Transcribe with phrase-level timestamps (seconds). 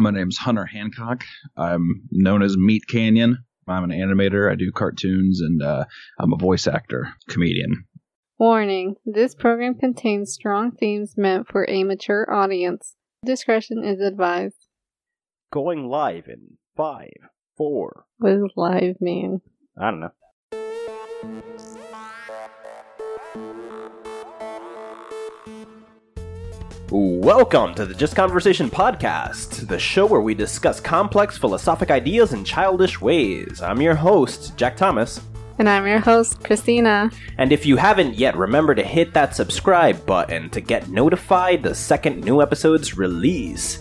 [0.00, 1.24] My name's Hunter Hancock.
[1.56, 3.38] I'm known as Meat Canyon.
[3.66, 4.50] I'm an animator.
[4.50, 5.86] I do cartoons and uh,
[6.20, 7.84] I'm a voice actor, comedian.
[8.38, 12.94] Warning this program contains strong themes meant for a mature audience.
[13.26, 14.68] Discretion is advised.
[15.52, 17.10] Going live in five,
[17.56, 18.04] four.
[18.18, 19.40] What does live mean?
[19.76, 21.42] I don't know.
[26.90, 32.44] Welcome to the Just Conversation podcast, the show where we discuss complex philosophic ideas in
[32.44, 33.60] childish ways.
[33.60, 35.20] I'm your host, Jack Thomas.
[35.58, 37.10] And I'm your host, Christina.
[37.36, 41.74] And if you haven't yet, remember to hit that subscribe button to get notified the
[41.74, 43.80] second new episode's release.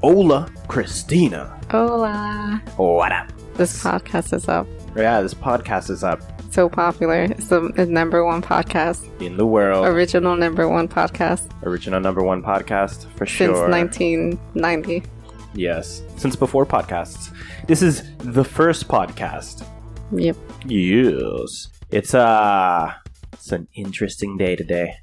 [0.00, 1.60] Hola, Christina.
[1.70, 2.62] Hola.
[2.76, 3.30] What up?
[3.56, 4.66] This podcast is up.
[4.96, 7.24] Yeah, this podcast is up So popular.
[7.24, 9.04] It's the it's number one podcast.
[9.20, 9.86] in the world.
[9.86, 13.48] Original number one podcast Original number one podcast for sure.
[13.48, 13.68] since sure.
[13.68, 15.02] 1990.
[15.54, 17.30] Yes, since before podcasts.
[17.66, 19.66] This is the first podcast.
[20.12, 20.36] Yep.
[20.66, 21.68] Yes.
[21.90, 22.92] It's uh
[23.32, 24.94] it's an interesting day today.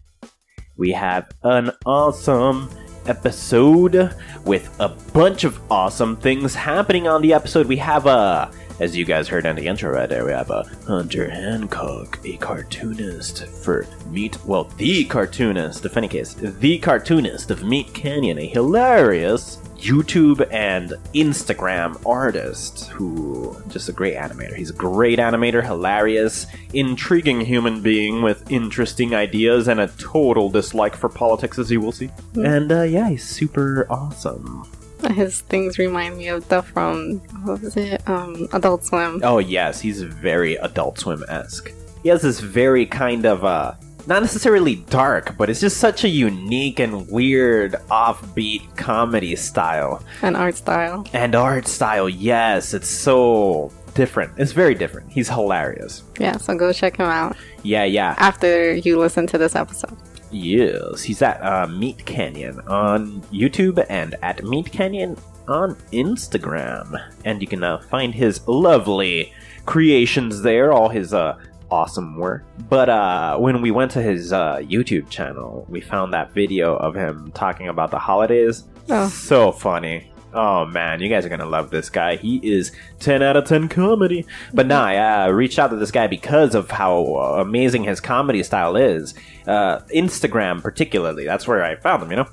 [0.77, 2.69] We have an awesome
[3.05, 4.15] episode
[4.45, 7.67] with a bunch of awesome things happening on the episode.
[7.67, 10.63] We have a as you guys heard in the intro right there, we have a
[10.87, 17.63] Hunter Hancock, a cartoonist for Meat well, the cartoonist, if any case, the cartoonist of
[17.63, 24.55] Meat Canyon, a hilarious YouTube and Instagram artist who just a great animator.
[24.55, 30.95] He's a great animator, hilarious, intriguing human being with interesting ideas and a total dislike
[30.95, 32.09] for politics, as you will see.
[32.35, 34.65] And uh, yeah, he's super awesome.
[35.11, 38.07] His things remind me of stuff from, what was it?
[38.07, 39.19] Um, Adult Swim.
[39.23, 41.71] Oh yes, he's very Adult Swim esque.
[42.03, 43.73] He has this very kind of uh
[44.05, 50.03] not necessarily dark, but it's just such a unique and weird offbeat comedy style.
[50.21, 51.05] And art style.
[51.13, 54.33] And art style, yes, it's so different.
[54.37, 55.09] It's very different.
[55.09, 56.03] He's hilarious.
[56.19, 58.15] Yeah, so go check him out Yeah, yeah.
[58.17, 59.95] after you listen to this episode.
[60.33, 65.17] Yes, he's at uh, Meat Canyon on YouTube and at Meat Canyon
[65.47, 66.99] on Instagram.
[67.23, 69.31] And you can uh, find his lovely
[69.65, 71.37] creations there, all his uh,
[71.69, 72.45] awesome work.
[72.69, 76.95] But uh, when we went to his uh, YouTube channel, we found that video of
[76.95, 78.63] him talking about the holidays.
[78.89, 79.07] Oh.
[79.07, 80.12] So funny.
[80.33, 82.15] Oh man, you guys are gonna love this guy.
[82.15, 84.25] He is 10 out of 10 comedy.
[84.53, 87.99] But nah, I uh, reached out to this guy because of how uh, amazing his
[87.99, 89.13] comedy style is.
[89.45, 92.27] Uh, Instagram, particularly, that's where I found him, you know?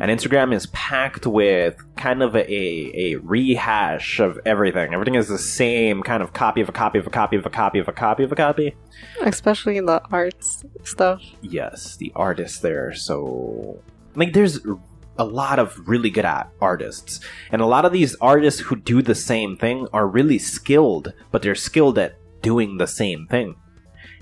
[0.00, 4.92] And Instagram is packed with kind of a, a rehash of everything.
[4.92, 7.50] Everything is the same kind of copy of a copy of a copy of a
[7.50, 8.76] copy of a copy of a copy.
[9.22, 11.22] Especially the arts stuff.
[11.40, 13.82] Yes, the artists there are so.
[14.14, 14.60] Like, there's
[15.18, 17.20] a lot of really good at artists.
[17.50, 21.42] And a lot of these artists who do the same thing are really skilled, but
[21.42, 23.56] they're skilled at doing the same thing.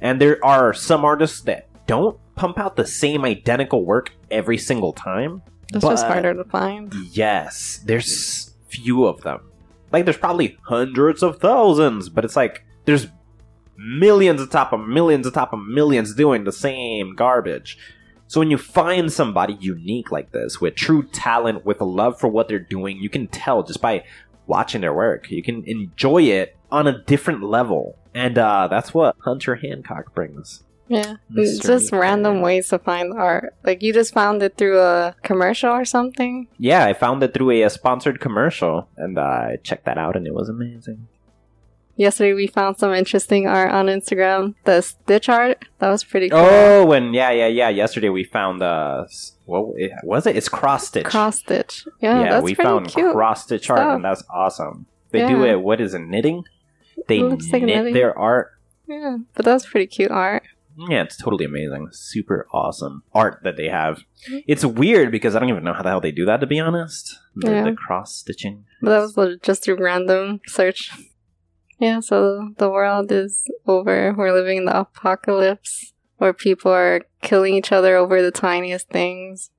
[0.00, 4.92] And there are some artists that don't pump out the same identical work every single
[4.92, 5.42] time.
[5.72, 6.94] It's just harder to find.
[7.12, 9.40] Yes, there's few of them.
[9.92, 13.08] Like there's probably hundreds of thousands, but it's like there's
[13.76, 17.78] millions atop of millions atop of millions doing the same garbage.
[18.28, 22.28] So when you find somebody unique like this with true talent, with a love for
[22.28, 24.04] what they're doing, you can tell just by
[24.46, 25.30] watching their work.
[25.30, 27.98] You can enjoy it on a different level.
[28.14, 30.64] And uh, that's what Hunter Hancock brings.
[30.88, 33.54] Yeah, Mystery just random ways to find art.
[33.64, 36.46] Like you just found it through a commercial or something.
[36.58, 40.16] Yeah, I found it through a, uh, sponsored commercial, and uh, I checked that out,
[40.16, 41.08] and it was amazing.
[41.96, 44.54] Yesterday we found some interesting art on Instagram.
[44.64, 46.38] The Stitch art that was pretty cool.
[46.40, 47.68] Oh, and yeah, yeah, yeah.
[47.70, 49.06] Yesterday we found uh,
[49.46, 49.74] what
[50.04, 50.36] was it?
[50.36, 51.06] It's cross stitch.
[51.06, 51.86] Cross stitch.
[52.00, 54.86] Yeah, yeah, that's we pretty found cross stitch art, and that's awesome.
[55.10, 55.60] They do it.
[55.60, 56.00] What is it?
[56.00, 56.44] Knitting.
[57.08, 57.94] They like knit knitting.
[57.94, 58.52] their art.
[58.86, 60.42] yeah, but that's pretty cute art.
[60.90, 61.88] Yeah, it's totally amazing.
[61.92, 64.02] Super awesome art that they have.
[64.46, 66.40] It's weird because I don't even know how the hell they do that.
[66.40, 67.64] To be honest, the, Yeah.
[67.64, 68.66] the cross stitching.
[68.82, 70.90] But that was just through random search.
[71.78, 74.14] Yeah, so the world is over.
[74.16, 79.50] We're living in the apocalypse where people are killing each other over the tiniest things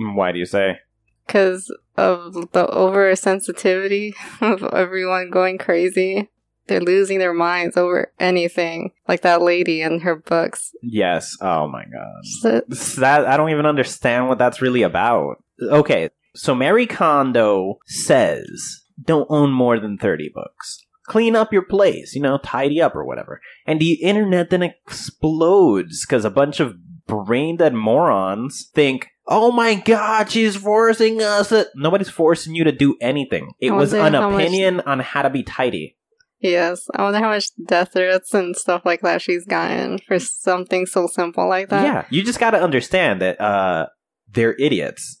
[0.00, 0.78] mm, Why do you say?
[1.26, 6.30] because of the oversensitivity of everyone going crazy.
[6.68, 10.72] They're losing their minds over anything, like that lady and her books.
[10.82, 11.34] Yes.
[11.40, 12.24] Oh my god.
[12.24, 15.42] So- that I don't even understand what that's really about.
[15.62, 20.84] Okay, so Marie Kondo says don't own more than 30 books.
[21.08, 23.40] Clean up your place, you know, tidy up or whatever.
[23.66, 26.74] And the internet then explodes because a bunch of
[27.06, 31.52] brain dead morons think, Oh my god, she's forcing us.
[31.74, 33.52] Nobody's forcing you to do anything.
[33.60, 35.96] It was an how much- opinion on how to be tidy.
[36.40, 40.86] Yes, I wonder how much death threats and stuff like that she's gotten for something
[40.86, 41.82] so simple like that.
[41.82, 43.86] Yeah, you just got to understand that uh,
[44.30, 45.20] they're idiots.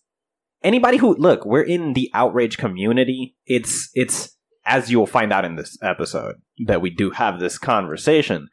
[0.62, 3.36] Anybody who look, we're in the outrage community.
[3.46, 4.36] It's it's
[4.68, 6.36] as you'll find out in this episode
[6.66, 8.48] that we do have this conversation.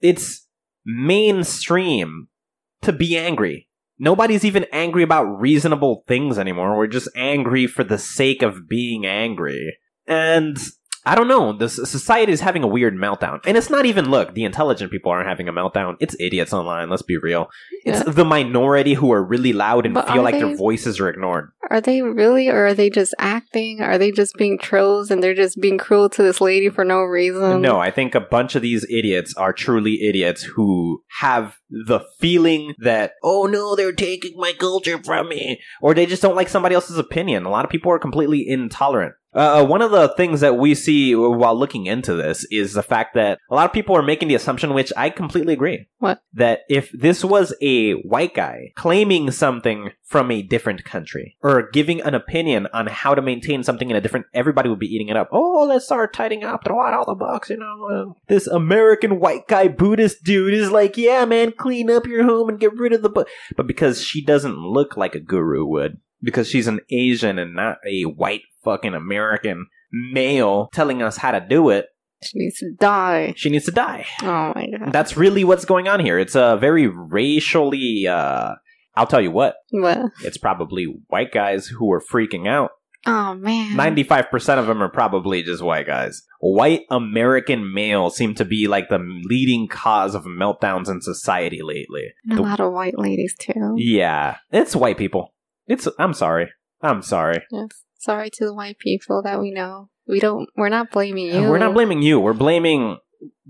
[0.00, 0.46] It's
[0.84, 2.28] mainstream
[2.82, 3.68] to be angry.
[3.98, 6.76] Nobody's even angry about reasonable things anymore.
[6.76, 9.78] We're just angry for the sake of being angry.
[10.06, 10.58] And
[11.06, 11.52] I don't know.
[11.52, 13.40] The society is having a weird meltdown.
[13.44, 15.96] And it's not even, look, the intelligent people aren't having a meltdown.
[16.00, 16.88] It's idiots online.
[16.88, 17.50] Let's be real.
[17.84, 18.00] Yeah.
[18.00, 21.08] It's the minority who are really loud and But feel like they- their voices are
[21.10, 21.50] ignored.
[21.70, 23.80] Are they really, or are they just acting?
[23.80, 27.00] Are they just being trolls and they're just being cruel to this lady for no
[27.02, 27.60] reason?
[27.62, 32.74] no, I think a bunch of these idiots are truly idiots who have the feeling
[32.78, 35.60] that, oh no, they're taking my culture from me.
[35.82, 37.44] Or they just don't like somebody else's opinion.
[37.44, 39.14] A lot of people are completely intolerant.
[39.34, 43.14] Uh, one of the things that we see while looking into this is the fact
[43.14, 45.88] that a lot of people are making the assumption, which I completely agree.
[45.98, 46.22] What?
[46.34, 52.00] That if this was a white guy claiming something from a different country or giving
[52.02, 55.16] an opinion on how to maintain something in a different, everybody would be eating it
[55.16, 55.28] up.
[55.32, 57.88] Oh, let's start tidying up, throw out all the books, you know.
[57.90, 62.48] uh, this American white guy Buddhist dude is like, yeah, man, clean up your home
[62.48, 63.28] and get rid of the book.
[63.56, 67.78] But because she doesn't look like a guru would, because she's an Asian and not
[67.86, 71.86] a white fucking American male telling us how to do it,
[72.22, 73.34] She needs to die.
[73.36, 74.06] she needs to die.
[74.22, 74.92] Oh my god.
[74.92, 76.18] That's really what's going on here.
[76.18, 78.54] It's a very racially, uh,
[78.96, 79.98] I'll tell you what, What?
[80.22, 82.70] it's probably white guys who are freaking out.
[83.06, 83.76] Oh man.
[83.76, 86.22] 95% of them are probably just white guys.
[86.40, 92.14] White American males seem to be like the leading cause of meltdowns in society lately.
[92.24, 93.74] And a The- lot of white ladies too.
[93.76, 95.34] yeah, it's white people.
[95.66, 96.50] It's, I'm sorry.
[96.80, 97.42] I'm sorry.
[97.50, 97.68] Yes.
[98.04, 99.88] Sorry to the white people that we know.
[100.06, 100.48] We don't.
[100.56, 101.48] We're not blaming you.
[101.48, 102.20] We're not blaming you.
[102.20, 102.98] We're blaming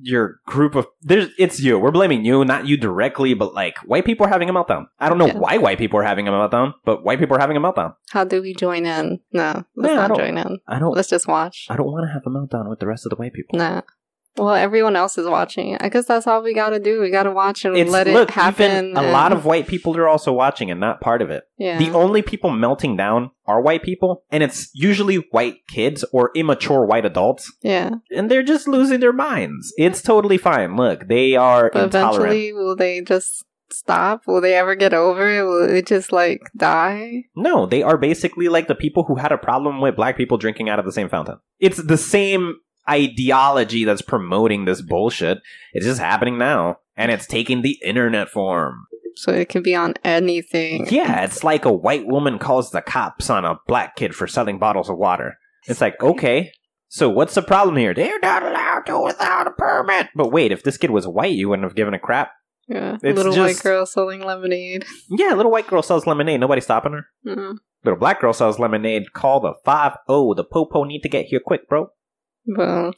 [0.00, 1.78] your group of there's it's you.
[1.78, 4.86] We're blaming you, not you directly, but like white people are having a meltdown.
[5.00, 5.38] I don't know Yeah.
[5.38, 7.94] why white people are having a meltdown, but white people are having a meltdown.
[8.10, 9.20] How do we join in?
[9.32, 10.58] No, let's No, I not join in.
[10.68, 11.66] I don't Let's just watch.
[11.68, 13.58] I don't want to have a meltdown with the rest of the white people.
[13.58, 13.82] Nah.
[14.36, 15.76] Well, everyone else is watching.
[15.80, 17.00] I guess that's all we gotta do.
[17.00, 18.96] We gotta watch and It's let it happen.
[18.96, 21.44] a and- lot of white people are also watching and not part of it.
[21.56, 21.78] yeah.
[21.78, 26.84] The only people melting down are white people, and it's usually white kids or immature
[26.84, 27.90] white adults, yeah.
[28.10, 29.72] and they're just losing their minds.
[29.76, 30.76] It's totally fine.
[30.76, 32.16] Look, they are But intolerant.
[32.32, 34.22] eventually, will they just stop?
[34.26, 35.42] Will they ever get over it?
[35.42, 37.24] Will it just like die?
[37.36, 40.68] No, they are basically like the people who had a problem with black people drinking
[40.68, 41.38] out of the same fountain.
[41.60, 42.56] It's the same
[42.88, 45.38] ideology that's promoting this bullshit.
[45.72, 46.78] It's just happening now.
[46.96, 48.86] And it's taking the internet form.
[49.16, 50.86] So it can be on anything.
[50.90, 54.58] Yeah, it's like a white woman calls the cops on a black kid for selling
[54.58, 55.38] bottles of water.
[55.66, 56.52] It's like, okay,
[56.88, 57.94] so what's the problem here?
[57.94, 60.08] They're not allowed to without a permit.
[60.14, 62.32] But wait, if this kid was white, you wouldn't have given a crap.
[62.68, 62.98] Yeah.
[63.02, 64.84] It's Little white girl selling lemonade.
[65.10, 66.40] Yeah, little white girl sells lemonade.
[66.40, 67.06] Nobody stopping her.
[67.26, 67.56] Mm.
[67.84, 69.12] Little black girl sells lemonade.
[69.12, 70.34] Call the 5 0.
[70.34, 71.90] The popo need to get here quick, bro.
[72.46, 72.92] Well,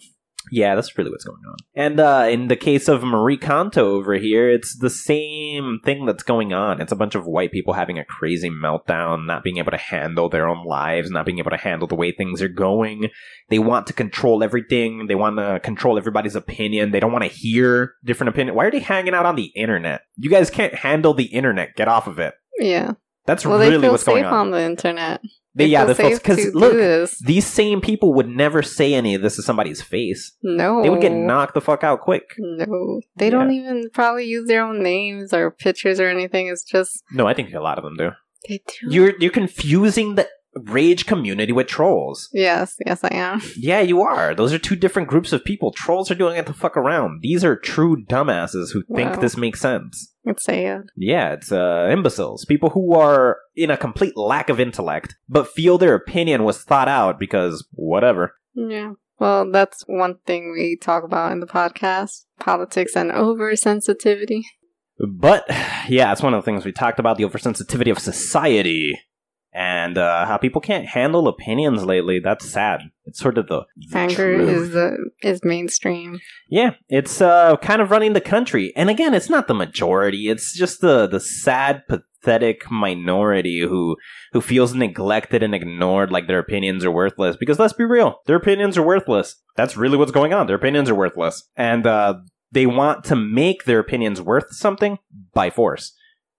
[0.52, 1.56] Yeah, that's really what's going on.
[1.74, 6.22] And uh, in the case of Marie Kondo over here, it's the same thing that's
[6.22, 6.80] going on.
[6.80, 10.28] It's a bunch of white people having a crazy meltdown, not being able to handle
[10.28, 13.08] their own lives, not being able to handle the way things are going.
[13.50, 15.06] They want to control everything.
[15.08, 16.92] They want to control everybody's opinion.
[16.92, 18.54] They don't want to hear different opinion.
[18.54, 20.02] Why are they hanging out on the internet?
[20.16, 21.74] You guys can't handle the internet.
[21.74, 22.34] Get off of it.
[22.60, 22.92] yeah.
[23.26, 24.32] That's Well, they really feel what's going on.
[24.32, 25.20] on the internet.
[25.54, 29.14] They, yeah, feel they feel safe because look, these same people would never say any
[29.14, 30.36] of this to somebody's face.
[30.42, 30.82] No.
[30.82, 32.34] They would get knocked the fuck out quick.
[32.38, 33.00] No.
[33.16, 36.48] They don't even probably use their own names or pictures or anything.
[36.48, 38.10] It's just No, I think a lot of them do.
[38.48, 38.90] they do.
[38.90, 40.28] You're you're confusing the
[40.64, 42.28] rage community with trolls.
[42.32, 43.42] yes, yes, I am.
[43.56, 44.34] Yeah, you are.
[44.34, 45.72] Those are two different groups of people.
[45.72, 47.20] Trolls are doing it to fuck around.
[47.22, 50.14] These are true dumbasses who think this makes sense.
[50.24, 50.82] It's sad.
[50.96, 52.44] Yeah, it's uh, imbeciles.
[52.44, 56.88] People who are in a complete lack of intellect, but feel their opinion was thought
[56.88, 58.34] out because whatever.
[58.54, 58.92] Yeah.
[59.18, 64.42] Well, that's one thing we talk about in the podcast politics and oversensitivity.
[64.98, 65.44] But
[65.88, 68.98] yeah, it's one of the things we talked about the oversensitivity of society
[69.56, 72.20] and uh, how people can't handle opinions lately.
[72.20, 72.82] That's sad.
[73.06, 74.50] It's sort of the, the Anger truth.
[74.50, 76.20] is the is mainstream.
[76.50, 78.74] Yeah, it's uh, kind of running the country.
[78.76, 80.28] And again, it's not the majority.
[80.28, 83.96] It's just the the sad, pathetic minority who
[84.32, 87.38] who feels neglected and ignored, like their opinions are worthless.
[87.38, 89.36] Because let's be real, their opinions are worthless.
[89.56, 90.48] That's really what's going on.
[90.48, 92.16] Their opinions are worthless, and uh,
[92.52, 94.98] they want to make their opinions worth something
[95.32, 95.94] by force,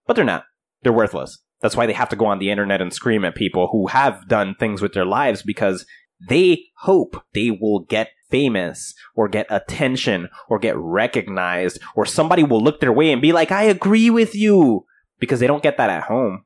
[0.05, 0.43] but they're not.
[0.83, 1.39] They're worthless.
[1.61, 4.27] That's why they have to go on the internet and scream at people who have
[4.27, 5.85] done things with their lives because
[6.27, 12.61] they hope they will get famous or get attention or get recognized or somebody will
[12.61, 14.85] look their way and be like, I agree with you
[15.19, 16.45] because they don't get that at home.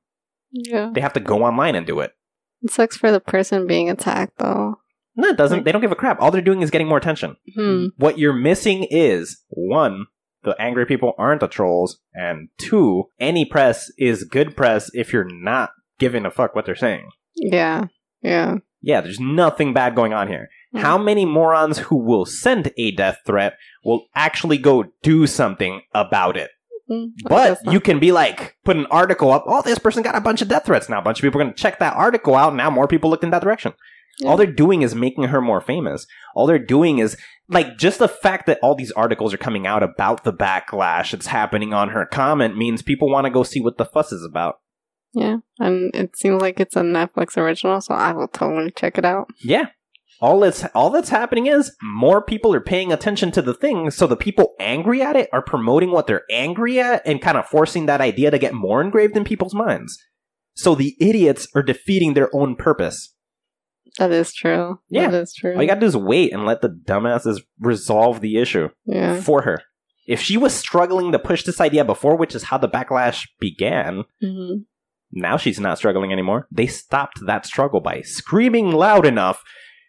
[0.51, 0.91] Yeah.
[0.93, 2.13] They have to go online and do it.
[2.61, 4.75] It sucks for the person being attacked, though.
[5.15, 5.65] No, it doesn't.
[5.65, 6.21] They don't give a crap.
[6.21, 7.35] All they're doing is getting more attention.
[7.55, 7.87] Hmm.
[7.97, 10.05] What you're missing is one,
[10.43, 15.23] the angry people aren't the trolls, and two, any press is good press if you're
[15.29, 17.09] not giving a fuck what they're saying.
[17.35, 17.85] Yeah.
[18.21, 18.57] Yeah.
[18.81, 20.49] Yeah, there's nothing bad going on here.
[20.73, 20.79] Hmm.
[20.79, 26.37] How many morons who will send a death threat will actually go do something about
[26.37, 26.49] it?
[26.87, 27.05] Hmm.
[27.23, 29.43] But you can be like, put an article up.
[29.47, 30.89] Oh, this person got a bunch of death threats.
[30.89, 32.55] Now a bunch of people are going to check that article out.
[32.55, 33.73] Now more people look in that direction.
[34.21, 34.29] Yeah.
[34.29, 36.05] All they're doing is making her more famous.
[36.35, 37.17] All they're doing is
[37.49, 41.27] like just the fact that all these articles are coming out about the backlash that's
[41.27, 44.59] happening on her comment means people want to go see what the fuss is about.
[45.13, 45.37] Yeah.
[45.59, 49.27] And it seems like it's a Netflix original, so I will totally check it out.
[49.39, 49.69] Yeah.
[50.21, 54.05] All that's all that's happening is more people are paying attention to the thing, so
[54.05, 57.87] the people angry at it are promoting what they're angry at and kind of forcing
[57.87, 59.97] that idea to get more engraved in people's minds.
[60.53, 63.15] So the idiots are defeating their own purpose.
[63.97, 64.79] That is true.
[64.89, 65.09] Yeah.
[65.09, 65.55] That is true.
[65.55, 69.19] All you gotta do is wait and let the dumbasses resolve the issue yeah.
[69.21, 69.61] for her.
[70.07, 74.05] If she was struggling to push this idea before, which is how the backlash began,
[74.21, 74.61] hmm
[75.13, 76.47] now she's not struggling anymore.
[76.51, 79.43] They stopped that struggle by screaming loud enough,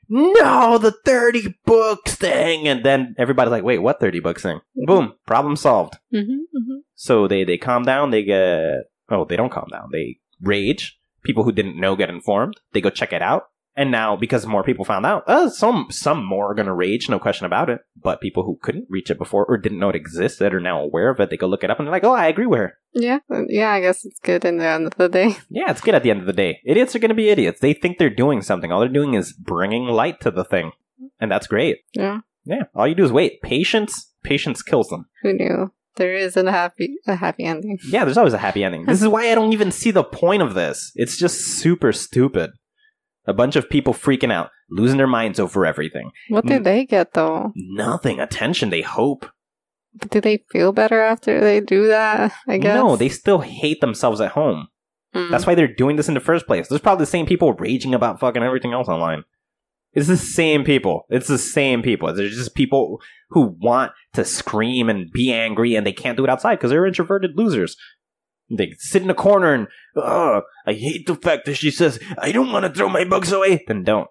[0.08, 2.68] no, the 30 books thing.
[2.68, 4.60] And then everybody's like, wait, what 30 books thing?
[4.74, 5.96] Boom, problem solved.
[6.10, 6.20] hmm
[6.52, 9.88] hmm So they, they calm down, they get, oh, they don't calm down.
[9.92, 10.98] They rage.
[11.22, 12.60] People who didn't know get informed.
[12.72, 13.44] They go check it out.
[13.74, 17.18] And now, because more people found out, uh, some some more are gonna rage, no
[17.18, 17.80] question about it.
[17.96, 21.08] But people who couldn't reach it before or didn't know it existed are now aware
[21.08, 21.30] of it.
[21.30, 23.20] They go look it up and they're like, "Oh, I agree with her." Yeah.
[23.48, 25.36] Yeah, I guess it's good in the end of the day.
[25.48, 26.60] Yeah, it's good at the end of the day.
[26.66, 27.60] Idiots are gonna be idiots.
[27.60, 28.70] They think they're doing something.
[28.70, 30.72] All they're doing is bringing light to the thing,
[31.18, 31.78] and that's great.
[31.94, 32.20] Yeah.
[32.44, 33.40] Yeah, all you do is wait.
[33.40, 35.06] Patience, patience kills them.
[35.22, 35.72] Who knew?
[35.96, 37.78] There is a happy a happy ending.
[37.86, 38.86] Yeah, there's always a happy ending.
[38.86, 40.90] This is why I don't even see the point of this.
[40.94, 42.50] It's just super stupid.
[43.26, 46.10] A bunch of people freaking out, losing their minds over everything.
[46.28, 46.64] What do Mm.
[46.64, 47.52] they get though?
[47.54, 48.18] Nothing.
[48.20, 49.26] Attention, they hope.
[50.10, 52.32] Do they feel better after they do that?
[52.48, 52.74] I guess.
[52.74, 54.68] No, they still hate themselves at home.
[55.14, 55.30] Mm.
[55.30, 56.68] That's why they're doing this in the first place.
[56.68, 59.24] There's probably the same people raging about fucking everything else online.
[59.92, 61.04] It's the same people.
[61.10, 62.12] It's the same people.
[62.14, 62.98] There's just people
[63.28, 66.86] who want to scream and be angry and they can't do it outside because they're
[66.86, 67.76] introverted losers.
[68.56, 69.66] They sit in a corner and,
[69.96, 73.32] oh, I hate the fact that she says, I don't want to throw my books
[73.32, 73.64] away.
[73.66, 74.08] Then don't.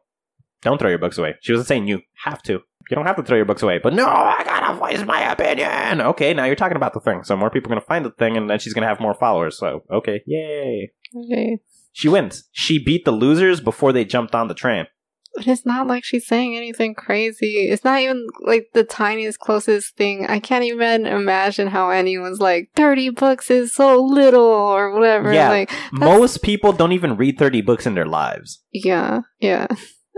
[0.61, 1.35] Don't throw your books away.
[1.41, 2.53] She wasn't saying you have to.
[2.53, 3.79] You don't have to throw your books away.
[3.81, 6.01] But no, I gotta voice my opinion.
[6.01, 7.23] Okay, now you're talking about the thing.
[7.23, 9.57] So more people are gonna find the thing and then she's gonna have more followers.
[9.57, 10.91] So, okay, yay.
[11.15, 11.59] Okay.
[11.93, 12.49] She wins.
[12.51, 14.85] She beat the losers before they jumped on the train.
[15.35, 17.69] But it's not like she's saying anything crazy.
[17.69, 20.25] It's not even like the tiniest, closest thing.
[20.27, 25.33] I can't even imagine how anyone's like, 30 books is so little or whatever.
[25.33, 25.49] Yeah.
[25.49, 28.61] Like, Most people don't even read 30 books in their lives.
[28.73, 29.67] yeah, yeah.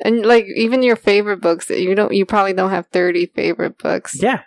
[0.03, 4.19] And like, even your favorite books, you don't, you probably don't have 30 favorite books.
[4.19, 4.41] Yeah.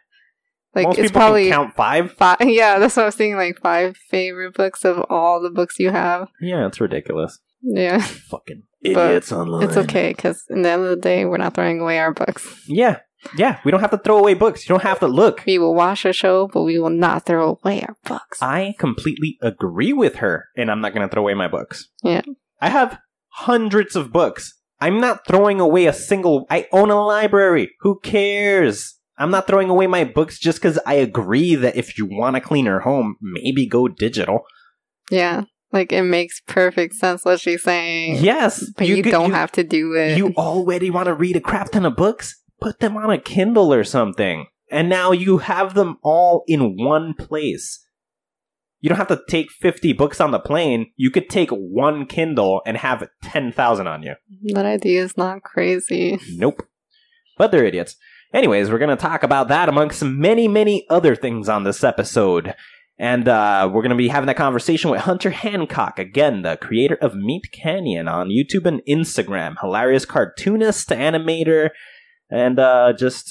[0.74, 2.12] Like, Most it's people probably can count five.
[2.12, 2.38] five.
[2.44, 3.36] Yeah, that's what I was thinking.
[3.36, 6.28] Like, five favorite books of all the books you have.
[6.40, 7.38] Yeah, it's ridiculous.
[7.66, 7.98] Yeah.
[8.00, 9.64] Fucking But idiots online.
[9.64, 12.46] It's okay because in the end of the day, we're not throwing away our books.
[12.66, 13.00] Yeah.
[13.36, 14.68] Yeah, we don't have to throw away books.
[14.68, 15.42] You don't have to look.
[15.46, 18.40] We will watch a show, but we will not throw away our books.
[18.40, 21.88] I completely agree with her, and I'm not going to throw away my books.
[22.04, 22.22] Yeah.
[22.60, 24.52] I have hundreds of books.
[24.80, 26.46] I'm not throwing away a single.
[26.50, 27.72] I own a library.
[27.80, 28.94] Who cares?
[29.18, 32.40] I'm not throwing away my books just because I agree that if you want a
[32.40, 34.40] cleaner home, maybe go digital.
[35.10, 35.44] Yeah.
[35.76, 38.16] Like it makes perfect sense what she's saying.
[38.24, 40.16] Yes, But you, could- don't have to do it.
[40.16, 42.40] You already want to read a crap ton of books?
[42.62, 44.46] Put them on a Kindle or something.
[44.70, 47.86] And now you have them all in one place.
[48.80, 50.92] You don't have to take 50 books on the plane.
[50.96, 54.14] You could take one Kindle and have 10,000 on you.
[54.54, 56.18] that idea is not crazy.
[56.32, 56.62] Nope.
[57.36, 57.96] But they're idiots.
[58.32, 62.54] Anyways, we're going to talk about that amongst many, many other things on this episode.
[62.98, 66.94] And uh, we're going to be having that conversation with Hunter Hancock, again, the creator
[66.94, 69.56] of Meat Canyon on YouTube and Instagram.
[69.60, 71.70] Hilarious cartoonist, animator,
[72.30, 73.30] and uh, just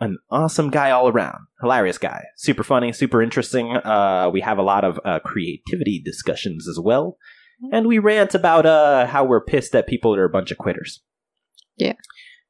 [0.00, 1.38] an awesome guy all around.
[1.60, 2.24] Hilarious guy.
[2.36, 3.76] Super funny, super interesting.
[3.76, 7.16] Uh, we have a lot of uh, creativity discussions as well.
[7.72, 11.02] And we rant about uh, how we're pissed that people are a bunch of quitters.
[11.76, 11.94] Yeah.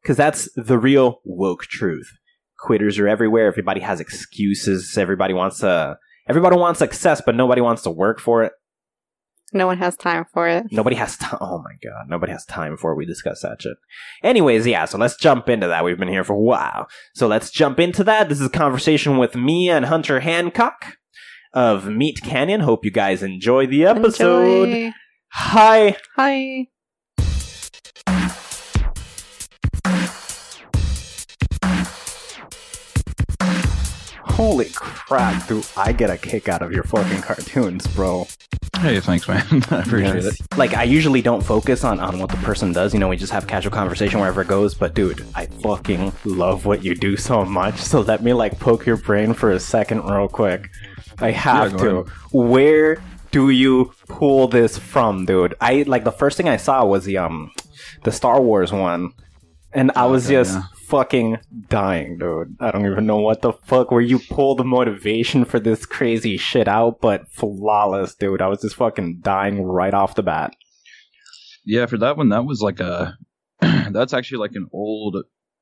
[0.02, 2.10] Because that's the real woke truth.
[2.58, 3.46] Quitters are everywhere.
[3.46, 4.96] Everybody has excuses.
[4.96, 5.98] Everybody wants to.
[6.28, 8.52] Everybody wants success, but nobody wants to work for it.
[9.52, 10.66] no one has time for it.
[10.72, 11.38] Nobody has time.
[11.40, 12.96] Oh my god, nobody has time for it.
[12.96, 13.76] we discuss that shit.
[14.22, 14.84] Anyways, yeah.
[14.86, 15.84] So let's jump into that.
[15.84, 18.28] We've been here for a while, so let's jump into that.
[18.28, 20.96] This is a conversation with me and Hunter Hancock
[21.52, 22.60] of Meat Canyon.
[22.60, 24.68] Hope you guys enjoy the episode.
[24.68, 24.92] Enjoy.
[25.32, 25.96] Hi.
[26.16, 26.66] Hi.
[34.36, 35.66] Holy crap, dude!
[35.78, 38.26] I get a kick out of your fucking cartoons, bro.
[38.80, 39.42] Hey, thanks, man.
[39.70, 40.38] I appreciate Yes.
[40.40, 40.58] it.
[40.58, 42.92] Like I usually don't focus on on what the person does.
[42.92, 44.74] You know, we just have casual conversation wherever it goes.
[44.74, 47.76] But dude, I fucking love what you do so much.
[47.76, 50.68] So let me like poke your brain for a second, real quick.
[51.18, 51.96] I have go to.
[52.00, 52.12] ahead.
[52.32, 55.54] Where do you pull this from, dude?
[55.62, 57.52] I like the first thing I saw was the um
[58.04, 59.14] the Star Wars one,
[59.76, 60.62] and I was Okay, just yeah.
[60.86, 62.56] fucking dying, dude.
[62.60, 66.36] I don't even know what the fuck where you pull the motivation for this crazy
[66.36, 68.42] shit out, but flawless, dude.
[68.42, 70.54] I was just fucking dying right off the bat.
[71.64, 73.16] Yeah, for that one, that was like a.
[73.90, 75.16] that's actually like an old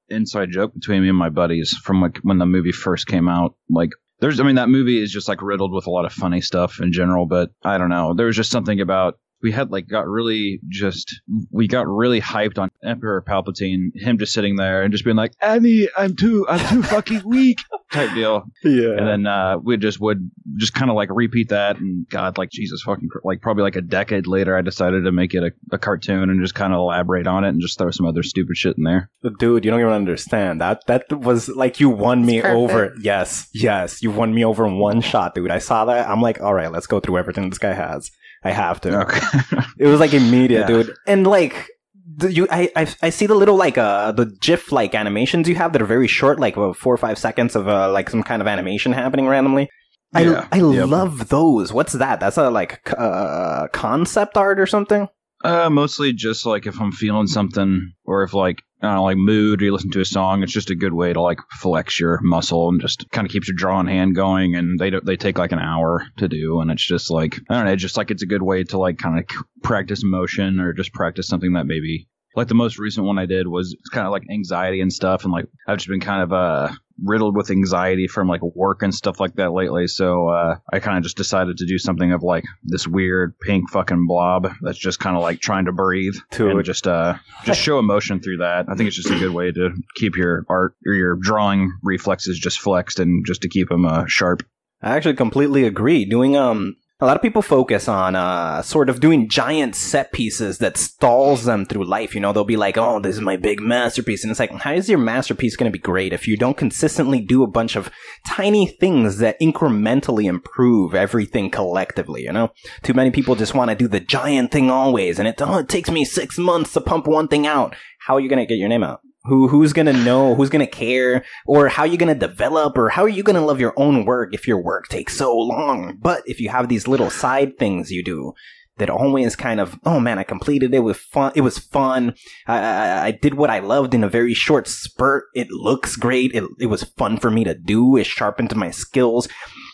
[0.09, 3.55] inside joke between me and my buddies from like when the movie first came out.
[3.71, 3.91] Like,
[4.21, 6.81] there's, I mean, that movie is just like riddled with a lot of funny stuff
[6.81, 8.15] in general, but I don't know.
[8.15, 9.19] There was just something about.
[9.45, 11.21] We had like got really just
[11.53, 15.35] we got really hyped on Emperor Palpatine, him just sitting there and just being like,
[15.41, 17.59] Annie, I'm too I'm too fucking weak
[17.95, 18.45] type deal.
[18.63, 18.97] Yeah.
[18.97, 21.79] And then uh, we just would just kind of like repeat that.
[21.79, 25.35] And God, like Jesus fucking, like probably like a decade later, I decided to make
[25.35, 28.07] it a, a cartoon and just kind of elaborate on it and just throw some
[28.07, 29.11] other stupid shit in there.
[29.39, 30.61] Dude, you don't even understand.
[30.61, 32.95] That that was like you won me over.
[33.01, 35.51] Yes, yes, you won me over in one shot, dude.
[35.51, 36.09] I saw that.
[36.09, 38.11] I'm like, all right, let's go through everything this guy has.
[38.45, 39.01] I have to.
[39.03, 39.21] Okay.
[39.79, 40.67] It was like immediate, Yeah.
[40.67, 40.95] dude.
[41.07, 41.69] And like
[42.17, 45.55] the, you, I, I, I see the little like uh the GIF like animations you
[45.57, 48.23] have that are very short, like uh, four or five seconds of uh, like some
[48.23, 49.69] kind of animation happening randomly.
[50.15, 50.47] Yeah.
[50.53, 50.89] I I Yep.
[50.89, 51.73] love those.
[51.73, 52.21] What's that?
[52.21, 55.09] That's a like uh, concept art or something.
[55.45, 59.17] Uh, mostly just like if I'm feeling something or if like, I don't know, like
[59.17, 62.01] mood or you listen to a song, it's just a good way to like flex
[62.01, 64.57] your muscle and just kind of keeps your drawing hand going.
[64.57, 66.61] And they don't, they take like an hour to do.
[66.61, 68.99] And it's just like, I don't know, just like it's a good way to like
[68.99, 69.25] kind of
[69.63, 73.47] practice motion or just practice something that maybe like the most recent one I did
[73.47, 76.73] was kind of like anxiety and stuff, and like I've just been kind of uh
[77.03, 79.87] riddled with anxiety from like work and stuff like that lately.
[79.87, 83.71] So uh, I kind of just decided to do something of like this weird pink
[83.71, 87.61] fucking blob that's just kind of like trying to breathe To and just uh just
[87.61, 88.67] show emotion through that.
[88.69, 92.39] I think it's just a good way to keep your art or your drawing reflexes
[92.39, 94.43] just flexed and just to keep them uh, sharp.
[94.83, 96.05] I actually completely agree.
[96.05, 100.59] Doing um a lot of people focus on uh sort of doing giant set pieces
[100.59, 102.15] that stalls them through life.
[102.15, 104.73] You know, they'll be like, "Oh, this is my big masterpiece." And it's like, "How
[104.73, 107.91] is your masterpiece going to be great if you don't consistently do a bunch of
[108.27, 112.51] tiny things that incrementally improve everything collectively, you know?
[112.83, 115.69] Too many people just want to do the giant thing always and it oh, it
[115.69, 117.77] takes me 6 months to pump one thing out.
[117.99, 119.01] How are you going to get your name out?
[119.27, 120.35] Who who's gonna know?
[120.35, 121.25] Who's gonna care?
[121.47, 122.77] Or how are you gonna develop?
[122.77, 125.99] Or how are you gonna love your own work if your work takes so long?
[126.01, 128.35] But if you have these little side things you do
[128.77, 131.33] that always kind of, oh man, I completed it with fun.
[131.35, 132.15] It was fun.
[132.47, 135.27] I, I, I did what I loved in a very short spurt.
[135.35, 136.35] It looks great.
[136.35, 137.97] It, it was fun for me to do.
[137.97, 139.29] It sharpened my skills,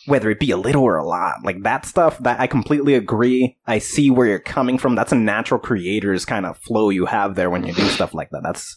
[0.06, 1.36] whether it be a little or a lot.
[1.42, 3.56] Like that stuff, that I completely agree.
[3.66, 4.94] I see where you're coming from.
[4.94, 8.30] That's a natural creator's kind of flow you have there when you do stuff like
[8.30, 8.42] that.
[8.42, 8.76] That's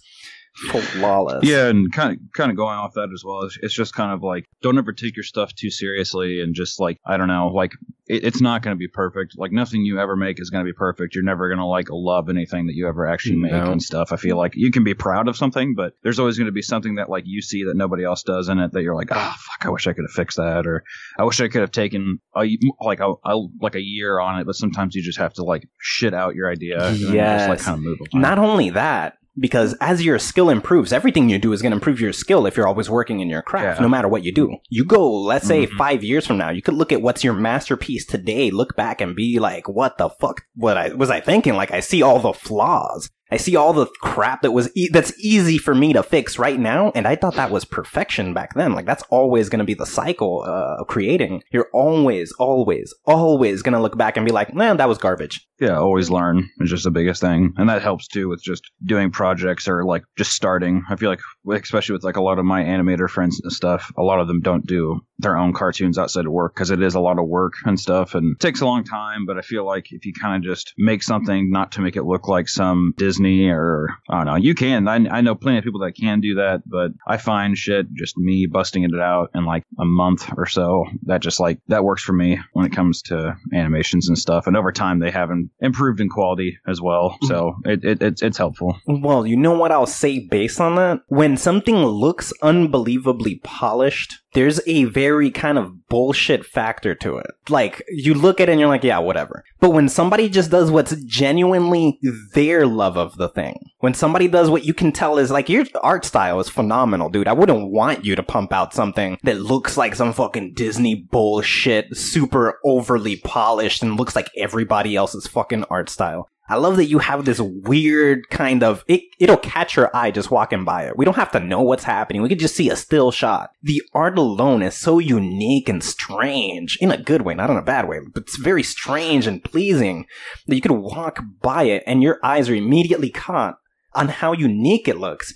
[0.55, 1.43] flawless.
[1.43, 3.41] Yeah, and kind of kind of going off that as well.
[3.43, 6.79] It's, it's just kind of like don't ever take your stuff too seriously, and just
[6.79, 7.71] like I don't know, like
[8.07, 9.33] it, it's not going to be perfect.
[9.37, 11.15] Like nothing you ever make is going to be perfect.
[11.15, 13.71] You're never going to like love anything that you ever actually make No.
[13.71, 14.11] and stuff.
[14.11, 16.61] I feel like you can be proud of something, but there's always going to be
[16.61, 19.35] something that like you see that nobody else does in it that you're like, ah,
[19.39, 20.83] fuck, I wish I could have fixed that, or
[21.17, 22.45] I wish I could have taken a,
[22.81, 24.45] like a, a like a year on it.
[24.45, 27.59] But sometimes you just have to like shit out your idea, and then just like
[27.59, 28.21] kind of move on.
[28.21, 31.99] Not only that, because as your skill improves, everything you do is going to improve
[31.99, 33.83] your skill if you're always working in your craft, Yeah.
[33.83, 34.57] no matter what you do.
[34.69, 35.71] You go, let's say Mhm.
[35.77, 39.15] five years from now, you could look at what's your masterpiece today, look back and
[39.15, 41.55] be like, what the fuck what I, was I thinking?
[41.55, 43.09] Like, I see all the flaws.
[43.33, 46.59] I see all the crap that was e- that's easy for me to fix right
[46.59, 48.73] now, and I thought that was perfection back then.
[48.73, 51.41] Like that's always going to be the cycle uh, of creating.
[51.51, 55.47] You're always, always, always going to look back and be like, "Man, that was garbage."
[55.63, 59.11] yeah, always learn is just the biggest thing, and that helps too with just doing
[59.11, 60.83] projects or like just starting.
[60.89, 64.03] I feel like, especially with like a lot of my animator friends and stuff, a
[64.03, 66.99] lot of them don't do their own cartoons outside of work because it is a
[66.99, 69.25] lot of work and stuff and takes a long time.
[69.25, 72.03] But I feel like if you kind of just make something not to make it
[72.03, 74.87] look like some Disney or I don't know, you can.
[74.87, 78.17] I, I know plenty of people that can do that, but I find shit just
[78.17, 80.85] me busting it out in like a month or so.
[81.03, 84.47] That just like that works for me when it comes to animations and stuff.
[84.47, 87.27] And over time, they haven't improved in quality as well, hmm.
[87.27, 88.77] so it, it it's it's helpful.
[88.87, 91.01] Well, you know what I'll say based on that?
[91.07, 97.27] When something looks unbelievably polished, there's a very kind of bullshit factor to it.
[97.49, 99.43] Like, you look at it and you're like, yeah, whatever.
[99.59, 101.99] But when somebody just does what's genuinely
[102.33, 105.65] their love of the thing, when somebody does what you can tell is like, your
[105.81, 107.27] art style is phenomenal, dude.
[107.27, 111.95] I wouldn't want you to pump out something that looks like some fucking Disney bullshit,
[111.95, 116.29] super overly polished and looks like everybody else's fucking art style.
[116.53, 120.29] I love that you have this weird kind of it it'll catch your eye just
[120.29, 120.95] walking by it.
[120.95, 122.21] We don't have to know what's happening.
[122.21, 123.49] We can just see a still shot.
[123.63, 127.63] The art alone is so unique and strange in a good way, not in a
[127.63, 130.05] bad way, but it's very strange and pleasing
[130.45, 133.57] that you could walk by it and your eyes are immediately caught
[133.95, 135.33] on how unique it looks.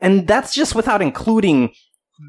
[0.00, 1.74] And that's just without including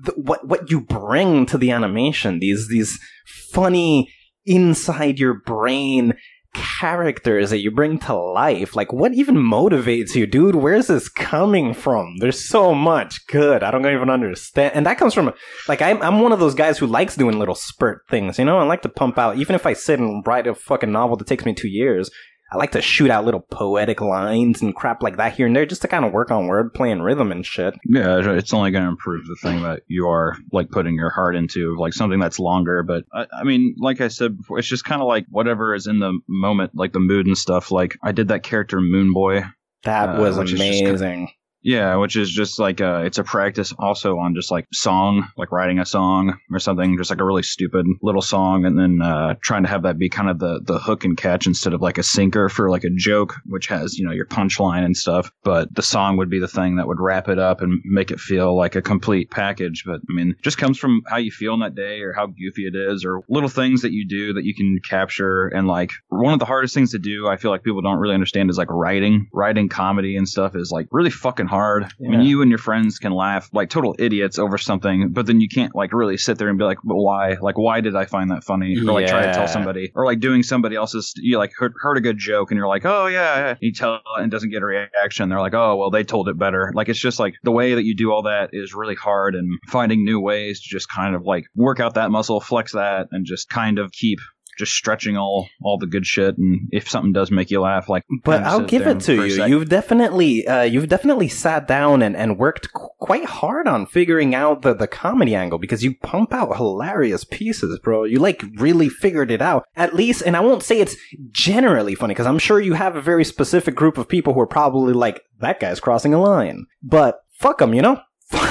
[0.05, 2.39] the, what what you bring to the animation.
[2.39, 4.11] These these funny
[4.43, 6.15] inside your brain
[6.53, 8.75] characters that you bring to life.
[8.75, 10.55] Like, what even motivates you, dude?
[10.55, 12.17] Where's this coming from?
[12.17, 13.63] There's so much good.
[13.63, 14.73] I don't even understand.
[14.75, 15.33] And that comes from,
[15.67, 18.59] like, I'm, I'm one of those guys who likes doing little spurt things, you know?
[18.59, 21.27] I like to pump out, even if I sit and write a fucking novel that
[21.27, 22.09] takes me two years.
[22.53, 25.65] I like to shoot out little poetic lines and crap like that here and there
[25.65, 27.73] just to kind of work on wordplay and rhythm and shit.
[27.85, 31.35] Yeah, it's only going to improve the thing that you are like putting your heart
[31.35, 32.83] into, like something that's longer.
[32.83, 35.87] But I, I mean, like I said before, it's just kind of like whatever is
[35.87, 37.71] in the moment, like the mood and stuff.
[37.71, 39.43] Like I did that character Moon Boy.
[39.83, 41.31] That Uh, was which is just amazing.
[41.63, 45.51] Yeah, which is just like uh it's a practice also on just like song, like
[45.51, 49.35] writing a song or something, just like a really stupid little song, and then uh
[49.41, 51.97] trying to have that be kind of the the hook and catch instead of like
[51.97, 55.31] a sinker for like a joke, which has you know your punchline and stuff.
[55.43, 58.19] But the song would be the thing that would wrap it up and make it
[58.19, 59.83] feel like a complete package.
[59.85, 62.67] But I mean, just comes from how you feel in that day or how goofy
[62.67, 65.47] it is or little things that you do that you can capture.
[65.47, 68.15] And like one of the hardest things to do, I feel like people don't really
[68.15, 71.83] understand is like writing, writing comedy and stuff is like really fucking hard.
[71.83, 75.39] I mean, you and your friends can laugh like total idiots over something, but then
[75.39, 77.37] you can't like really sit there and be like, but why?
[77.39, 78.75] Like, why did I find that funny?
[78.77, 81.97] Or like try to tell somebody, or like doing somebody else's, you like heard, heard
[81.97, 83.55] a good joke and you're like, oh yeah, yeah.
[83.59, 85.29] you tell and doesn't get a reaction.
[85.29, 86.71] They're like, oh well, they told it better.
[86.73, 89.59] Like it's just like the way that you do all that is really hard, and
[89.69, 93.25] finding new ways to just kind of like work out that muscle, flex that, and
[93.25, 94.19] just kind of keep.
[94.57, 98.03] Just stretching all all the good shit, and if something does make you laugh, like
[98.23, 102.37] But I'll give it to you you've definitely, uh, you've definitely sat down and, and
[102.37, 106.55] worked qu- quite hard on figuring out the, the comedy angle because you pump out
[106.57, 108.03] hilarious pieces, bro.
[108.03, 109.65] You like really figured it out.
[109.75, 110.95] At least, and I won't say it's
[111.31, 114.47] generally funny because I'm sure you have a very specific group of people who are
[114.47, 116.65] probably like, that guy's crossing a line.
[116.81, 118.01] But fuck them, you know?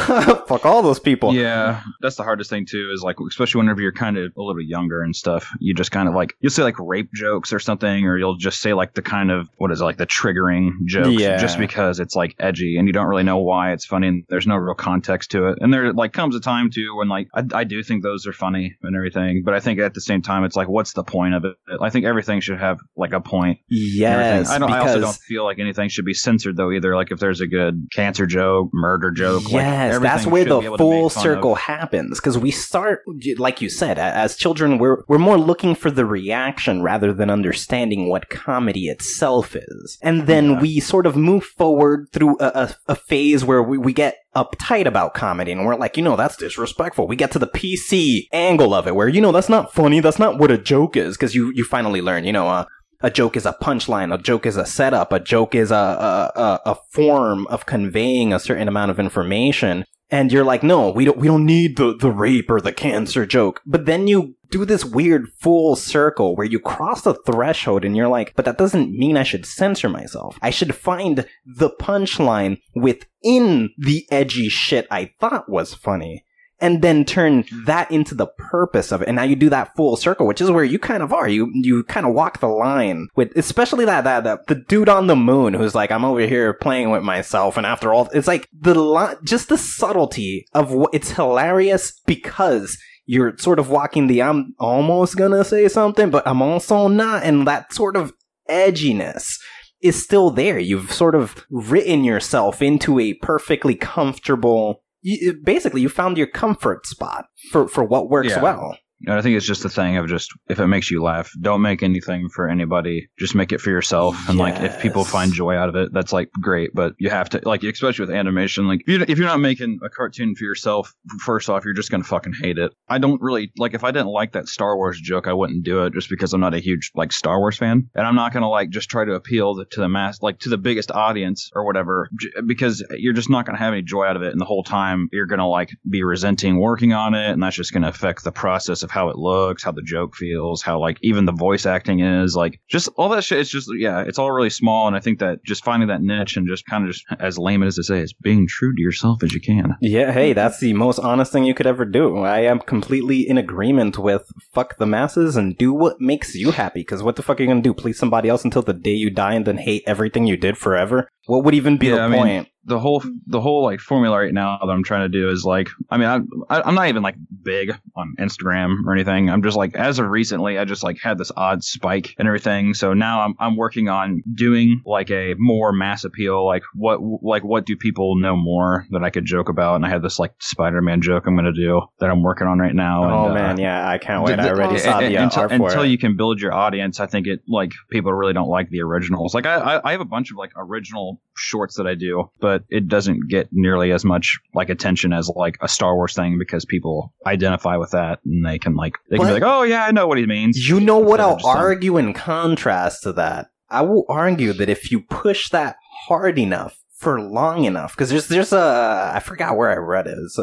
[0.47, 1.35] fuck all those people.
[1.35, 2.91] Yeah, that's the hardest thing too.
[2.93, 5.91] Is like, especially whenever you're kind of a little bit younger and stuff, you just
[5.91, 8.95] kind of like you'll say like rape jokes or something, or you'll just say like
[8.95, 11.37] the kind of what is it like the triggering jokes, Yeah.
[11.37, 14.47] just because it's like edgy and you don't really know why it's funny and there's
[14.47, 15.59] no real context to it.
[15.61, 18.33] And there like comes a time too when like I, I do think those are
[18.33, 21.35] funny and everything, but I think at the same time it's like, what's the point
[21.35, 21.57] of it?
[21.81, 23.59] I think everything should have like a point.
[23.69, 24.71] Yes, I don't.
[24.71, 26.95] I also don't feel like anything should be censored though either.
[26.97, 29.62] Like if there's a good cancer joke, murder joke, like,
[30.00, 31.59] Yes, that's where the be able to full circle of.
[31.59, 33.02] happens because we start,
[33.38, 38.09] like you said, as children, we're we're more looking for the reaction rather than understanding
[38.09, 40.61] what comedy itself is, and then Yeah.
[40.61, 44.87] we sort of move forward through a, a, a phase where we, we get uptight
[44.87, 47.07] about comedy and we're like, you know, that's disrespectful.
[47.07, 50.18] We get to the PC angle of it where you know that's not funny, that's
[50.18, 52.64] not what a joke is because you you finally learn, you know, uh,
[53.03, 54.15] a joke is a punchline.
[54.15, 55.12] A joke is a setup.
[55.12, 59.85] A joke is a, a, a, form of conveying a certain amount of information.
[60.11, 63.25] And you're like, no, we don't, we don't need the, the rape or the cancer
[63.25, 63.62] joke.
[63.65, 68.09] But then you do this weird full circle where you cross the threshold and you're
[68.09, 70.37] like, but that doesn't mean I should censor myself.
[70.43, 76.25] I should find the punchline within the edgy shit I thought was funny
[76.62, 79.09] and then turn that into the purpose of it.
[79.09, 81.29] And now you do that full circle, which is where you kind of are.
[81.29, 85.09] You you kind of walk the line with, especially that that, that the dude on
[85.09, 88.48] the moon who's like, I'm over here playing with myself, and after all, it's like
[88.53, 92.79] the just the subtlety of what it's hilarious because.
[93.05, 97.48] You're sort of walking the I'm almost gonna say something, but I'm also not, and
[97.48, 98.12] that sort of
[98.48, 99.40] edginess
[99.83, 100.59] is still there.
[100.59, 106.87] You've sort of written yourself into a perfectly comfortable you, basically you found your comfort
[106.87, 108.43] spot for for what works Yeah.
[108.43, 108.77] well.
[109.07, 111.62] And I think it's just a thing of just if it makes you laugh, don't
[111.62, 113.09] make anything for anybody.
[113.19, 114.17] Just make it for yourself.
[114.29, 116.71] And like if people find joy out of it, that's like great.
[116.75, 119.79] But you have to like especially with animation, like if you if you're not making
[119.85, 122.73] a cartoon for yourself, first off, you're just gonna fucking hate it.
[122.88, 125.85] I don't really like if I didn't like that Star Wars joke, I wouldn't do
[125.85, 128.49] it just because I'm not a huge like Star Wars fan, and I'm not gonna
[128.49, 132.09] like just try to appeal to the mass like to the biggest audience or whatever
[132.19, 134.62] j- because you're just not gonna have any joy out of it, and the whole
[134.65, 138.33] time you're gonna like be resenting working on it, and that's just gonna affect the
[138.33, 142.00] process of how it looks, how the joke feels, how like even the voice acting
[142.00, 143.40] is, like just all that shit.
[143.40, 146.37] It's just yeah, it's all really small, and I think that just finding that niche
[146.37, 149.22] and just kind of just as lame as to say, is being true to yourself
[149.22, 149.74] as you can.
[149.81, 152.18] Yeah, hey, that's the most honest thing you could ever do.
[152.18, 156.81] I am completely in agreement with fuck the masses and do what makes you happy.
[156.81, 157.74] Because what the fuck are you gonna do?
[157.74, 161.09] Please somebody else until the day you die and then hate everything you did forever?
[161.26, 162.48] What would even be Yeah, the I mean, point?
[162.64, 165.68] The whole the whole like formula right now that I'm trying to do is like
[165.90, 166.09] I mean
[166.48, 169.29] I, I I'm not even like big on Instagram or anything.
[169.31, 172.75] I'm just like as of recently I just like had this odd spike and everything.
[172.75, 176.46] So now I'm I'm working on doing like a more mass appeal.
[176.46, 179.77] Like what like what do people know more that I could joke about?
[179.77, 182.75] And I have this like Spider-Man joke I'm gonna do that I'm working on right
[182.75, 183.03] now.
[183.05, 184.37] oh and, uh, man, yeah, I can't wait.
[184.37, 187.01] the- I already saw the uh, until, until you can build your audience.
[187.01, 189.35] I think it like people really don't like the originals.
[189.35, 192.52] Like I, I, I have a bunch of like original shorts that I do, but
[192.69, 196.65] it doesn't get nearly as much like attention as like a Star Wars thing because
[196.65, 199.91] people identify with that and they can like they can be like, oh yeah, I
[199.93, 200.69] know what he means.
[200.69, 203.49] You know what I'll argue in contrast to that?
[203.69, 208.29] I will argue that if you push that hard enough for long enough, because there's
[208.29, 210.19] there's a I forgot where I read it.
[210.19, 210.38] It's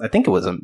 [0.00, 0.58] I think it was a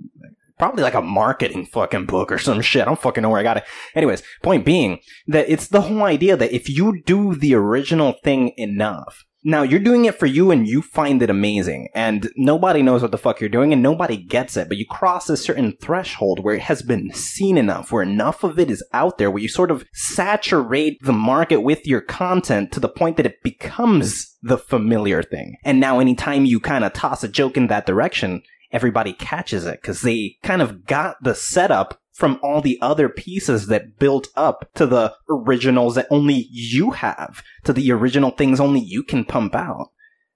[0.59, 2.83] probably like a marketing fucking book or some shit.
[2.83, 3.65] I don't fucking know where I got it.
[3.95, 8.53] Anyways, point being that it's the whole idea that if you do the original thing
[8.57, 9.25] enough.
[9.49, 13.13] Now you're doing it for you and you find it amazing and nobody knows what
[13.13, 16.57] the fuck you're doing and nobody gets it, but you cross a certain threshold where
[16.57, 19.71] it has been seen enough, where enough of it is out there, where you sort
[19.71, 25.23] of saturate the market with your content to the point that it becomes the familiar
[25.23, 25.57] thing.
[25.65, 29.81] And now anytime you kind of toss a joke in that direction, everybody catches it
[29.81, 34.69] because they kind of got the setup from all the other pieces that built up
[34.75, 39.55] to the originals that only you have, to the original things only you can pump
[39.55, 39.93] out.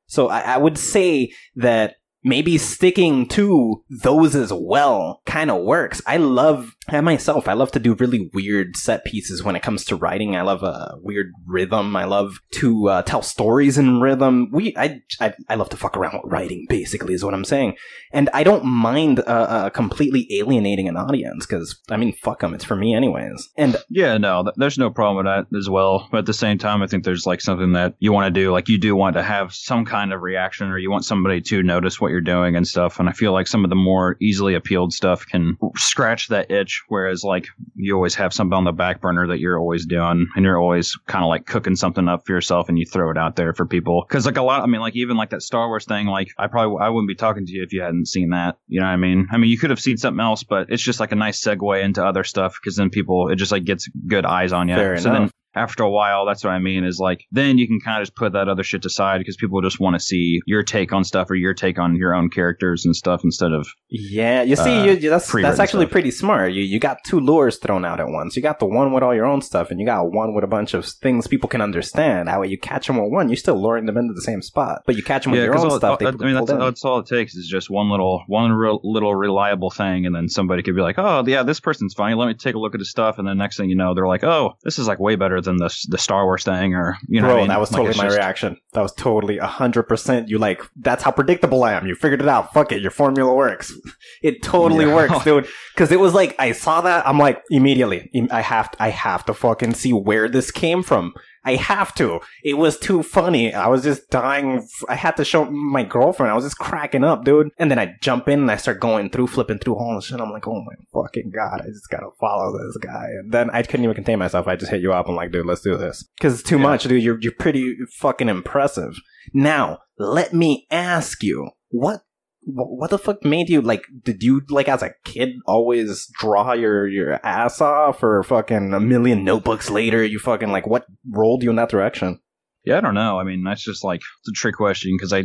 [0.06, 6.00] So I, I would say that maybe sticking to those as well kind of works.
[6.06, 9.84] I love, I myself, I love to do really weird set pieces when it comes
[9.86, 10.36] to writing.
[10.36, 11.96] I love a weird rhythm.
[11.96, 14.50] I love to uh, tell stories in rhythm.
[14.52, 17.76] We, I, I, I love to fuck around with writing, basically, is what I'm saying.
[18.12, 22.54] And I don't mind uh, uh, completely alienating an audience because, I mean, fuck them.
[22.54, 23.50] It's for me, anyways.
[23.56, 26.08] And Yeah, no, th- there's no problem with that as well.
[26.10, 28.52] But at the same time, I think there's like something that you want to do.
[28.52, 31.62] Like you do want to have some kind of reaction, or you want somebody to
[31.62, 33.00] notice what you're doing and stuff.
[33.00, 36.82] And I feel like some of the more easily appealed stuff can scratch that itch,
[36.88, 40.44] whereas like you always have something on the back burner that you're always doing, and
[40.44, 43.36] you're always kind of like cooking something up for yourself, and you throw it out
[43.36, 44.04] there for people.
[44.06, 46.46] Because like a lot, I mean, like even like that Star Wars thing, like I
[46.46, 48.58] probably I wouldn't be talking to you if you hadn't seen that.
[48.68, 49.28] You know what I mean?
[49.32, 51.82] I mean, you could have seen something else, but it's just like a nice segue
[51.82, 54.74] into other stuff because then people it just like gets good eyes on you.
[54.74, 55.22] Fair so enough.
[55.22, 58.06] then after a while, that's what I mean is like then you can kind of
[58.06, 61.04] just put that other shit aside because people just want to see your take on
[61.04, 64.62] stuff or your take on your own characters and stuff instead of Yeah, you see,
[64.80, 65.92] uh, you, that's that's actually stuff.
[65.92, 66.52] pretty smart.
[66.52, 68.36] You you got two lures thrown out at once.
[68.36, 70.46] You got the one with all your own stuff, and you got one with a
[70.48, 72.28] bunch of things people can understand.
[72.28, 74.82] That way, you catch them with one, you're still luring them into the same spot.
[74.86, 75.98] But you catch them with your own all- stuff.
[75.98, 79.14] They I mean, that's, that's all it takes is just one little, one real, little
[79.14, 82.14] reliable thing, and then somebody could be like, "Oh, yeah, this person's funny.
[82.14, 84.06] Let me take a look at his stuff." And then next thing you know, they're
[84.06, 87.20] like, "Oh, this is like way better than the the Star Wars thing," or you
[87.20, 87.48] know, Bro, I mean?
[87.48, 88.56] that was totally it's my just- reaction.
[88.72, 90.28] That was totally hundred percent.
[90.30, 91.86] You like that's how predictable I am.
[91.86, 92.52] You figured it out.
[92.54, 93.72] Fuck it, your formula works.
[94.22, 94.94] It totally Yeah.
[94.94, 95.46] works, dude.
[95.74, 97.06] Because it was like I saw that.
[97.08, 98.10] I'm like immediately.
[98.30, 101.14] I have I have to fucking see where this came from.
[101.44, 102.20] I have to.
[102.44, 103.52] It was too funny.
[103.52, 104.66] I was just dying.
[104.88, 106.30] I had to show my girlfriend.
[106.30, 107.50] I was just cracking up, dude.
[107.58, 110.20] And then I jump in and I start going through, flipping through all the shit.
[110.20, 113.06] I'm like, oh my fucking god, I just gotta follow this guy.
[113.20, 114.46] And then I couldn't even contain myself.
[114.46, 115.08] I just hit you up.
[115.08, 116.04] I'm like, dude, let's do this.
[116.16, 116.62] Because it's too Yeah.
[116.62, 117.02] much, dude.
[117.02, 118.94] You're you're pretty fucking impressive.
[119.34, 122.11] Now, let me ask you, what wh-
[122.44, 126.88] what the fuck made you like did you like as a kid always draw your
[126.88, 131.50] your ass off or fucking a million notebooks later you fucking like what rolled you
[131.50, 132.18] in that direction
[132.64, 133.18] Yeah, I don't know.
[133.18, 135.24] I mean, that's just like it's a trick question because I,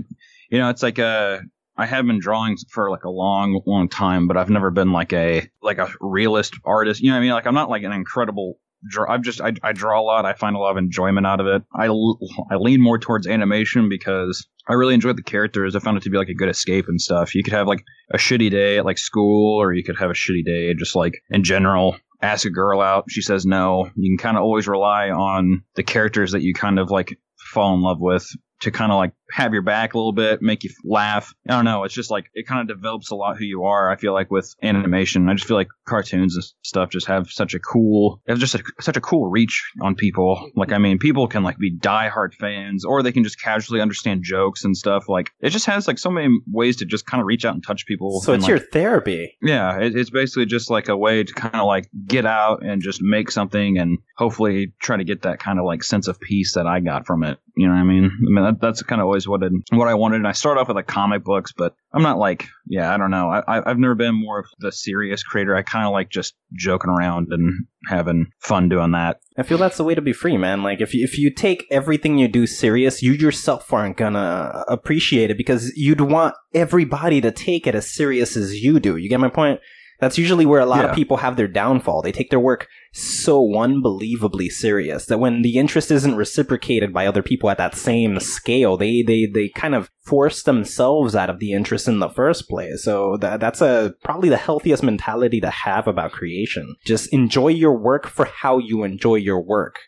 [0.50, 1.40] you know, it's like uh
[1.78, 5.14] I have been drawing for like a long, long time, but I've never been like
[5.14, 7.02] a like a realist artist.
[7.02, 7.32] You know what I mean?
[7.34, 9.12] Like I'm not like an incredible draw.
[9.12, 10.26] I'm just I, I draw a lot.
[10.26, 11.64] I find a lot of enjoyment out of it.
[11.74, 15.76] I, I lean more towards animation because I really enjoyed the characters.
[15.76, 17.36] I found it to be like a good escape and stuff.
[17.36, 20.14] You could have like a shitty day at like school, or you could have a
[20.14, 21.98] shitty day just like in general.
[22.22, 23.92] Ask a girl out, she says no.
[23.96, 27.20] You can kind of always rely on the characters that you kind of like
[27.54, 28.28] fall in love with
[28.62, 31.34] to kind of like have your back a little bit, make you laugh.
[31.48, 31.84] I don't know.
[31.84, 33.92] It's just like it kind of develops a lot who you are.
[33.92, 37.54] I feel like with animation, I just feel like cartoons and stuff just have such
[37.54, 40.50] a cool, have just a, such a cool reach on people.
[40.56, 44.24] Like, I mean, people can like be diehard fans, or they can just casually understand
[44.24, 45.10] jokes and stuff.
[45.10, 47.64] Like, it just has like so many ways to just kind of reach out and
[47.64, 48.22] touch people.
[48.22, 49.38] So and, it's like, your therapy.
[49.42, 52.82] yeah, it, it's basically just like a way to kind of like get out and
[52.82, 56.54] just make something and hopefully try to get that kind of like sense of peace
[56.54, 57.40] that I got from it.
[57.56, 58.06] You know what I mean?
[58.06, 60.18] I mean, that, that's kind of always what it, what I wanted.
[60.18, 63.12] And I started off with like comic books, but I'm not like, yeah, I don't
[63.12, 63.30] know.
[63.30, 65.56] I, I, I've never been more of the serious creator.
[65.56, 69.20] I kind of like just joking around and having fun doing that.
[69.38, 70.64] I feel that's the way to be free, man.
[70.64, 75.30] Like if you, if you take everything you do serious, you yourself aren't gonna appreciate
[75.32, 78.98] it because you'd want everybody to take it as serious as you do.
[78.98, 79.60] You get my point?
[80.00, 80.90] That's usually where a lot Yeah.
[80.92, 82.02] of people have their downfall.
[82.04, 87.22] They take their work so unbelievably serious that when the interest isn't reciprocated by other
[87.22, 91.54] people at that same scale, they they they kind of force themselves out of the
[91.54, 92.84] interest in the first place.
[92.84, 96.76] So that that's a probably the healthiest mentality to have about creation.
[96.86, 99.80] Just enjoy your work for how you enjoy your work.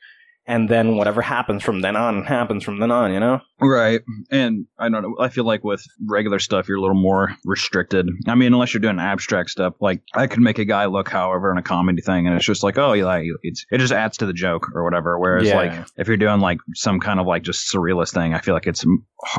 [0.50, 3.40] And then whatever happens from then on happens from then on, you know?
[3.62, 4.02] Right.
[4.32, 5.16] And I don't know.
[5.20, 8.08] I feel like with regular stuff, you're a little more restricted.
[8.28, 11.52] I mean, unless you're doing abstract stuff, like I could make a guy look however
[11.52, 14.26] in a comedy thing, and it's just like, oh, yeah, it's it just adds to
[14.26, 15.20] the joke or whatever.
[15.20, 15.56] Whereas, Yeah.
[15.56, 18.66] like, if you're doing like some kind of like just surrealist thing, I feel like
[18.66, 18.84] it's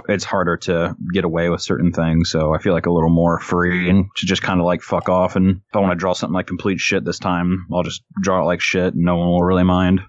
[0.09, 2.31] it's harder to get away with certain things.
[2.31, 5.09] So I feel like a little more free and to just kind of like fuck
[5.09, 5.35] off.
[5.35, 8.43] And if I want to draw something like complete shit this time, I'll just draw
[8.43, 10.03] it like shit, and no one will really mind.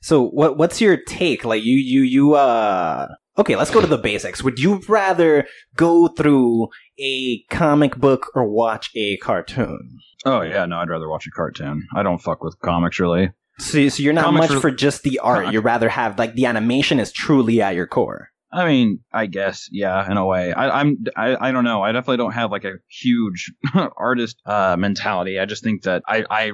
[0.00, 1.44] So what what's your take?
[1.44, 3.08] Like you you you uh
[3.38, 4.42] Okay, let's go to the basics.
[4.42, 9.98] Would you rather go through a comic book or watch a cartoon?
[10.24, 11.86] Oh yeah, no, I'd rather watch a cartoon.
[11.94, 13.30] I don't fuck with comics really.
[13.60, 15.52] So, so you're not Comics much are- for just the art.
[15.52, 18.28] You'd rather have like the animation is truly at your core.
[18.50, 20.54] I mean, I guess, yeah, in a way.
[20.54, 21.82] I, I'm, I, I don't know.
[21.82, 23.52] I definitely don't have like a huge
[23.98, 25.38] artist uh, mentality.
[25.38, 26.52] I just think that I, I,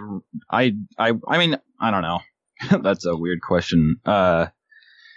[0.51, 2.19] I, I, I mean, I don't know.
[2.83, 3.97] That's a weird question.
[4.05, 4.47] Uh,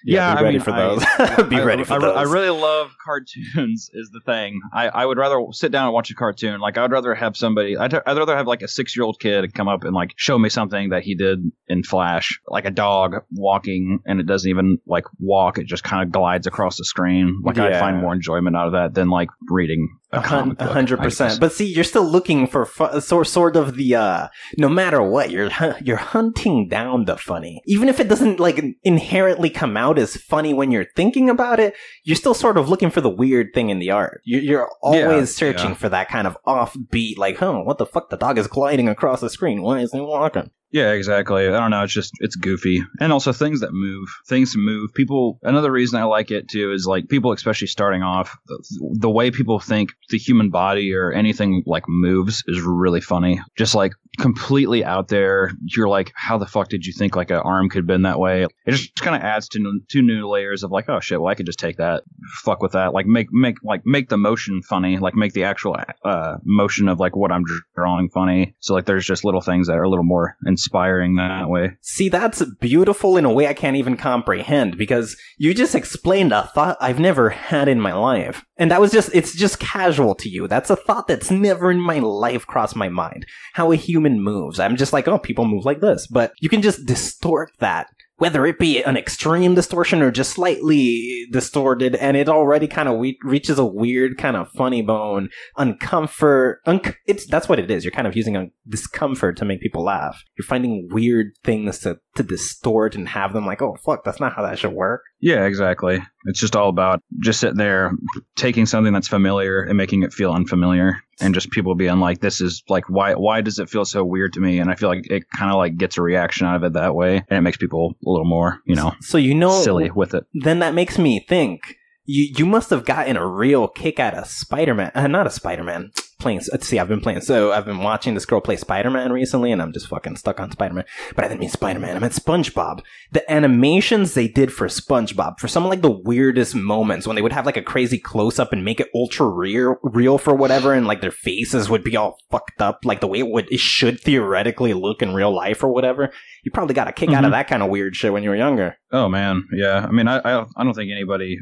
[0.03, 1.47] Yeah, be I ready mean, for I- those.
[1.49, 2.15] be ready for I, those.
[2.17, 3.89] I really love cartoons.
[3.93, 4.61] Is the thing.
[4.73, 6.59] I, I would rather sit down and watch a cartoon.
[6.59, 7.75] Like I would rather have somebody.
[7.77, 10.37] I'd, I'd rather have like a six year old kid come up and like show
[10.37, 14.77] me something that he did in Flash, like a dog walking, and it doesn't even
[14.85, 15.57] like walk.
[15.57, 17.41] It just kind of glides across the screen.
[17.43, 20.61] Like I'd find more enjoyment out of that than like reading a A hun- comic
[20.61, 21.39] a book, hundred percent.
[21.39, 25.31] But see, you're still looking for fu- sort sort of the uh, no matter what,
[25.31, 25.49] you're
[25.81, 30.53] you're hunting down the funny, even if it doesn't like inherently come out as funny
[30.53, 31.75] when you're thinking about it.
[32.03, 34.21] You're still sort of looking for the weird thing in the art.
[34.23, 35.75] You're, you're always Yeah, searching yeah.
[35.75, 38.09] for that kind of offbeat, like, huh, what the fuck?
[38.09, 39.61] The dog is gliding across the screen.
[39.61, 40.51] Why isn't he walking?
[40.71, 41.47] Yeah, exactly.
[41.47, 41.83] I don't know.
[41.83, 44.93] It's just it's goofy, and also things that move, things move.
[44.93, 45.39] People.
[45.41, 49.31] Another reason I like it too is like people, especially starting off, the, the way
[49.31, 53.39] people think the human body or anything like moves is really funny.
[53.57, 55.51] Just like completely out there.
[55.63, 58.45] You're like, how the fuck did you think like an arm could bend that way?
[58.65, 61.35] It just kind of adds to two new layers of like, oh shit, well I
[61.35, 62.03] could just take that,
[62.43, 65.77] fuck with that, like make make like make the motion funny, like make the actual
[66.03, 67.43] uh motion of like what I'm
[67.75, 68.55] drawing funny.
[68.59, 71.77] So like there's just little things that are a little more inspiring that way.
[71.81, 76.47] See, that's beautiful in a way I can't even comprehend because you just explained a
[76.47, 78.43] thought I've never had in my life.
[78.57, 80.47] And that was just, it's just casual to you.
[80.47, 83.27] That's a thought that's never in my life crossed my mind.
[83.53, 84.59] How a human moves.
[84.59, 86.07] I'm just like, oh, people move like this.
[86.07, 87.87] But you can just distort that.
[88.17, 92.97] Whether it be an extreme distortion or just slightly distorted, and it already kind of
[92.97, 96.55] we- reaches a weird kind of funny bone, uncomfort.
[96.65, 97.83] Unc- it's that's what it is.
[97.83, 100.23] You're kind of using discomfort to make people laugh.
[100.37, 104.33] You're finding weird things to to distort and have them like, oh fuck, that's not
[104.33, 105.03] how that should work.
[105.19, 105.99] Yeah, exactly.
[106.25, 107.91] It's just all about just sitting there,
[108.35, 112.41] taking something that's familiar and making it feel unfamiliar, and just people being like, "This
[112.41, 115.09] is like why why does it feel so weird to me?" And I feel like
[115.09, 117.57] it kind of like gets a reaction out of it that way, and it makes
[117.57, 120.25] people a little more, you know, So you know, silly with it.
[120.33, 124.25] then that makes me think you you must have gotten a real kick out of
[124.25, 124.91] Spider-Man.
[124.95, 125.91] Uh, not a Spider-Man.
[126.19, 126.41] Playing.
[126.51, 126.79] Let's see.
[126.79, 127.21] I've been playing.
[127.21, 130.49] So I've been watching this girl play Spider-Man recently, and I'm just fucking stuck on
[130.49, 130.85] Spider-Man.
[131.15, 131.95] But I didn't mean Spider-Man.
[131.95, 132.81] I meant SpongeBob.
[133.11, 137.21] The animations they did for SpongeBob for some of like the weirdest moments when they
[137.21, 140.87] would have like a crazy close-up and make it ultra real, real for whatever, and
[140.87, 143.99] like their faces would be all fucked up, like the way it would it should
[143.99, 146.11] theoretically look in real life or whatever.
[146.47, 147.33] You probably got a kick out of Mhm.
[147.33, 148.77] that kind of weird shit when you were younger.
[148.93, 149.85] Oh man, yeah.
[149.85, 151.39] I mean, I, I I don't think anybody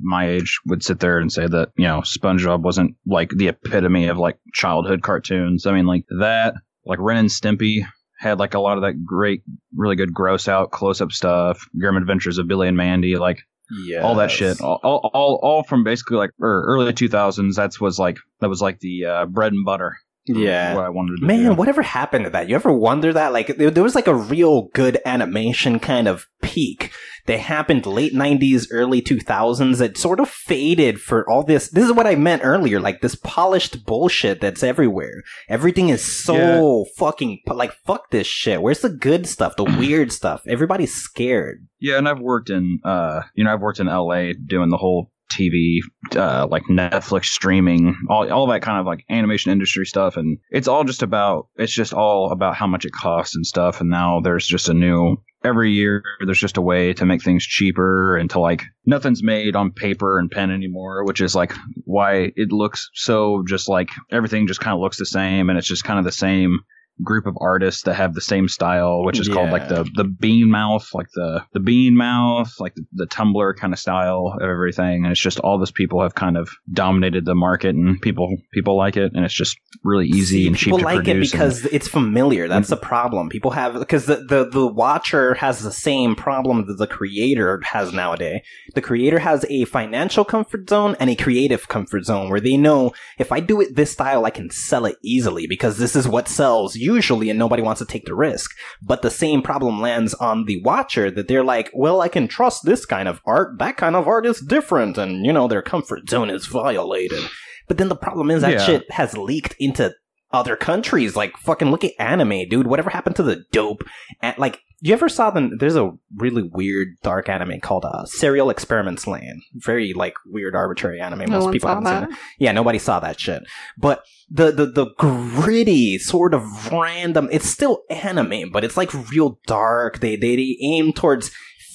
[0.00, 4.06] my age would sit there and say that you know SpongeBob wasn't like the epitome
[4.06, 5.66] of like childhood cartoons.
[5.66, 6.54] I mean, like that,
[6.86, 7.84] like Ren and Stimpy
[8.20, 9.42] had like a lot of that great,
[9.74, 11.66] really good gross out close up stuff.
[11.76, 13.40] Grim Adventures of Billy and Mandy, like
[13.86, 17.56] Yeah, all that shit, all, all all all from basically like early two thousands.
[17.56, 19.96] That's was like that was like the uh, bread and butter.
[20.26, 20.74] Yeah.
[20.74, 21.54] what I wanted Man, do.
[21.54, 22.48] whatever happened to that?
[22.48, 23.32] You ever wonder that?
[23.32, 26.92] Like, there, there was like a real good animation kind of peak
[27.26, 29.80] that happened late 90s, early 2000s.
[29.80, 31.68] It sort of faded for all this.
[31.68, 32.80] This is what I meant earlier.
[32.80, 35.22] Like, this polished bullshit that's everywhere.
[35.48, 38.62] Everything is so fucking, like, fuck this shit.
[38.62, 39.56] Where's the good stuff?
[39.56, 40.42] The weird stuff?
[40.46, 41.66] Everybody's scared.
[41.80, 45.10] Yeah, and I've worked in, uh, you know, I've worked in LA doing the whole
[45.32, 45.78] TV,
[46.16, 50.16] uh, like Netflix streaming, all, all that kind of like animation industry stuff.
[50.16, 53.80] And it's all just about, it's just all about how much it costs and stuff.
[53.80, 57.44] And now there's just a new, every year there's just a way to make things
[57.44, 61.52] cheaper and to like, nothing's made on paper and pen anymore, which is like
[61.84, 65.48] why it looks so just like everything just kind of looks the same.
[65.50, 66.60] And it's just kind of the same
[67.02, 70.48] group of artists that have the same style, which is called like the the bean
[70.48, 75.04] mouth, like the the bean mouth, like the, the Tumblr kind of style of everything.
[75.04, 78.76] And it's just all those people have kind of dominated the market, and people people
[78.76, 81.32] like it, and it's just really easy See, and cheap people to like it produce.
[81.32, 82.48] and- because it's familiar.
[82.48, 83.28] That's the problem.
[83.28, 87.92] People have because the, the the watcher has the same problem that the creator has
[87.92, 88.42] nowadays.
[88.74, 92.92] The creator has a financial comfort zone and a creative comfort zone where they know
[93.18, 96.28] if I do it this style, I can sell it easily because this is what
[96.28, 98.50] sells usually, and nobody wants to take the risk.
[98.82, 102.64] But the same problem lands on the watcher that they're like, well, I can trust
[102.64, 103.58] this kind of art.
[103.58, 107.22] That kind of art is different, and you know their comfort zone is violated.
[107.66, 108.64] But then the problem is that Yeah.
[108.66, 109.94] shit has leaked into
[110.34, 111.16] other countries.
[111.16, 112.66] Like fucking look at anime, dude.
[112.66, 113.82] Whatever happened to the dope?
[114.20, 115.56] And like, you ever saw them?
[115.58, 119.40] There's a really weird dark anime called uh, Serial Experiments Lain.
[119.54, 121.30] Very like weird, arbitrary anime.
[121.30, 122.18] No Most people haven't seen it.
[122.38, 123.44] Yeah, nobody saw that shit.
[123.78, 127.28] But the the the gritty sort of random.
[127.32, 130.00] It's still anime, but it's like real dark.
[130.00, 131.30] They they, they aim towards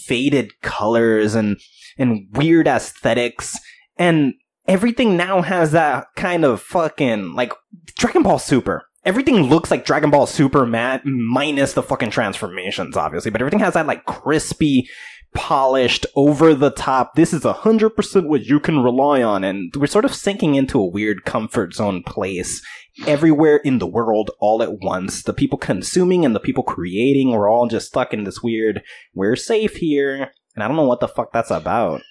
[0.05, 1.57] faded colors and
[1.97, 3.57] and weird aesthetics
[3.97, 4.33] and
[4.69, 7.51] everything now has that kind of fucking like
[7.97, 8.85] Dragon Ball Super.
[9.03, 13.73] Everything looks like Dragon Ball Super mat minus the fucking transformations, obviously, but everything has
[13.73, 14.87] that like crispy,
[15.33, 17.15] polished, over the top.
[17.15, 20.53] This is a hundred percent what you can rely on, and we're sort of sinking
[20.53, 22.61] into a weird comfort zone place
[23.07, 25.23] everywhere in the world all at once.
[25.23, 28.83] The people consuming and the people creating, we're all just stuck in this weird,
[29.15, 30.31] we're safe here.
[30.55, 32.01] And I don't know what the fuck that's about.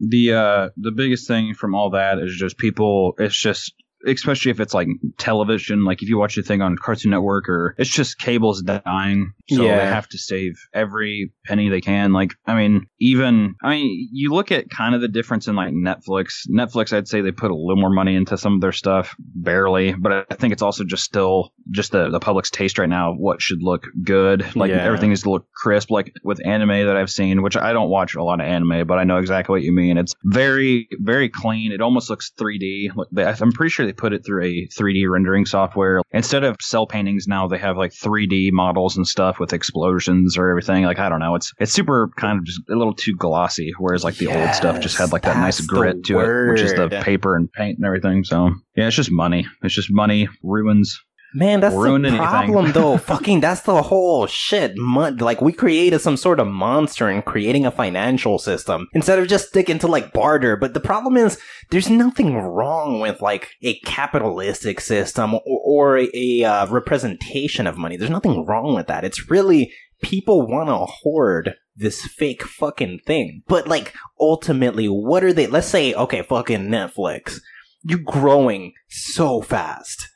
[0.00, 3.74] The uh the biggest thing from all that is just people it's just
[4.06, 4.88] especially if it's like
[5.18, 9.32] television like if you watch a thing on cartoon network or it's just cables dying
[9.48, 9.78] so Yeah.
[9.78, 14.32] they have to save every penny they can like i mean even i mean you
[14.32, 16.46] look at kind of the difference in like netflix.
[16.48, 19.92] Netflix i'd say they put a little more money into some of their stuff barely
[19.94, 23.18] but i think it's also just still just the, the public's taste right now of
[23.18, 24.56] what should look good.
[24.56, 24.84] Like Yeah.
[24.84, 28.14] everything needs to look crisp like with anime that i've seen which i don't watch
[28.14, 29.98] a lot of anime but i know exactly what you mean.
[29.98, 31.72] It's very very clean.
[31.72, 35.10] It almost looks 3d Like, they- i'm pretty sure they put it through a 3d
[35.10, 36.02] rendering software.
[36.10, 40.50] Instead of cel paintings now they have like 3d models and stuff with explosions or
[40.50, 40.84] everything.
[40.84, 41.34] Like i don't know.
[41.34, 44.80] It's it's super kind of just a little too glossy whereas like the old stuff
[44.80, 47.02] just had like that nice grit to the it which is the word.
[47.02, 48.24] paper and paint and everything.
[48.24, 49.46] So yeah it's just money.
[49.62, 51.02] It's just money ruins
[51.34, 52.96] Man, that's Ruin the problem, though.
[52.96, 54.72] Fucking, that's the whole shit.
[54.76, 59.28] Mon- like, we created some sort of monster in creating a financial system instead of
[59.28, 60.56] just sticking to like barter.
[60.56, 61.38] But the problem is,
[61.70, 67.76] there's nothing wrong with like a capitalistic system or, or a, a uh, representation of
[67.76, 67.96] money.
[67.96, 69.04] There's nothing wrong with that.
[69.04, 69.72] It's really
[70.02, 73.42] people want to hoard this fake fucking thing.
[73.46, 75.46] But like, ultimately, what are they?
[75.46, 77.40] Let's say, okay, fucking Netflix.
[77.82, 80.08] You're growing so fast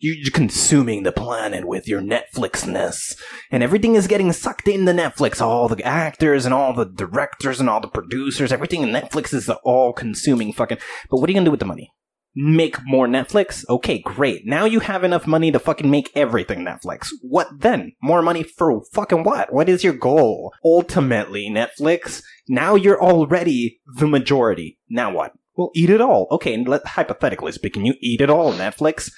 [0.00, 3.16] you're consuming the planet with your Netflixness,
[3.50, 5.40] and everything is getting sucked into Netflix.
[5.40, 9.46] All the actors and all the directors and all the producers, everything in Netflix is
[9.46, 10.78] the all-consuming fucking.
[11.10, 11.92] But what are you gonna do with the money?
[12.34, 13.64] Make more Netflix?
[13.68, 14.46] Okay, great.
[14.46, 17.08] Now you have enough money to fucking make everything Netflix.
[17.22, 17.92] What then?
[18.02, 19.52] More money for fucking what?
[19.52, 20.54] What is your goal?
[20.64, 24.78] Ultimately, Netflix, now you're already the majority.
[24.88, 25.32] Now what?
[25.56, 26.28] Well, eat it all.
[26.30, 29.10] Okay, let, hypothetically speaking, you eat it all, Netflix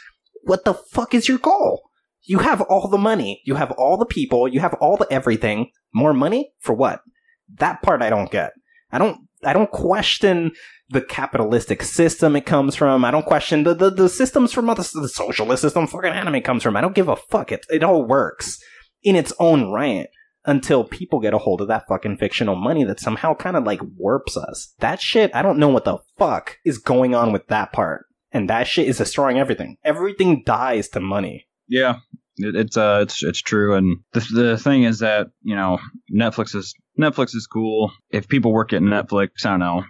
[0.43, 1.83] what the fuck is your goal?
[2.25, 5.71] You have all the money, you have all the people, you have all the everything.
[5.93, 7.01] More money for what?
[7.59, 8.53] That part I don't get.
[8.91, 10.53] I don't I don't question
[10.91, 13.05] the capitalistic system it comes from.
[13.05, 16.63] I don't question the the, the systems from other the socialist system fucking anime comes
[16.63, 16.77] from.
[16.77, 17.51] I don't give a fuck.
[17.53, 18.59] It it all works.
[19.03, 20.07] in its own right
[20.45, 23.81] until people get a hold of that fucking fictional money that somehow kind of like
[23.97, 24.75] warps us.
[24.81, 28.07] That shit, I don't know what the fuck is going on with that part.
[28.33, 29.77] And that shit is destroying everything.
[29.85, 31.47] Everything dies to money.
[31.69, 31.97] Yeah,
[32.37, 33.75] it, it's uh, it's it's true.
[33.75, 35.79] And the the thing is that you know
[36.13, 37.93] Netflix is Netflix is cool.
[38.11, 39.85] If people work at Netflix, I don't know,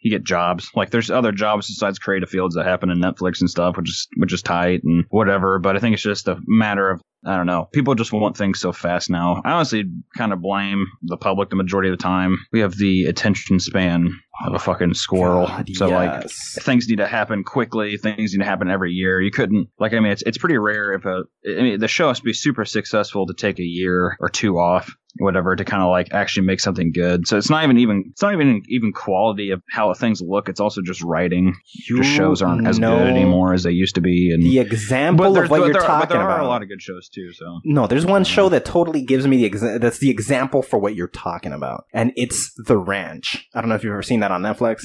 [0.00, 0.70] you get jobs.
[0.74, 4.08] Like there's other jobs besides creative fields that happen in Netflix and stuff, which is
[4.16, 5.58] which is tight and whatever.
[5.58, 7.68] But I think it's just a matter of I don't know.
[7.72, 9.42] People just want things so fast now.
[9.44, 9.84] I honestly
[10.16, 12.38] kind of blame the public the majority of the time.
[12.52, 15.46] We have the attention span of a fucking squirrel.
[15.48, 17.96] God, so like things need to happen quickly.
[17.96, 19.20] Things need to happen every year.
[19.20, 22.08] You couldn't like I mean it's it's pretty rare if a I mean the show
[22.08, 25.82] has to be super successful to take a year or two off whatever to kind
[25.82, 27.26] of like actually make something good.
[27.26, 30.48] So it's not even even it's not even even quality of how things look.
[30.48, 31.54] It's also just writing.
[31.88, 34.30] You The shows aren't as good anymore as they used to be.
[34.32, 36.38] And The example of what you're there, talking but there about.
[36.38, 37.17] are a lot of good shows too.
[37.32, 40.78] So No, there's one show that totally gives me the exa- that's the example for
[40.78, 43.46] what you're talking about, and it's The Ranch.
[43.54, 44.84] I don't know if you've ever seen that on Netflix.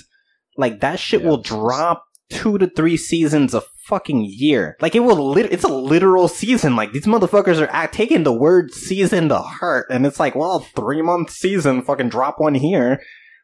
[0.57, 4.75] Like that shit Yeah, will drop two to three seasons a fucking year.
[4.81, 5.29] Like it will.
[5.31, 6.75] Lit- it's a literal season.
[6.75, 10.59] Like these motherfuckers are act- taking the word season to heart, and it's like, well,
[10.59, 13.01] three month season, fucking drop one here.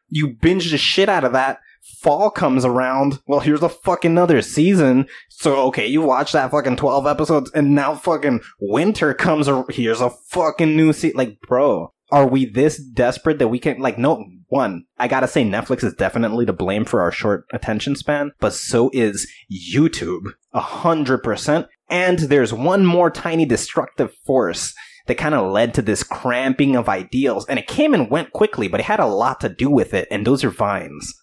[0.08, 1.58] You binge the shit out of that.
[2.00, 3.20] Fall comes around.
[3.26, 5.06] Well, here's a fucking another season.
[5.28, 9.48] So okay, you watch that fucking twelve episodes, and now fucking winter comes.
[9.48, 11.16] Ar- here's a fucking new season.
[11.16, 13.98] Like, bro, are we this desperate that we can't like?
[13.98, 14.84] No, one.
[14.98, 18.90] I gotta say, Netflix is definitely to blame for our short attention span, but so
[18.92, 21.66] is YouTube, a hundred percent.
[21.88, 24.74] And there's one more tiny destructive force
[25.06, 28.68] that kind of led to this cramping of ideals, and it came and went quickly,
[28.68, 31.14] but it had a lot to do with it, and those are vines.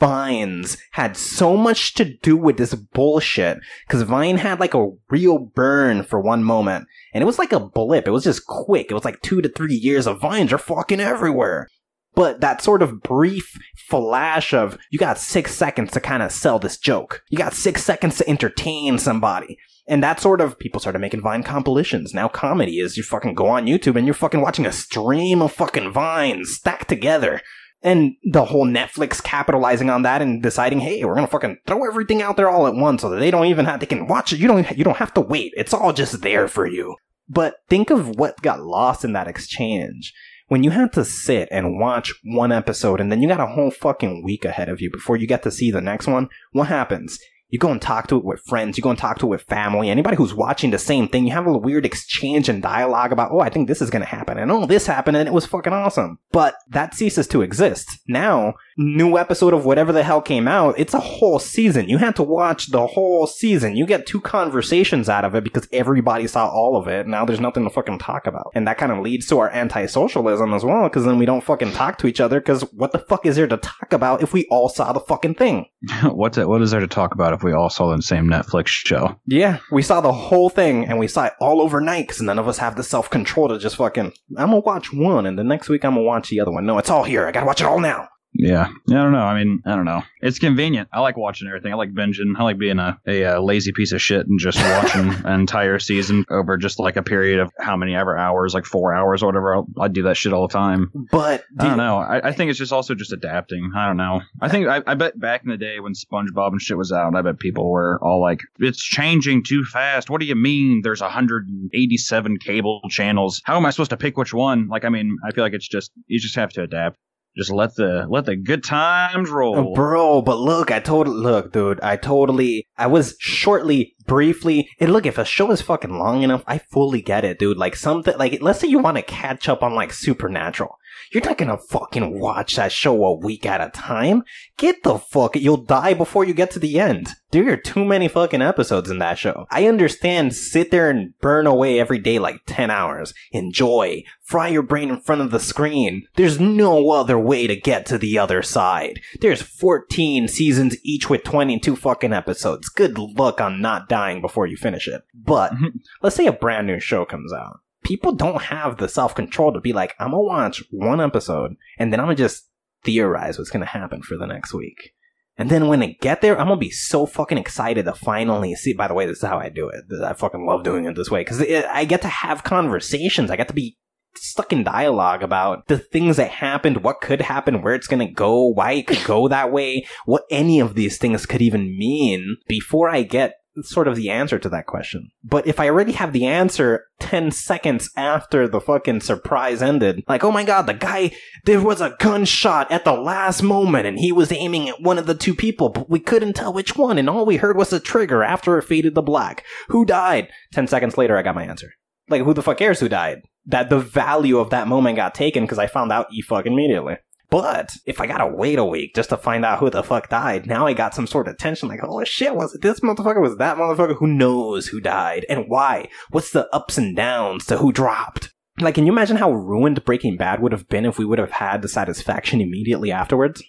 [0.00, 5.38] Vines had so much to do with this bullshit because Vine had like a real
[5.38, 8.06] burn for one moment, and it was like a blip.
[8.06, 8.90] It was just quick.
[8.90, 11.68] It was like two to three years of Vines are fucking everywhere.
[12.14, 16.58] But that sort of brief flash of you got six seconds to kind of sell
[16.58, 17.22] this joke.
[17.30, 19.58] You got six seconds to entertain somebody.
[19.88, 22.14] And that sort of people started making Vine compilations.
[22.14, 25.52] Now comedy is you fucking go on YouTube and you're fucking watching a stream of
[25.52, 27.40] fucking vines stacked together.
[27.82, 32.22] And the whole Netflix capitalizing on that and deciding, hey, we're gonna fucking throw everything
[32.22, 34.38] out there all at once so that they don't even have they can watch it.
[34.38, 35.52] You don't you don't have to wait.
[35.56, 36.96] It's all just there for you.
[37.28, 40.12] But think of what got lost in that exchange.
[40.48, 43.70] When you had to sit and watch one episode and then you got a whole
[43.70, 47.18] fucking week ahead of you before you get to see the next one, what happens?
[47.52, 49.42] You go and talk to it with friends, you go and talk to it with
[49.42, 53.12] family, anybody who's watching the same thing, you have a little weird exchange and dialogue
[53.12, 55.44] about, oh, I think this is gonna happen, and oh, this happened, and it was
[55.44, 56.18] fucking awesome.
[56.32, 58.00] But that ceases to exist.
[58.08, 61.90] Now, new episode of whatever the hell came out, it's a whole season.
[61.90, 63.76] You had to watch the whole season.
[63.76, 67.06] You get two conversations out of it because everybody saw all of it.
[67.06, 68.52] Now there's nothing to fucking talk about.
[68.54, 71.72] And that kind of leads to our anti-socialism as well, because then we don't fucking
[71.72, 74.46] talk to each other, because what the fuck is there to talk about if we
[74.50, 75.66] all saw the fucking thing?
[76.04, 76.48] what's it?
[76.48, 79.16] What is there to talk about if we all saw the same Netflix show?
[79.26, 82.48] Yeah, we saw the whole thing and we saw it all overnight because none of
[82.48, 84.12] us have the self control to just fucking.
[84.36, 86.66] I'm gonna watch one and the next week I'm gonna watch the other one.
[86.66, 87.26] No, it's all here.
[87.26, 88.08] I gotta watch it all now.
[88.34, 88.68] Yeah.
[88.68, 89.18] I don't know.
[89.18, 90.02] I mean, I don't know.
[90.20, 90.88] It's convenient.
[90.92, 91.72] I like watching everything.
[91.72, 92.34] I like binging.
[92.36, 95.78] I like being a, a, uh lazy piece of shit and just watching an entire
[95.78, 99.26] season over just like a period of how many ever hours, like four hours or
[99.26, 99.56] whatever.
[99.56, 100.90] I'll, I do that shit all the time.
[101.10, 101.98] But I don't know.
[101.98, 103.72] I, I think it's just also just adapting.
[103.76, 104.22] I don't know.
[104.40, 107.14] I think I, I bet back in the day when SpongeBob and shit was out,
[107.14, 110.80] I bet people were all like, "It's changing too fast." What do you mean?
[110.82, 113.42] There's 187 cable channels.
[113.44, 114.68] How am I supposed to pick which one?
[114.68, 116.98] Like, I mean, I feel like it's just you just have to adapt.
[117.36, 119.72] Just let the let the good times roll.
[119.72, 121.80] Uh, bro, but look, I totally look, dude.
[121.80, 124.68] I totally, I was shortly, briefly.
[124.78, 127.56] And look, if a show is fucking long enough, I fully get it, dude.
[127.56, 130.76] Like something, like let's say you want to catch up on like Supernatural.
[131.12, 134.22] You're not gonna fucking watch that show a week at a time.
[134.56, 137.08] Get the fuck, you'll die before you get to the end.
[137.32, 139.46] There are too many fucking episodes in that show.
[139.50, 143.14] I understand, sit there and burn away every day like 10 hours.
[143.32, 144.02] Enjoy.
[144.22, 146.06] Fry your brain in front of the screen.
[146.16, 149.00] There's no other way to get to the other side.
[149.20, 152.68] There's 14 seasons each with 22 fucking episodes.
[152.68, 155.02] Good luck on not dying before you finish it.
[155.14, 155.80] But, Mhm.
[156.02, 157.60] let's say a brand new show comes out.
[157.92, 161.92] People don't have the self control to be like, I'm gonna watch one episode and
[161.92, 162.48] then I'm gonna just
[162.84, 164.94] theorize what's gonna happen for the next week.
[165.36, 168.72] And then when I get there, I'm gonna be so fucking excited to finally see.
[168.72, 169.84] By the way, this is how I do it.
[170.02, 173.30] I fucking love doing it this way because I get to have conversations.
[173.30, 173.76] I get to be
[174.14, 178.46] stuck in dialogue about the things that happened, what could happen, where it's gonna go,
[178.46, 182.88] why it could go that way, what any of these things could even mean before
[182.88, 185.10] I get sort of the answer to that question.
[185.22, 190.24] But if I already have the answer 10 seconds after the fucking surprise ended, like,
[190.24, 191.12] oh my god, the guy,
[191.44, 195.06] there was a gunshot at the last moment and he was aiming at one of
[195.06, 197.80] the two people, but we couldn't tell which one, and all we heard was a
[197.80, 199.44] trigger after it faded to black.
[199.68, 200.28] Who died?
[200.52, 201.72] 10 seconds later, I got my answer.
[202.08, 203.22] Like, who the fuck cares who died?
[203.46, 206.96] That the value of that moment got taken because I found out e fuck immediately.
[207.32, 210.46] But if I gotta wait a week just to find out who the fuck died,
[210.46, 213.22] now I got some sort of tension like, oh shit, was it this motherfucker?
[213.22, 213.96] Was that motherfucker?
[213.96, 215.88] Who knows who died and why?
[216.10, 218.34] What's the ups and downs to who dropped?
[218.60, 221.30] Like, can you imagine how ruined Breaking Bad would have been if we would have
[221.30, 223.42] had the satisfaction immediately afterwards?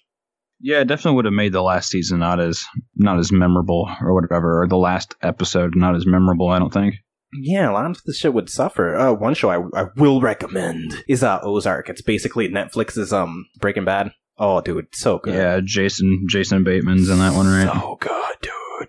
[0.62, 2.64] Yeah, it definitely would have made the last season not as
[2.96, 6.48] not as memorable or whatever, or the last episode not as memorable.
[6.48, 6.96] I don't think.
[7.42, 8.96] Yeah, a lot of the shit would suffer.
[8.96, 11.90] Uh, one show I, I will recommend is uh, Ozark.
[11.90, 14.12] It's basically Netflix's um Breaking Bad.
[14.38, 15.36] Oh, dude, so good.
[15.36, 17.72] Yeah, Jason Jason Bateman's in that one, right?
[17.72, 18.36] So good,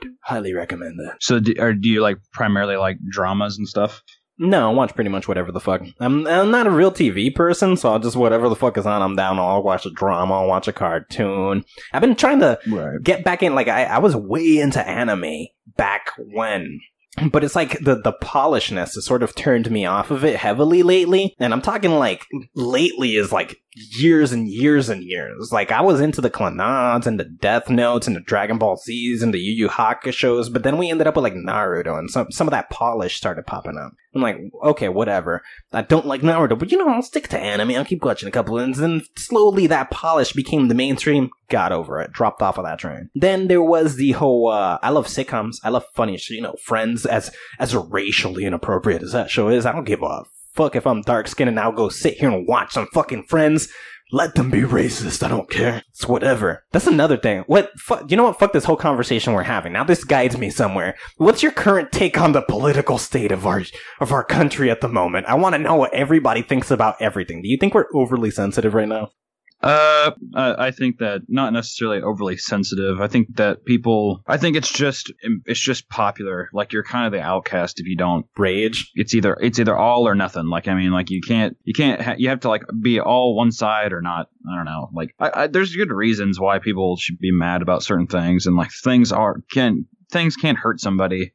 [0.01, 0.13] dude.
[0.23, 1.17] Highly recommend that.
[1.21, 4.03] So, do, or do you like primarily like dramas and stuff?
[4.37, 5.83] No, I watch pretty much whatever the fuck.
[6.01, 9.01] I'm, I'm not a real TV person, so I'll just whatever the fuck is on,
[9.01, 9.39] I'm down.
[9.39, 11.65] I'll watch a drama, I'll watch a cartoon.
[11.93, 13.01] I've been trying to Right.
[13.01, 16.81] get back in, like, I, I was way into anime back when.
[17.31, 20.83] But it's like the, the polishness has sort of turned me off of it heavily
[20.83, 21.35] lately.
[21.39, 25.51] And I'm talking like lately is like years and years and years.
[25.53, 29.23] Like I was into the Clannads and the Death Notes and the Dragon Ball Z's
[29.23, 32.31] and the Yu Yu Hakusho's, but then we ended up with like Naruto and some
[32.31, 33.93] some of that polish started popping up.
[34.15, 35.43] I'm like, okay, whatever.
[35.73, 37.73] I don't like Naruto, but you know, I'll stick to anime.
[37.73, 41.31] I'll keep watching a couple, and then slowly that polish became the mainstream.
[41.51, 43.11] Got over it, dropped off of that train.
[43.15, 44.49] Then there was the whole.
[44.49, 45.57] Uh, I love sitcoms.
[45.65, 46.19] I love funny.
[46.29, 47.07] You know, Friends.
[47.07, 50.23] As as racially inappropriate as that show is, I don't give a
[50.55, 53.69] fuck if I'm dark skinned and I'll go sit here and watch some fucking Friends.
[54.13, 55.23] Let them be racist.
[55.23, 55.83] I don't care.
[55.91, 56.65] It's whatever.
[56.73, 57.43] That's another thing.
[57.47, 57.71] What?
[57.81, 58.11] Fuck.
[58.11, 58.39] You know what?
[58.39, 59.73] Fuck this whole conversation we're having.
[59.73, 60.95] Now this guides me somewhere.
[61.17, 63.63] What's your current take on the political state of our
[64.01, 65.27] of our country at the moment?
[65.27, 67.43] I want to know what everybody thinks about everything.
[67.43, 69.09] Do you think we're overly sensitive right now?
[69.65, 73.01] Uh, I think that not necessarily overly sensitive.
[73.01, 74.21] I think that people.
[74.27, 75.11] I think it's just
[75.47, 76.51] it's just popular.
[76.53, 78.27] Like you're kind of the outcast if you don't.
[78.37, 78.91] Rage.
[78.95, 80.49] It's either it's either all or nothing.
[80.49, 83.35] Like I mean, like you can't you can't ha- you have to like be all
[83.35, 84.29] one side or not.
[84.47, 84.91] I don't know.
[84.93, 88.57] Like I, I, there's good reasons why people should be mad about certain things, and
[88.57, 91.33] like things are can things can't hurt somebody.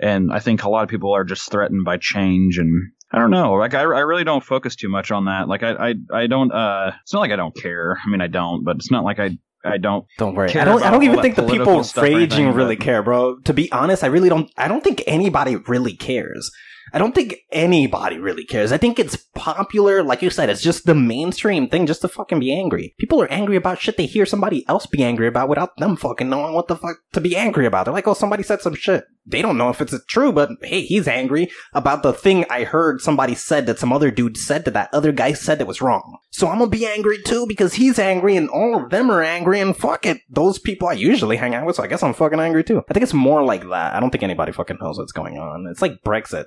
[0.00, 3.30] And I think a lot of people are just threatened by change and I don't
[3.30, 3.52] know.
[3.52, 5.46] Like I, I really don't focus too much on that.
[5.46, 6.50] Like I, I, I don't.
[6.50, 7.96] Uh, it's not like I don't care.
[8.04, 10.04] I mean, I don't, but it's not like I, I don't.
[10.18, 10.50] Don't worry.
[10.50, 10.82] I don't.
[10.82, 13.38] I don't even think the people political stuff or raging anything, really but- care, bro.
[13.44, 14.50] To be honest, I really don't.
[14.56, 16.50] I don't think anybody really cares.
[16.94, 18.70] I don't think anybody really cares.
[18.70, 22.38] I think it's popular, like you said, it's just the mainstream thing just to fucking
[22.38, 22.94] be angry.
[23.00, 26.30] People are angry about shit they hear somebody else be angry about without them fucking
[26.30, 27.84] knowing what the fuck to be angry about.
[27.84, 29.06] They're like, oh, somebody said some shit.
[29.26, 33.00] They don't know if it's true, but hey, he's angry about the thing I heard
[33.00, 36.18] somebody said that some other dude said that that other guy said that was wrong.
[36.30, 39.58] So I'm gonna be angry too because he's angry and all of them are angry
[39.58, 40.18] and fuck it.
[40.30, 42.84] Those people I usually hang out with, so I guess I'm fucking angry too.
[42.88, 43.94] I think it's more like that.
[43.94, 45.66] I don't think anybody fucking knows what's going on.
[45.68, 46.44] It's like Brexit.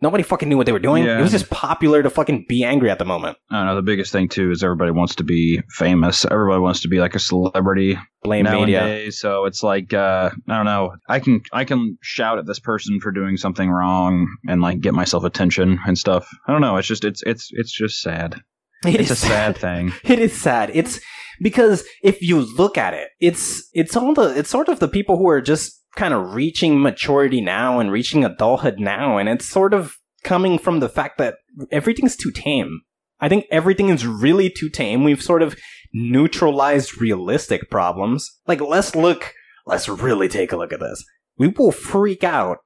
[0.00, 1.04] Nobody fucking knew what they were doing.
[1.04, 1.18] Yeah.
[1.18, 3.38] It was just popular to fucking be angry at the moment.
[3.50, 3.76] I don't know.
[3.76, 6.24] The biggest thing too is everybody wants to be famous.
[6.24, 9.12] Everybody wants to be like a celebrity Blame media.
[9.12, 10.94] So it's like uh, I don't know.
[11.08, 14.94] I can I can shout at this person for doing something wrong and like get
[14.94, 16.28] myself attention and stuff.
[16.46, 16.76] I don't know.
[16.76, 18.40] It's just it's it's it's just sad.
[18.86, 19.94] It it's a sad thing.
[20.04, 20.70] It is sad.
[20.74, 21.00] It's
[21.40, 25.16] because if you look at it, it's it's all the it's sort of the people
[25.16, 29.74] who are just kind of reaching maturity now and reaching adulthood now, and it's sort
[29.74, 31.36] of coming from the fact that
[31.70, 32.80] everything's too tame.
[33.20, 35.04] I think everything is really too tame.
[35.04, 35.56] We've sort of
[35.92, 38.30] neutralized realistic problems.
[38.46, 39.32] Like let's look,
[39.66, 41.04] let's really take a look at this.
[41.38, 42.58] We will freak out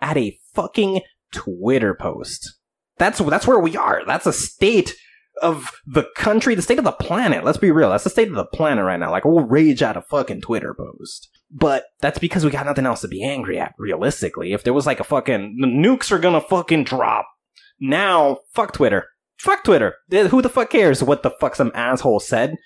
[0.00, 1.02] at a fucking
[1.32, 2.58] Twitter post.
[2.98, 4.02] That's that's where we are.
[4.06, 4.94] That's a state
[5.42, 7.44] of the country, the state of the planet.
[7.44, 7.90] Let's be real.
[7.90, 9.10] That's the state of the planet right now.
[9.10, 11.28] Like, we'll rage at a fucking Twitter post.
[11.56, 14.52] But that's because we got nothing else to be angry at, realistically.
[14.52, 17.28] If there was like a fucking, the nukes are gonna fucking drop.
[17.80, 19.06] Now, fuck Twitter.
[19.38, 19.94] Fuck Twitter.
[20.10, 22.56] Who the fuck cares what the fuck some asshole said?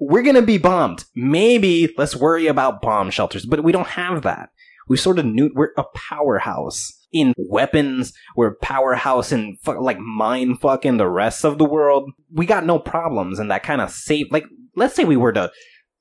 [0.00, 1.04] We're gonna be bombed.
[1.14, 4.48] Maybe let's worry about bomb shelters, but we don't have that.
[4.88, 8.12] We sort of knew we're a powerhouse in weapons.
[8.36, 12.10] We're a powerhouse in like mind fucking the rest of the world.
[12.32, 14.26] We got no problems in that kind of safe.
[14.32, 15.52] Like, let's say we were to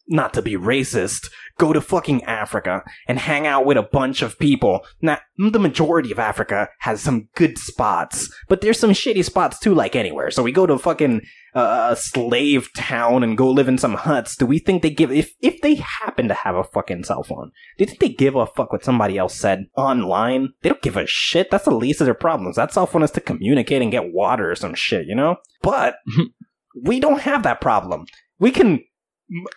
[0.07, 4.37] not to be racist, go to fucking Africa and hang out with a bunch of
[4.37, 4.85] people.
[5.01, 9.73] Now, the majority of Africa has some good spots, but there's some shitty spots too,
[9.73, 10.31] like anywhere.
[10.31, 11.21] So we go to fucking
[11.55, 14.35] uh, a slave town and go live in some huts.
[14.35, 17.51] Do we think they give, if, if they happen to have a fucking cell phone,
[17.77, 20.49] do you think they give a fuck what somebody else said online?
[20.61, 21.49] They don't give a shit.
[21.49, 22.57] That's the least of their problems.
[22.57, 25.37] That cell phone is to communicate and get water or some shit, you know?
[25.61, 25.95] But
[26.83, 28.05] we don't have that problem.
[28.39, 28.83] We can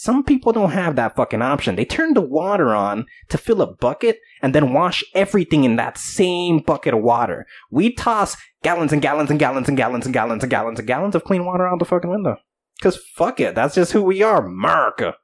[0.00, 1.74] Some people don't have that fucking option.
[1.74, 5.98] They turn the water on to fill a bucket and then wash everything in that
[5.98, 7.46] same bucket of water.
[7.72, 11.16] We toss gallons and gallons and gallons and gallons and gallons and gallons and gallons
[11.16, 12.36] of clean water out the fucking window.
[12.80, 15.16] Cause fuck it, that's just who we are, America.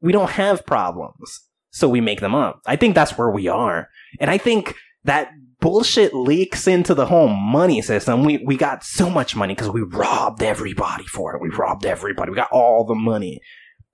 [0.00, 2.60] We don't have problems, so we make them up.
[2.66, 3.88] I think that's where we are.
[4.20, 8.22] And I think that bullshit leaks into the whole money system.
[8.22, 11.42] We we got so much money because we robbed everybody for it.
[11.42, 12.30] We robbed everybody.
[12.30, 13.40] We got all the money.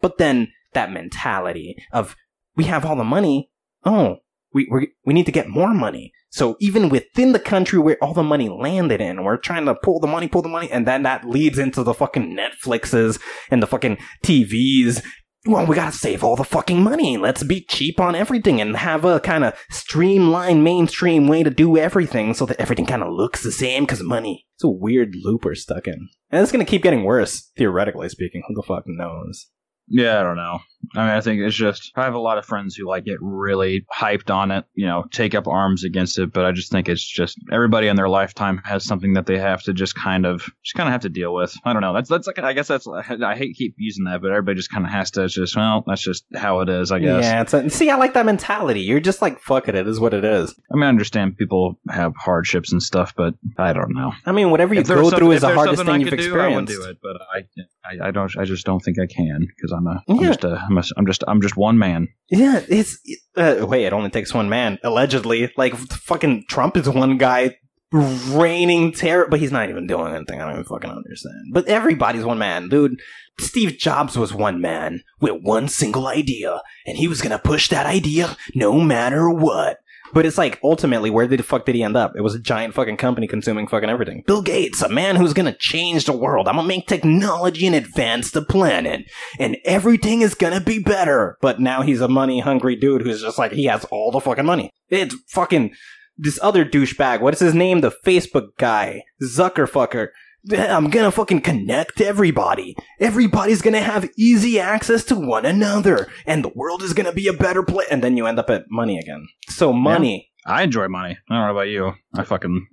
[0.02, 2.16] But then that mentality of
[2.54, 3.50] we have all the money.
[3.82, 4.18] Oh,
[4.52, 6.12] we we we need to get more money.
[6.28, 10.00] So even within the country where all the money landed in, we're trying to pull
[10.00, 13.18] the money, pull the money, and then that leads into the fucking Netflixes
[13.50, 15.02] and the fucking TVs
[15.46, 17.16] well, we gotta save all the fucking money.
[17.16, 21.78] Let's be cheap on everything and have a kind of streamlined mainstream way to do
[21.78, 24.46] everything so that everything kind of looks the same because money.
[24.56, 26.08] It's a weird loop we're stuck in.
[26.30, 28.42] And it's gonna keep getting worse, theoretically speaking.
[28.48, 29.46] Who the fuck knows?
[29.88, 30.60] Yeah, I don't know.
[30.96, 33.18] I mean, I think it's just I have a lot of friends who like get
[33.20, 36.32] really hyped on it, you know, take up arms against it.
[36.32, 39.62] But I just think it's just everybody in their lifetime has something that they have
[39.64, 41.54] to just kind of just kind of have to deal with.
[41.64, 41.92] I don't know.
[41.92, 44.84] That's that's like I guess that's I hate keep using that, but everybody just kind
[44.84, 46.90] of has to just well, that's just how it is.
[46.90, 47.24] I guess.
[47.24, 47.42] Yeah.
[47.42, 48.80] It's a, see, I like that mentality.
[48.80, 49.74] You're just like fuck it.
[49.74, 50.54] It is what it is.
[50.72, 54.12] I mean, I understand people have hardships and stuff, but I don't know.
[54.26, 56.64] I mean, whatever you go through is the hardest thing I you've do, I would
[56.68, 56.72] experienced.
[56.72, 57.44] do it, but I,
[57.84, 58.36] I, I don't.
[58.38, 60.02] I just don't think I can because I'm a.
[60.08, 60.69] I'm just a.
[60.70, 61.24] I'm, a, I'm just.
[61.26, 62.08] I'm just one man.
[62.30, 62.98] Yeah, it's
[63.36, 63.84] uh, wait.
[63.84, 65.52] It only takes one man, allegedly.
[65.56, 67.56] Like fucking Trump is one guy
[67.92, 70.40] reigning terror, but he's not even doing anything.
[70.40, 71.52] I don't even fucking understand.
[71.52, 73.00] But everybody's one man, dude.
[73.38, 77.86] Steve Jobs was one man with one single idea, and he was gonna push that
[77.86, 79.78] idea no matter what.
[80.12, 82.12] But it's like ultimately, where the fuck did he end up?
[82.16, 84.22] It was a giant fucking company consuming fucking everything.
[84.26, 86.48] Bill Gates, a man who's gonna change the world.
[86.48, 89.02] I'm gonna make technology and advance the planet,
[89.38, 91.36] and everything is gonna be better.
[91.40, 94.46] But now he's a money hungry dude who's just like he has all the fucking
[94.46, 94.70] money.
[94.88, 95.72] It's fucking
[96.16, 97.20] this other douchebag.
[97.20, 97.80] What is his name?
[97.80, 100.08] The Facebook guy, Zuckerfucker.
[100.50, 102.74] I'm gonna fucking connect everybody.
[102.98, 107.32] Everybody's gonna have easy access to one another, and the world is gonna be a
[107.32, 107.88] better place.
[107.90, 109.28] And then you end up at money again.
[109.48, 110.30] So money.
[110.46, 111.18] I enjoy money.
[111.28, 111.92] I don't know about you.
[112.14, 112.66] I fucking.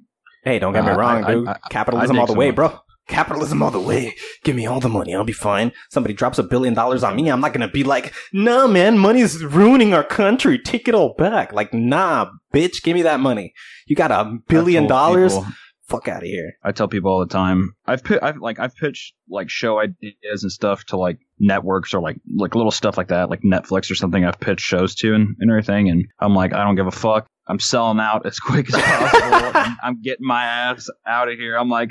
[0.46, 1.48] Hey, don't get me Uh, wrong, I- dude.
[1.48, 2.80] I- I- Capitalism all the way, some bro.
[3.10, 4.16] Capitalism all the way.
[4.44, 5.14] Give me all the money.
[5.16, 5.72] I'll be fine.
[5.90, 7.30] Somebody drops a billion dollars on me.
[7.30, 10.58] I'm not gonna be like, nah, man, money's ruining our country.
[10.60, 11.52] Take it all back.
[11.54, 13.54] Like, nah, bitch, give me that money.
[13.88, 15.34] You got a billion dollars?
[15.36, 15.48] people-
[15.88, 16.54] Fuck out of here.
[16.64, 17.74] I tell people all the time.
[17.86, 18.22] I've put.
[18.22, 18.60] I've like.
[18.60, 22.98] I've pitched like show ideas and stuff to like networks or like like little stuff
[22.98, 24.26] like that, like Netflix or something.
[24.26, 27.28] I've pitched shows to and, and everything, and I'm like, I don't give a fuck.
[27.48, 29.52] I'm selling out as quick as possible.
[29.54, 31.58] I'm, I'm getting my ass out of here.
[31.58, 31.90] I'm like,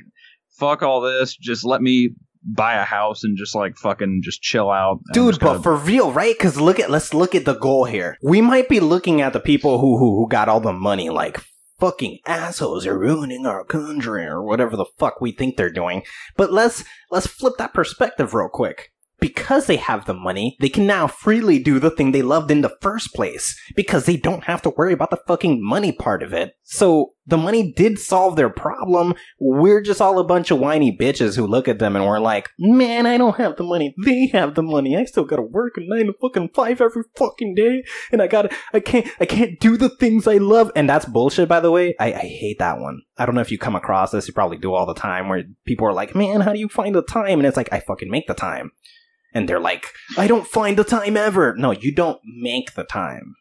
[0.58, 1.34] fuck all this.
[1.34, 2.10] Just let me
[2.46, 5.00] buy a house and just like fucking just chill out.
[5.12, 6.36] Dude, but for real, right?
[6.36, 8.18] Because look at let's look at the goal here.
[8.22, 11.40] We might be looking at the people who who, who got all the money, like
[11.78, 16.02] fucking assholes are ruining our country or whatever the fuck we think they're doing.
[16.36, 18.92] But let's let's flip that perspective real quick.
[19.18, 22.60] Because they have the money, they can now freely do the thing they loved in
[22.60, 23.58] the first place.
[23.74, 26.55] Because they don't have to worry about the fucking money part of it.
[26.68, 29.14] So the money did solve their problem.
[29.38, 32.50] We're just all a bunch of whiny bitches who look at them and we're like,
[32.58, 33.94] man, I don't have the money.
[34.04, 34.96] They have the money.
[34.96, 37.84] I still gotta work a nine to fucking five every fucking day.
[38.10, 40.72] And I gotta, I can't, I can't do the things I love.
[40.74, 41.94] And that's bullshit, by the way.
[42.00, 43.02] I, I hate that one.
[43.16, 44.26] I don't know if you come across this.
[44.26, 46.96] You probably do all the time where people are like, man, how do you find
[46.96, 47.38] the time?
[47.38, 48.72] And it's like, I fucking make the time.
[49.32, 51.54] And they're like, I don't find the time ever.
[51.56, 53.36] No, you don't make the time.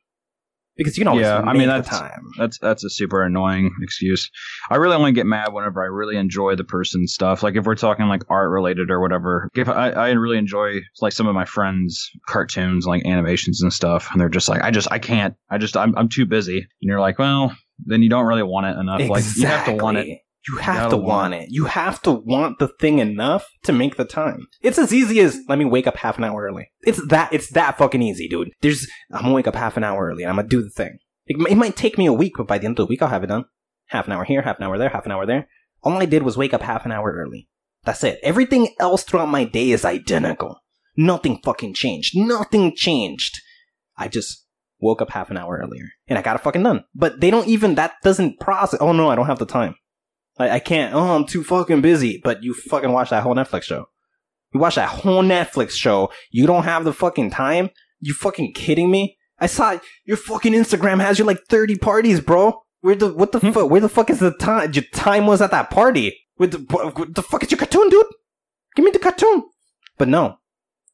[0.78, 2.26] Because you can always Yeah, I mean, the that's- time.
[2.38, 4.30] That's that's a super annoying excuse.
[4.70, 7.44] I really only get mad whenever I really enjoy the person's stuff.
[7.44, 9.50] Like if we're talking like art related or whatever.
[9.56, 14.10] If I, I really enjoy like some of my friends' cartoons, like animations and stuff,
[14.12, 15.36] and they're just like, I just I can't.
[15.50, 16.58] I just I'm I'm too busy.
[16.58, 17.56] And you're like, well,
[17.86, 19.08] then you don't really want it enough.
[19.10, 20.20] Like you have to want it.
[20.48, 21.48] You have gotta want it.
[21.50, 24.48] You have to want the thing enough to make the time.
[24.62, 26.70] It's as easy as let me wake up half an hour early.
[26.82, 28.52] It's that it's that fucking easy, dude.
[28.62, 31.00] There's I'm gonna wake up half an hour early and I'm gonna do the thing.
[31.26, 33.10] It, it might take me a week, but by the end of the week, I'll
[33.10, 33.46] have it done.
[33.88, 35.48] Half an hour here, half an hour there, half an hour there.
[35.82, 37.48] All I did was wake up half an hour early.
[37.84, 38.20] That's it.
[38.24, 40.60] Everything else throughout my day is identical.
[40.98, 42.14] Nothing fucking changed.
[42.16, 43.40] Nothing changed.
[43.98, 44.46] I just
[44.80, 46.84] woke up half an hour earlier and I got it fucking done.
[46.94, 48.80] But they don't even, that doesn't process.
[48.82, 49.76] Oh no, I don't have the time.
[50.38, 50.94] I, I can't.
[50.94, 52.20] Oh, I'm too fucking busy.
[52.24, 53.88] But you fucking watch that whole Netflix show.
[54.54, 56.12] You watch that whole Netflix show.
[56.32, 57.70] You don't have the fucking time?
[58.00, 59.18] You fucking kidding me?
[59.40, 62.62] I saw your fucking Instagram has you like 30 parties, bro.
[62.82, 63.52] Where the, what the hmm.
[63.52, 64.72] fuck, where the fuck is the time?
[64.74, 66.18] Your time was at that party.
[66.38, 68.06] With the, what the fuck is your cartoon, dude?
[68.76, 69.44] Give me the cartoon.
[69.98, 70.38] But no,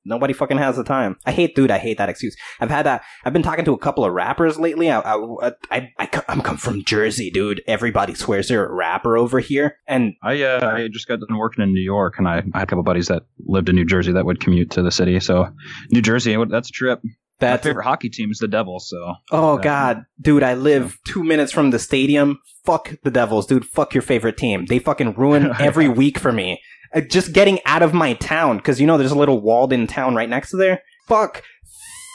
[0.03, 1.17] Nobody fucking has the time.
[1.25, 1.71] I hate, dude.
[1.71, 2.35] I hate that excuse.
[2.59, 3.03] I've had that.
[3.23, 4.89] I've been talking to a couple of rappers lately.
[4.89, 7.61] I, I, I, I, am come from Jersey, dude.
[7.67, 11.63] Everybody swears they're a rapper over here, and I uh, I just got done working
[11.63, 14.11] in New York, and I, I had a couple buddies that lived in New Jersey
[14.13, 15.19] that would commute to the city.
[15.19, 15.49] So
[15.91, 17.01] New Jersey, that's a trip.
[17.39, 18.89] that's My favorite hockey team is the Devils.
[18.89, 19.63] So Oh Yeah.
[19.63, 22.39] god, dude, I live two minutes from the stadium.
[22.65, 23.65] Fuck the Devils, dude.
[23.65, 24.65] Fuck your favorite team.
[24.65, 26.59] They fucking ruin every week for me.
[26.93, 30.15] Uh, just getting out of my town because you know there's a little walled-in town
[30.15, 30.81] right next to there.
[31.07, 31.43] Fuck,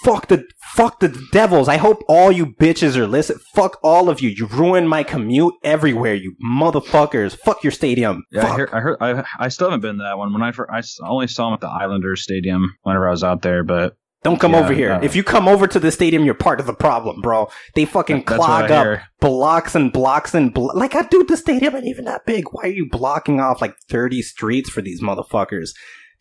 [0.04, 1.68] fuck the fuck the Devils.
[1.68, 3.40] I hope all you bitches are listening.
[3.54, 4.28] Fuck all of you.
[4.28, 6.14] You ruin my commute everywhere.
[6.14, 7.36] You motherfuckers.
[7.38, 8.24] Fuck your stadium.
[8.30, 8.52] yeah, Fuck.
[8.52, 8.96] I, hear, I heard.
[9.00, 10.32] I, I still haven't been to that one.
[10.32, 13.64] When I, I only saw them at the Islanders Stadium whenever I was out there,
[13.64, 14.92] but Don't come Yeah, over here.
[14.92, 17.48] uh, if you come over to the stadium, you're part of the problem, bro.
[17.74, 19.02] They fucking That- clog up hear.
[19.20, 22.46] blocks and blocks and blo- like, I dude, the stadium ain't even that big.
[22.50, 25.70] Why are you blocking off like 30 streets for these motherfuckers?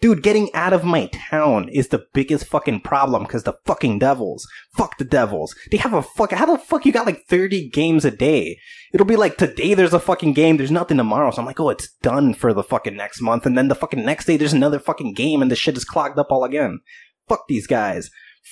[0.02, 4.46] Dude, getting out of my town is the biggest fucking problem because the fucking Devils.
[4.76, 5.56] Fuck the Devils.
[5.72, 6.32] They have a fuck.
[6.34, 8.60] How the fuck you got like 30 games a day?
[8.94, 11.32] It'll be like today there's a fucking game, there's nothing tomorrow.
[11.32, 13.46] So I'm like, oh, it's done for the fucking next month.
[13.46, 16.20] And then the fucking next day there's another fucking game and the shit is clogged
[16.20, 16.82] up all again.
[17.28, 18.10] Fuck these guys.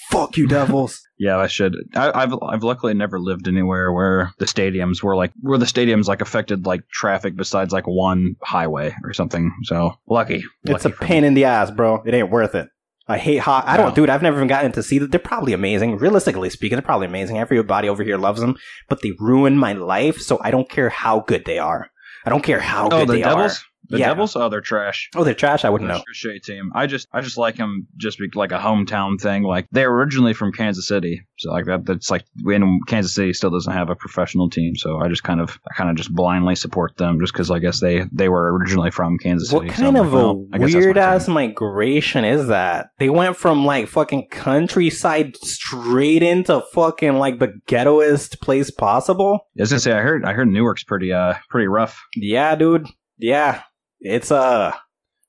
[0.10, 1.00] Fuck you, Devils.
[1.20, 1.76] yeah, I should.
[1.96, 6.08] I, I've I've luckily never lived anywhere where the stadiums were like where the stadiums
[6.08, 9.54] like affected like traffic besides like one highway or something.
[9.64, 10.44] So lucky.
[10.64, 12.02] It's a lucky for pain in the ass, bro.
[12.06, 12.70] It ain't worth it.
[13.08, 13.66] I hate hot.
[13.68, 13.96] I don't, No.
[13.96, 14.10] dude.
[14.10, 15.12] I've never even gotten to see that.
[15.12, 15.98] They're probably amazing.
[15.98, 17.38] Realistically speaking, they're probably amazing.
[17.38, 18.56] Everybody over here loves them,
[18.90, 20.20] but they ruin my life.
[20.22, 21.90] So I don't care how good they are.
[22.26, 23.58] I don't care how Oh, good the they Devils.
[23.60, 23.62] are.
[23.90, 24.08] The Yeah.
[24.10, 24.36] Devils.
[24.36, 25.10] Oh, they're trash.
[25.16, 25.66] Oh, they're trash.
[25.66, 25.96] I wouldn't know.
[25.98, 26.72] They're a shitty team.
[26.74, 29.44] I just I just like them just be like a hometown thing.
[29.44, 31.86] Like they're originally from Kansas City, so like that.
[31.86, 34.76] That's like when Kansas City still doesn't have a professional team.
[34.78, 37.60] So I just kind of I kind of just blindly support them just because I
[37.60, 39.66] guess they they were originally from Kansas City.
[39.68, 42.48] What kind I'm of like, a well, I guess that's my weird ass migration is
[42.48, 42.88] that?
[43.00, 49.40] They went from like fucking countryside straight into fucking like the ghettoest place possible.
[49.58, 52.02] I was gonna say I heard I heard Newark's pretty uh pretty rough.
[52.16, 52.88] Yeah, dude.
[53.18, 53.62] Yeah.
[54.04, 54.74] It's uh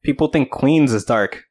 [0.03, 1.45] people think Queens is dark.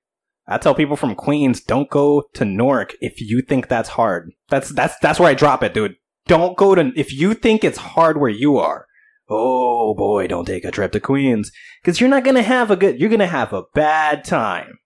[0.45, 4.31] I tell people from Queens, don't go to Newark if you think that's hard.
[4.49, 5.95] That's that's that's where I drop it, dude.
[6.27, 8.87] Don't go to if you think it's hard where you are.
[9.29, 11.51] Oh boy, don't take a trip to Queens
[11.85, 14.79] cuz you're not going to have a good you're going to have a bad time.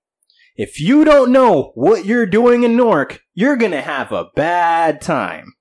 [0.55, 5.01] If you don't know what you're doing in Newark, you're going to have a bad
[5.01, 5.53] time.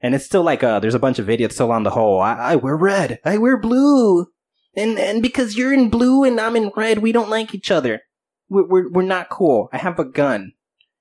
[0.00, 2.20] And it's still like uh there's a bunch of idiots still on the whole.
[2.20, 3.18] I, I wear red.
[3.24, 4.26] I wear blue
[4.76, 8.00] and and because you're in blue and I'm in red, we don't like each other.
[8.48, 9.68] We're we're, we're not cool.
[9.72, 10.52] I have a gun.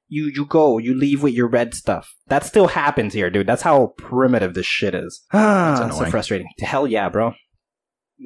[0.07, 0.77] You you go.
[0.77, 2.15] You leave with your red stuff.
[2.27, 3.47] That still happens here, dude.
[3.47, 5.21] That's how primitive this shit is.
[5.33, 6.47] Ah, so frustrating.
[6.59, 7.33] Hell yeah, bro.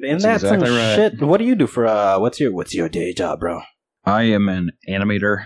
[0.02, 0.94] And That's that's, some exactly right.
[0.94, 1.22] shit.
[1.22, 2.18] What do you do for uh?
[2.18, 3.62] What's your what's your day job, bro?
[4.04, 5.44] I am an animator.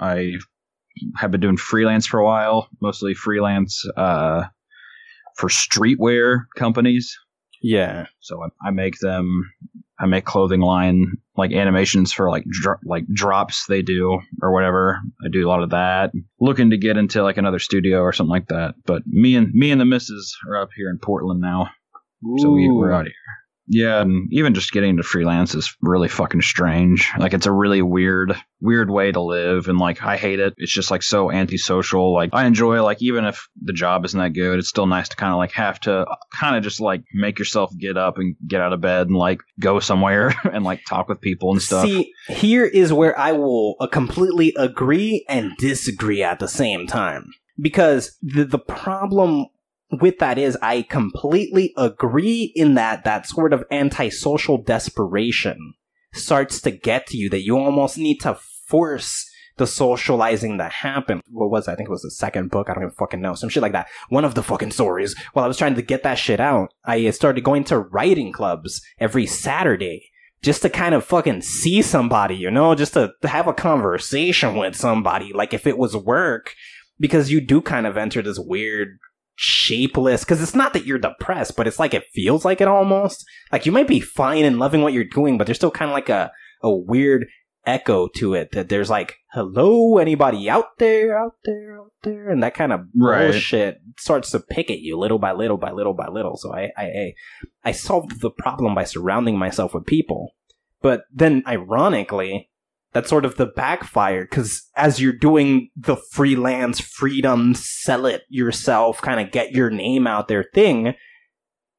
[0.00, 0.32] I
[1.16, 4.44] have been doing freelance for a while, mostly freelance uh,
[5.36, 7.16] for streetwear companies.
[7.62, 8.06] Yeah.
[8.20, 9.52] So I, I make them.
[9.98, 15.00] I make clothing line like animations for like dro- like drops they do or whatever.
[15.24, 16.10] I do a lot of that.
[16.40, 18.74] Looking to get into like another studio or something like that.
[18.84, 21.70] But me and me and the missus are up here in Portland now,
[22.38, 23.14] so we, we're out here.
[23.68, 27.10] Yeah, and even just getting into freelance is really fucking strange.
[27.18, 30.54] Like it's a really weird, weird way to live, and like I hate it.
[30.56, 32.12] It's just like so antisocial.
[32.12, 35.16] Like I enjoy like even if the job isn't that good, it's still nice to
[35.16, 38.60] kind of like have to kind of just like make yourself get up and get
[38.60, 41.86] out of bed and like go somewhere and like talk with people and stuff.
[41.86, 47.30] See, here is where I will uh, completely agree and disagree at the same time.
[47.60, 49.46] Because the, the problem
[50.00, 55.74] with that is I completely agree in that that sort of antisocial desperation
[56.14, 58.34] starts to get to you that you almost need to
[58.66, 59.28] force
[59.58, 61.20] the socializing to happen.
[61.30, 61.72] What was it?
[61.72, 62.68] I think it was the second book.
[62.68, 63.34] I don't even fucking know.
[63.34, 63.88] Some shit like that.
[64.08, 65.14] One of the fucking stories.
[65.34, 68.80] While I was trying to get that shit out, I started going to writing clubs
[68.98, 70.08] every Saturday
[70.42, 74.74] just to kind of fucking see somebody, you know, just to have a conversation with
[74.74, 76.54] somebody, like if it was work,
[76.98, 78.98] because you do kind of enter this weird
[79.34, 83.24] shapeless because it's not that you're depressed, but it's like it feels like it almost.
[83.50, 85.94] Like you might be fine and loving what you're doing, but there's still kind of
[85.94, 86.30] like a
[86.62, 87.26] a weird
[87.64, 92.42] echo to it that there's like, hello, anybody out there, out there, out there, and
[92.42, 93.30] that kind of Right.
[93.30, 96.36] bullshit starts to pick at you little by little by little by little.
[96.36, 97.14] So I, I, I,
[97.64, 100.34] I solved the problem by surrounding myself with people,
[100.80, 102.50] but then ironically,
[102.92, 109.00] that's sort of the backfire because as you're doing the freelance freedom, sell it yourself,
[109.00, 110.94] kind of get your name out there thing,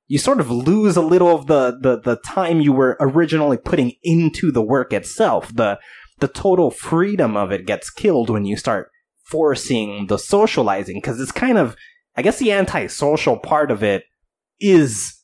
[0.07, 3.93] you sort of lose a little of the, the, the time you were originally putting
[4.01, 5.53] into the work itself.
[5.53, 5.79] The,
[6.19, 8.89] the total freedom of it gets killed when you start
[9.23, 11.75] forcing the socializing because it's kind of,
[12.15, 14.03] I guess the antisocial part of it
[14.59, 15.23] is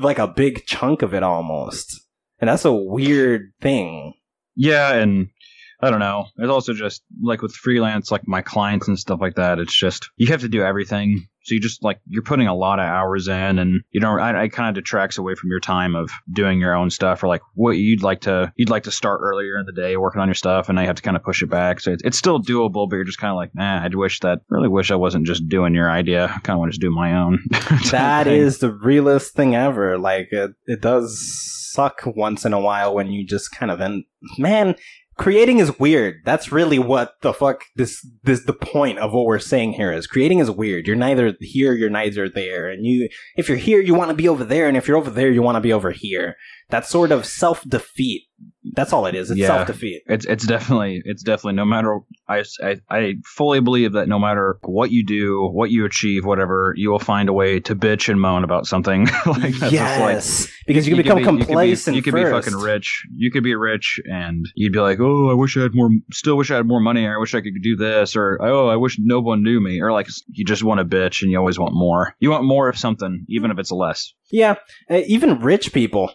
[0.00, 2.00] like a big chunk of it almost.
[2.38, 4.14] And that's a weird thing.
[4.56, 5.28] Yeah, and
[5.80, 6.26] I don't know.
[6.38, 9.58] It's also just like with freelance, like my clients and stuff like that.
[9.58, 11.28] It's just you have to do everything.
[11.42, 14.42] So you just like you're putting a lot of hours in, and you know, I,
[14.42, 17.42] I kind of detracts away from your time of doing your own stuff, or like
[17.54, 20.34] what you'd like to you'd like to start earlier in the day working on your
[20.34, 21.80] stuff, and you have to kind of push it back.
[21.80, 23.84] So it's, it's still doable, but you're just kind of like, nah.
[23.84, 26.24] I'd wish that really wish I wasn't just doing your idea.
[26.24, 27.38] I kind of want to just do my own.
[27.90, 29.98] that is the realest thing ever.
[29.98, 34.04] Like it, it does suck once in a while when you just kind of and
[34.38, 34.74] man,
[35.16, 36.22] creating is weird.
[36.24, 40.06] That's really what the fuck this this the point of what we're saying here is.
[40.06, 40.86] Creating is weird.
[40.86, 42.68] You're neither here, you're neither there.
[42.68, 45.10] And you if you're here, you want to be over there, and if you're over
[45.10, 46.36] there, you want to be over here.
[46.68, 48.22] That's sort of self defeat.
[48.74, 49.30] That's all it is.
[49.30, 49.46] It's Yeah.
[49.46, 50.02] self defeat.
[50.06, 54.58] It's it's definitely it's definitely no matter I, I I fully believe that no matter
[54.62, 58.20] what you do, what you achieve, whatever, you will find a way to bitch and
[58.20, 59.04] moan about something.
[59.26, 61.94] like that's just like yes, because you, can become be- complacent.
[61.96, 63.06] You could, be, you could be fucking rich.
[63.14, 65.88] You could be rich, and you'd be like, "Oh, I wish I had more.
[66.12, 67.04] Still wish I had more money.
[67.06, 69.80] Or I wish I could do this." Or, "Oh, I wish no one knew me."
[69.80, 72.14] Or like, you just want a bitch, and you always want more.
[72.18, 74.12] You want more of something, even if it's less.
[74.32, 74.56] Yeah,
[74.90, 76.12] uh, even rich people.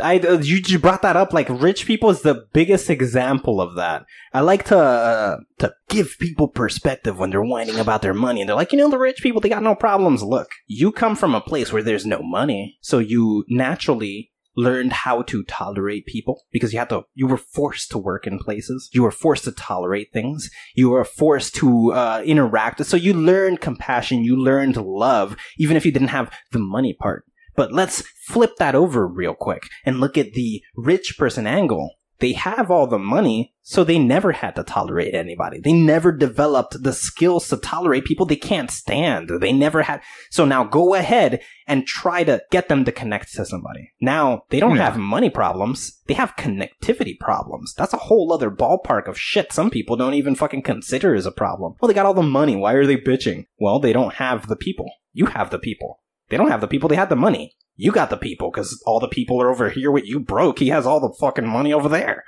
[0.00, 1.32] I uh, you, you brought that up.
[1.32, 4.04] Like rich people is the biggest example of that.
[4.32, 8.48] I like to uh, to give people perspective when they're whining about their money, and
[8.48, 10.22] they're like, you know, the rich people they got no problems.
[10.22, 15.22] Look, you come from a place where there's no money, so you naturally learned how
[15.22, 19.02] to tolerate people because you had to you were forced to work in places you
[19.02, 24.24] were forced to tolerate things you were forced to uh, interact so you learned compassion
[24.24, 27.24] you learned love even if you didn't have the money part
[27.56, 31.96] but let's flip that over real quick and look at the rich person angle.
[32.20, 35.58] They have all the money, so they never had to tolerate anybody.
[35.58, 39.30] They never developed the skills to tolerate people they can't stand.
[39.40, 40.02] They never had.
[40.30, 43.92] So now go ahead and try to get them to connect to somebody.
[44.02, 44.84] Now they don't Yeah.
[44.84, 45.98] have money problems.
[46.08, 47.72] They have connectivity problems.
[47.72, 51.32] That's a whole other ballpark of shit some people don't even fucking consider as a
[51.32, 51.76] problem.
[51.80, 52.54] Well, they got all the money.
[52.54, 53.46] Why are they bitching?
[53.58, 54.90] Well, they don't have the people.
[55.14, 55.99] You have the people.
[56.30, 56.88] They don't have the people.
[56.88, 57.54] They had the money.
[57.76, 60.58] You got the people because all the people are over here with you broke.
[60.58, 62.24] He has all the fucking money over there.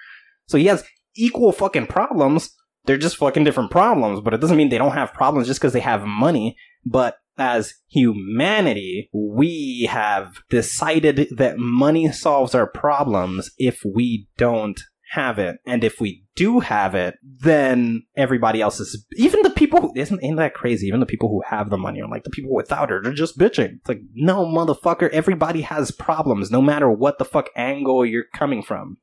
[0.48, 0.84] So he has
[1.16, 2.55] equal fucking problems.
[2.84, 5.72] They're just fucking different problems, but it doesn't mean they don't have problems just because
[5.72, 6.57] they have money.
[6.84, 14.80] But as humanity, we have decided that money solves our problems if we don't
[15.13, 15.59] have it.
[15.67, 20.25] And if we do have it, then everybody else is, even the people who, isn't,
[20.25, 20.87] ain't that crazy?
[20.87, 23.39] Even the people who have the money are like the people without it are just
[23.39, 23.77] bitching.
[23.77, 28.63] It's like, no, motherfucker, everybody has problems no matter what the fuck angle you're coming
[28.63, 28.97] from.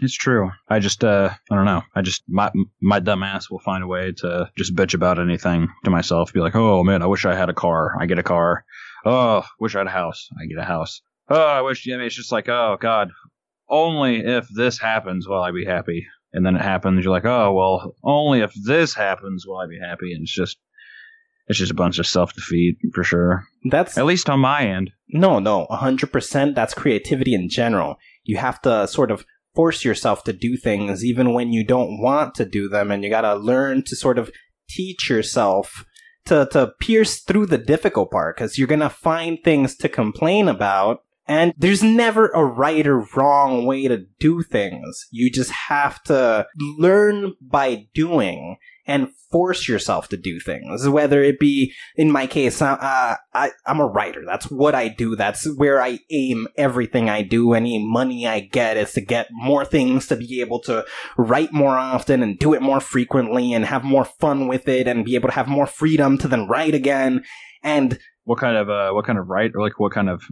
[0.00, 0.50] It's true.
[0.68, 1.82] I just, uh, I don't know.
[1.94, 5.68] I just, my my dumb ass will find a way to just bitch about anything
[5.84, 6.32] to myself.
[6.32, 7.94] Be like, oh man, I wish I had a car.
[8.00, 8.64] I get a car.
[9.04, 10.26] Oh, wish I had a house.
[10.40, 11.02] I get a house.
[11.28, 11.86] Oh, I wish.
[11.86, 13.10] I mean, it's just like, oh god,
[13.74, 16.06] only if this happens will I be happy.
[16.32, 17.04] And then it happens.
[17.04, 20.12] You're like, oh well, only if this happens will I be happy.
[20.12, 20.58] And it's just,
[21.46, 23.44] it's just a bunch of self defeat for sure.
[23.70, 24.90] That's At least on my end.
[25.08, 27.96] No, no, 100% that's creativity in general.
[28.24, 32.34] You have to sort of force yourself to do things even when you don't want
[32.34, 34.30] to do them, and you gotta learn to sort of
[34.68, 35.84] teach yourself
[36.24, 41.03] to, to pierce through the difficult part, because you're gonna find things to complain about,
[41.26, 45.06] and there's never a right or wrong way to do things.
[45.10, 46.46] You just have to
[46.78, 52.60] learn by doing and force yourself to do things, whether it be in my case,
[52.60, 54.22] uh, uh, I, I'm a writer.
[54.26, 55.16] That's what I do.
[55.16, 57.54] That's where I aim everything I do.
[57.54, 60.84] Any money I get is to get more things to be able to
[61.16, 65.04] write more often and do it more frequently and have more fun with it and
[65.04, 67.24] be able to have more freedom to then write again.
[67.62, 70.22] And What kind of uh, what kind of write or like what kind of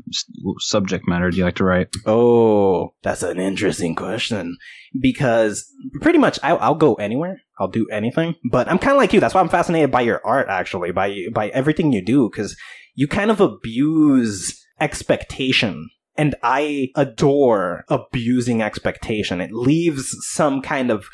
[0.59, 1.88] subject matter do you like to write?
[2.07, 4.57] Oh, that's an interesting question
[4.99, 5.70] because
[6.01, 7.43] pretty much I, I'll go anywhere.
[7.59, 9.20] I'll do anything, but I'm kind of like you.
[9.20, 12.57] That's why I'm fascinated by your art, actually, by by everything you do, because
[12.95, 15.88] you kind of abuse expectation.
[16.16, 19.40] And I adore abusing expectation.
[19.40, 21.07] It leaves some kind of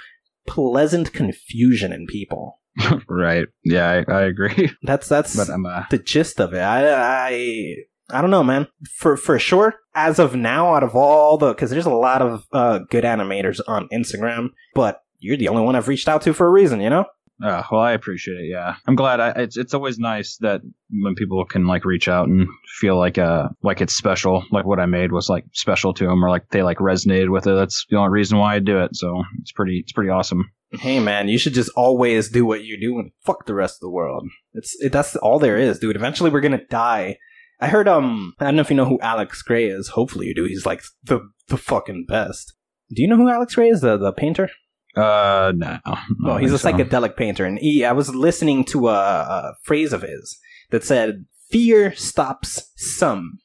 [0.47, 2.61] pleasant confusion in people.
[3.09, 3.47] right.
[3.65, 4.71] Yeah, I, I agree.
[4.83, 6.61] That's that's But I'm uh, the gist of it.
[6.61, 6.93] I,
[7.31, 7.75] I,
[8.11, 8.69] I don't know, man.
[8.97, 12.45] For for sure, as of now, out of all the, because there's a lot of
[12.53, 16.47] uh, good animators on Instagram, but you're the only one I've reached out to for
[16.47, 17.05] a reason, you know.
[17.43, 18.49] uh, well, I appreciate it.
[18.51, 19.21] Yeah, I'm glad.
[19.21, 20.61] I, it's it's always nice that
[20.91, 22.49] when people can like reach out and
[22.81, 26.25] feel like uh like it's special, like what I made was like special to them,
[26.25, 27.55] or like they like resonated with it.
[27.55, 28.97] That's the only reason why I do it.
[28.97, 30.51] So it's pretty it's pretty awesome.
[30.73, 33.81] Hey, man, you should just always do what you do and fuck the rest of
[33.81, 34.29] the world.
[34.53, 35.97] It's it, that's all there is, dude.
[35.97, 37.17] Eventually, we're gonna die.
[37.61, 39.89] I heard um, I don't know if you know who Alex Grey is.
[39.89, 40.45] Hopefully, you do.
[40.45, 42.53] He's like the the fucking best.
[42.91, 43.81] Do you know who Alex Grey is?
[43.81, 44.51] The the painter.
[44.95, 45.79] Uh, no.
[46.19, 50.03] No, he's a psychedelic painter, and he, I was listening to a, a phrase of
[50.03, 50.39] his
[50.71, 53.39] that said, "Fear stops some,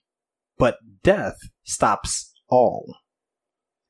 [0.57, 2.97] but death stops all."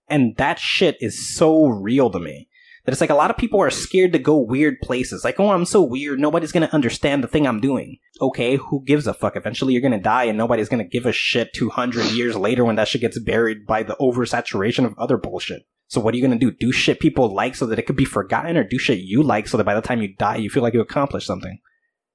[0.08, 2.50] And that shit is so real to me
[2.86, 5.24] that it's like a lot of people are scared to go weird places.
[5.24, 7.98] Like, oh, I'm so weird, nobody's gonna understand the thing I'm doing.
[8.20, 9.36] Okay, who gives a fuck?
[9.36, 12.88] Eventually, you're gonna die, and nobody's gonna give a shit 200 years later when that
[12.88, 15.64] shit gets buried by the oversaturation of other bullshit.
[15.88, 16.52] So what are you gonna do?
[16.52, 19.48] Do shit people like so that it could be forgotten, or do shit you like
[19.48, 21.60] so that by the time you die, you feel like you accomplished something?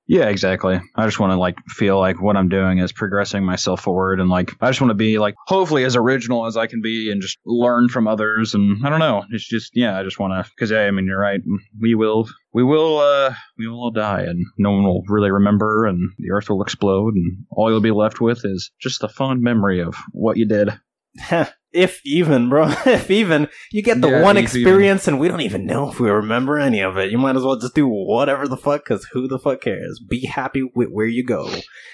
[0.08, 0.80] Yeah, exactly.
[0.96, 4.30] I just want to like feel like what I'm doing is progressing myself forward, and
[4.30, 7.20] like I just want to be like hopefully as original as I can be, and
[7.20, 8.54] just learn from others.
[8.54, 11.04] And I don't know, it's just yeah, I just want to because yeah, I mean
[11.04, 11.42] you're right.
[11.78, 15.84] We will, we will, uh, we will all die, and no one will really remember,
[15.84, 19.42] and the earth will explode, and all you'll be left with is just the fond
[19.42, 20.70] memory of what you did.
[21.72, 22.68] if even, bro.
[22.86, 23.48] if even.
[23.72, 26.80] You get the Yeah, one experience and we don't even know if we remember any
[26.80, 27.10] of it.
[27.10, 30.00] You might as well just do whatever the fuck, because who the fuck cares?
[30.08, 31.50] Be happy with where you go.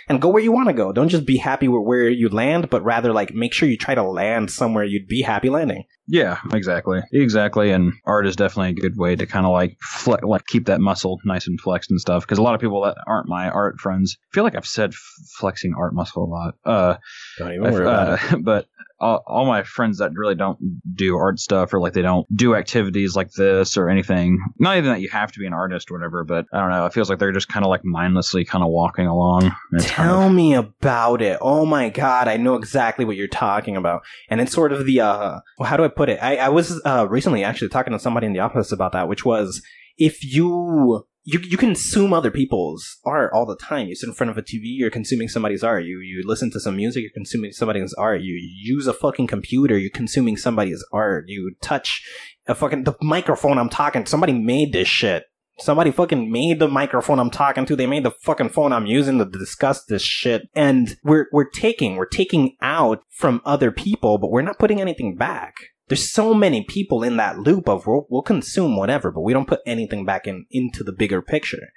[0.08, 0.92] And go where you want to go.
[0.92, 3.94] Don't just be happy with where you land, but rather, like, make sure you try
[3.94, 5.84] to land somewhere you'd be happy landing.
[6.06, 7.70] Yeah, exactly, exactly.
[7.70, 10.82] And art is definitely a good way to kind of like fle- like keep that
[10.82, 12.24] muscle nice and flexed and stuff.
[12.24, 15.00] Because a lot of people that aren't my art friends feel like I've said f-
[15.38, 16.54] flexing art muscle a lot.
[16.62, 16.96] Uh,
[17.38, 18.32] Don't even worry about it.
[18.34, 18.66] uh, but
[19.00, 20.58] all, all my friends that really don't
[20.94, 24.38] do art stuff or like they don't do activities like this or anything.
[24.58, 26.86] Not even that you have to be an artist or whatever, but I don't know.
[26.86, 29.44] It feels like they're just kind of like mindlessly kind of walking along.
[29.44, 31.38] And it's kind Tell of- me about it.
[31.40, 34.02] Oh my god, I know exactly what you're talking about.
[34.30, 36.18] And it's sort of the uh well, how do I put it?
[36.22, 39.24] I, I was uh recently actually talking to somebody in the office about that, which
[39.24, 39.60] was
[39.98, 43.88] if you you you consume other people's art all the time.
[43.88, 45.84] You sit in front of a TV, you're consuming somebody's art.
[45.84, 48.20] You you listen to some music, you're consuming somebody's art.
[48.20, 51.24] You use a fucking computer, you're consuming somebody's art.
[51.28, 52.02] You touch
[52.46, 54.04] a fucking the microphone I'm talking.
[54.04, 55.24] Somebody made this shit.
[55.58, 57.76] Somebody fucking made the microphone I'm talking to.
[57.76, 60.42] They made the fucking phone I'm using to discuss this shit.
[60.54, 65.16] And we're we're taking we're taking out from other people, but we're not putting anything
[65.16, 65.54] back.
[65.88, 69.48] There's so many people in that loop of we'll, we'll consume whatever, but we don't
[69.48, 71.68] put anything back in into the bigger picture.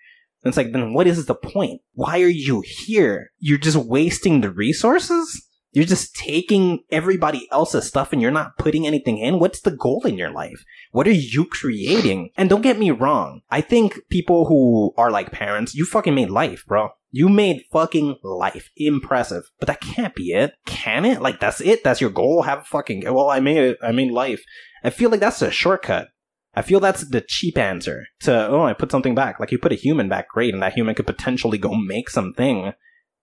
[0.43, 1.81] And it's like, then what is the point?
[1.93, 3.31] Why are you here?
[3.39, 5.46] You're just wasting the resources?
[5.71, 9.39] You're just taking everybody else's stuff and you're not putting anything in?
[9.39, 10.63] What's the goal in your life?
[10.91, 12.31] What are you creating?
[12.37, 13.41] And don't get me wrong.
[13.51, 16.89] I think people who are like parents, you fucking made life, bro.
[17.11, 18.69] You made fucking life.
[18.75, 19.43] Impressive.
[19.59, 20.53] But that can't be it.
[20.65, 21.21] Can it?
[21.21, 21.83] Like, that's it?
[21.83, 22.43] That's your goal?
[22.43, 23.77] Have a fucking, well, I made it.
[23.81, 24.43] I made life.
[24.83, 26.09] I feel like that's a shortcut.
[26.55, 29.39] I feel that's the cheap answer to, oh, I put something back.
[29.39, 32.73] Like, you put a human back, great, and that human could potentially go make something.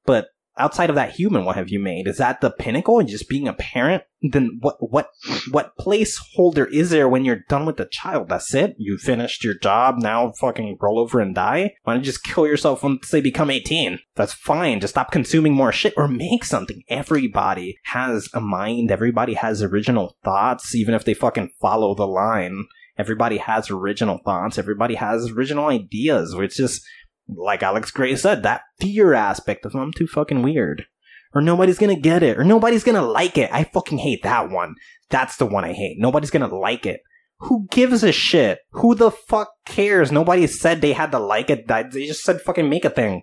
[0.07, 0.29] But
[0.59, 2.07] outside of that human, what have you made?
[2.07, 2.99] Is that the pinnacle?
[2.99, 4.05] And just being a parent?
[4.23, 5.11] Then what, what,
[5.51, 8.29] what placeholder is there when you're done with the child?
[8.29, 8.75] That's it?
[8.79, 11.75] You finished your job, now fucking roll over and die?
[11.83, 13.99] Why don't you just kill yourself once they become 18?
[14.15, 14.81] That's fine.
[14.81, 16.83] Just stop consuming more shit or make something.
[16.89, 18.91] Everybody has a mind.
[18.91, 22.65] Everybody has original thoughts, even if they fucking follow the line.
[22.97, 24.57] Everybody has original thoughts.
[24.57, 26.85] Everybody has original ideas, which is,
[27.29, 30.87] like Alex Grey said, that fear aspect of I'm too fucking weird.
[31.35, 32.39] Or nobody's gonna get it.
[32.39, 33.51] Or nobody's gonna like it.
[33.53, 34.77] I fucking hate that one.
[35.11, 35.97] That's the one I hate.
[35.99, 37.01] Nobody's gonna like it.
[37.39, 38.61] Who gives a shit?
[38.71, 40.13] Who the fuck cares?
[40.13, 41.67] Nobody said they had to like it.
[41.67, 43.23] They just said fucking make a thing.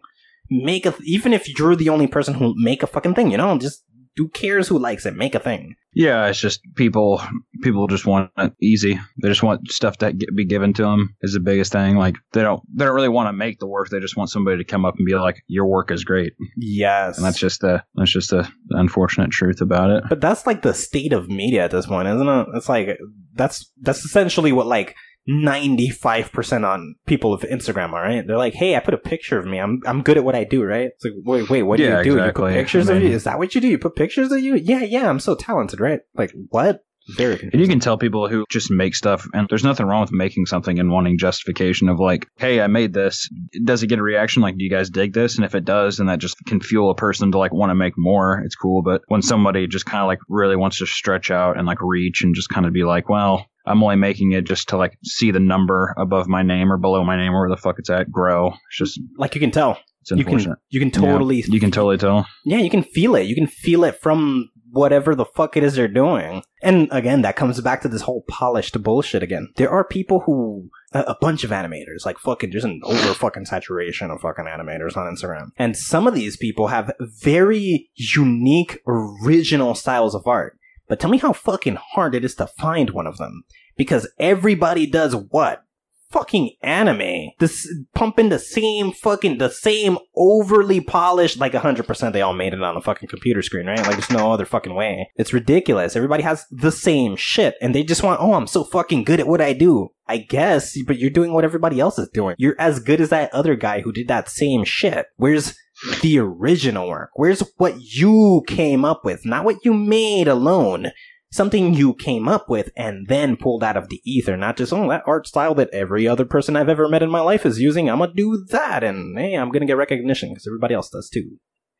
[0.49, 3.57] Make a, even if you're the only person who make a fucking thing, you know,
[3.57, 3.85] just
[4.15, 5.15] who cares who likes it?
[5.15, 5.75] Make a thing.
[5.93, 7.21] Yeah, it's just people.
[7.63, 8.99] People just want it easy.
[9.21, 11.15] They just want stuff to get, be given to them.
[11.21, 11.97] Is the biggest thing.
[11.97, 12.61] Like they don't.
[12.73, 13.89] They don't really want to make the work.
[13.89, 17.17] They just want somebody to come up and be like, "Your work is great." Yes,
[17.17, 17.83] And that's just the.
[17.95, 20.03] That's just the unfortunate truth about it.
[20.07, 22.47] But that's like the state of media at this point, isn't it?
[22.53, 22.97] It's like
[23.33, 24.95] that's that's essentially what like
[25.27, 28.25] ninety five percent on people of Instagram all right?
[28.25, 29.59] They're like, "Hey, I put a picture of me.
[29.59, 31.99] I'm I'm good at what I do, right?" It's like, wait, wait, what do Yeah,
[31.99, 32.09] you do?
[32.11, 32.51] You exactly.
[32.51, 33.15] put pictures I of mean- you?
[33.15, 33.67] Is that what you do?
[33.67, 34.55] You put pictures of you?
[34.55, 35.09] Yeah, yeah.
[35.09, 36.01] I'm so talented, right?
[36.15, 36.81] Like what?
[37.17, 40.11] Very And you can tell people who just make stuff, and there's nothing wrong with
[40.11, 43.27] making something and wanting justification of like, hey, I made this.
[43.65, 44.43] Does it get a reaction?
[44.43, 45.35] Like, do you guys dig this?
[45.35, 47.75] And if it does, then that just can fuel a person to like want to
[47.75, 48.41] make more.
[48.45, 48.83] It's cool.
[48.83, 52.21] But when somebody just kind of like really wants to stretch out and like reach
[52.23, 55.31] and just kind of be like, well, I'm only making it just to like see
[55.31, 58.11] the number above my name or below my name or where the fuck it's at
[58.11, 58.47] grow.
[58.47, 59.77] It's just, like you can tell.
[60.01, 60.55] it's You unfortunate.
[60.55, 62.25] can you can totally Yeah, you can totally tell.
[62.45, 63.23] Yeah, you can feel it.
[63.23, 66.41] You can feel it from whatever the fuck it is they're doing.
[66.63, 69.49] And again, that comes back to this whole polished bullshit again.
[69.57, 73.47] There are people who, a, a bunch of animators, like fucking, there's an over fucking
[73.47, 75.47] saturation of fucking animators on Instagram.
[75.57, 80.57] And some of these people have very unique, original styles of art.
[80.91, 83.45] But tell me how fucking hard it is to find one of them.
[83.77, 85.63] Because everybody does what?
[86.09, 87.29] fucking anime.
[87.39, 92.61] This pumping the same fucking the same overly polished like 100% they all made it
[92.61, 93.79] on a fucking computer screen, right?
[93.79, 95.09] Like there's no other fucking way.
[95.15, 95.95] It's ridiculous.
[95.95, 99.27] Everybody has the same shit and they just want, "Oh, I'm so fucking good at
[99.27, 102.35] what I do." I guess, but you're doing what everybody else is doing.
[102.37, 105.05] You're as good as that other guy who did that same shit.
[105.15, 105.55] Where's
[106.01, 107.11] the original work?
[107.15, 110.91] Where's what you came up with, not what you made alone?
[111.31, 114.89] something you came up with and then pulled out of the ether, not just, oh,
[114.89, 117.89] that art style that every other person I've ever met in my life is using.
[117.89, 121.37] I'm gonna do that, and hey, I'm gonna get recognition because everybody else does too.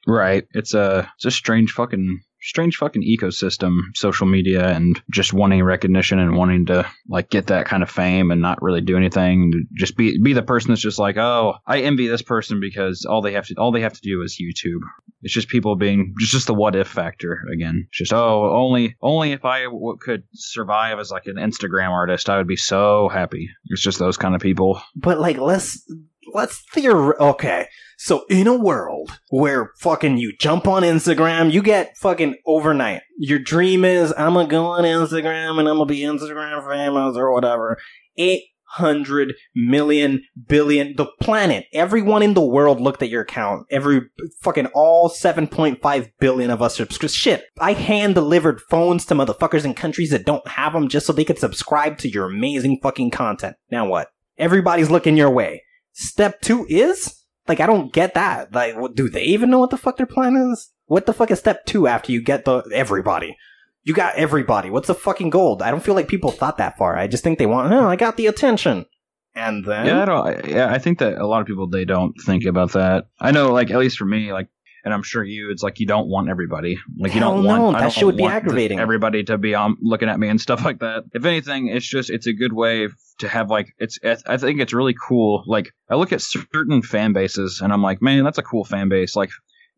[0.08, 0.46] Right.
[0.52, 6.20] It's a it's a strange fucking strange fucking ecosystem, social media and just wanting recognition
[6.20, 9.68] and wanting to like get that kind of fame and not really do anything.
[9.74, 13.22] Just be be the person that's just like, "Oh, I envy this person because all
[13.22, 14.82] they have to all they have to do is YouTube."
[15.24, 17.86] It's just people being just just the what if factor again.
[17.90, 22.30] It's just, "Oh, only only if I w- could survive as like an Instagram artist,
[22.30, 24.82] I would be so happy." It's just those kind of people.
[24.96, 25.86] But like, let's
[26.34, 27.18] let's theor.
[27.20, 27.68] Okay,
[28.04, 33.04] so in a world where fucking you jump on Instagram, you get fucking overnight.
[33.20, 37.32] Your dream is I'm gonna go on Instagram and I'm gonna be Instagram famous or
[37.32, 37.78] whatever.
[38.18, 43.68] Eight hundred million billion the planet everyone in the world looked at your account.
[43.70, 44.02] Every
[44.40, 47.44] fucking all 7.5 billion of us subscribe shit.
[47.60, 51.24] I hand delivered phones to motherfuckers in countries that don't have them just so they
[51.24, 53.58] could subscribe to your amazing fucking content.
[53.70, 54.08] Now what?
[54.40, 55.62] Everybody's looking your way.
[55.94, 57.21] Step two is
[57.52, 60.06] like i don't get that like what, do they even know what the fuck their
[60.06, 63.38] plan is what the fuck is step two after you get the everybody
[63.84, 64.70] you got everybody.
[64.70, 65.62] What's the fucking gold?
[65.62, 66.96] I don't feel like people thought that far.
[66.96, 68.86] I just think they want, oh, I got the attention.
[69.34, 70.46] And then, Yeah, I don't.
[70.46, 73.08] Yeah, I think that a lot of people they don't think about that.
[73.20, 74.50] I know, like at least for me, like,
[74.84, 76.78] and I'm sure you, it's like you don't want everybody.
[76.98, 78.80] Like you Hell don't no, want I that don't shit would be aggravating.
[78.80, 81.04] Everybody to be um looking at me and stuff like that.
[81.14, 82.88] If anything, it's just it's a good way
[83.20, 84.00] to have like it's.
[84.02, 85.44] it's I think it's really cool.
[85.48, 88.90] Like I look at certain fan bases and I'm like, man, that's a cool fan
[88.90, 89.16] base.
[89.16, 89.30] Like.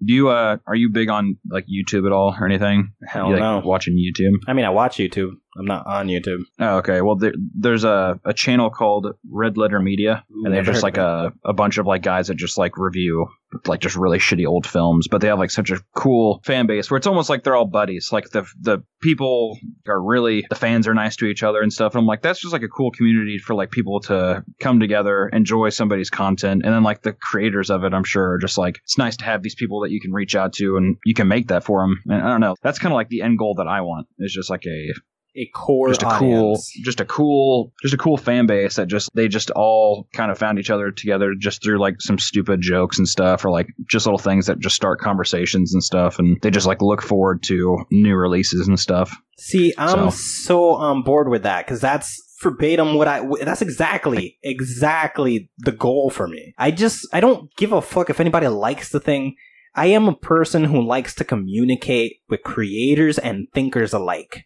[0.04, 2.92] Do you uh are you big on like YouTube at all or anything?
[3.08, 3.62] hell you like no.
[3.64, 4.34] watching YouTube?
[4.48, 5.36] I mean, I watch YouTube.
[5.58, 6.44] I'm not on YouTube.
[6.60, 7.02] Oh, okay.
[7.02, 10.74] Well, there, there's a, a channel called Red Letter Media, Ooh, and they have never
[10.74, 13.28] just like a, a bunch of like guys that just like review
[13.66, 16.90] like just really shitty old films, but they have like such a cool fan base
[16.90, 18.10] where it's almost like they're all buddies.
[18.12, 19.58] Like the the people
[19.88, 21.94] are really the fans are nice to each other and stuff.
[21.94, 25.28] And I'm like, that's just like a cool community for like people to come together,
[25.30, 28.80] enjoy somebody's content, and then like the creators of it, I'm sure are just like
[28.84, 31.28] it's nice to have these people that you can reach out to and you can
[31.28, 32.02] make that for them.
[32.08, 34.08] And I don't know, that's kind of like the end goal that I want.
[34.20, 34.94] Is just like a
[35.36, 39.10] A core just a cool just a cool just a cool fan base that just
[39.16, 43.00] they just all kind of found each other together just through like some stupid jokes
[43.00, 46.52] and stuff or like just little things that just start conversations and stuff and they
[46.52, 51.28] just like look forward to new releases and stuff See, I'm So- so on board
[51.30, 53.26] with that because that's verbatim what I.
[53.42, 56.54] That's exactly, exactly the goal for me.
[56.58, 59.36] I just, I don't give a fuck if anybody likes the thing.
[59.76, 64.46] I am a person who likes to communicate with creators and thinkers alike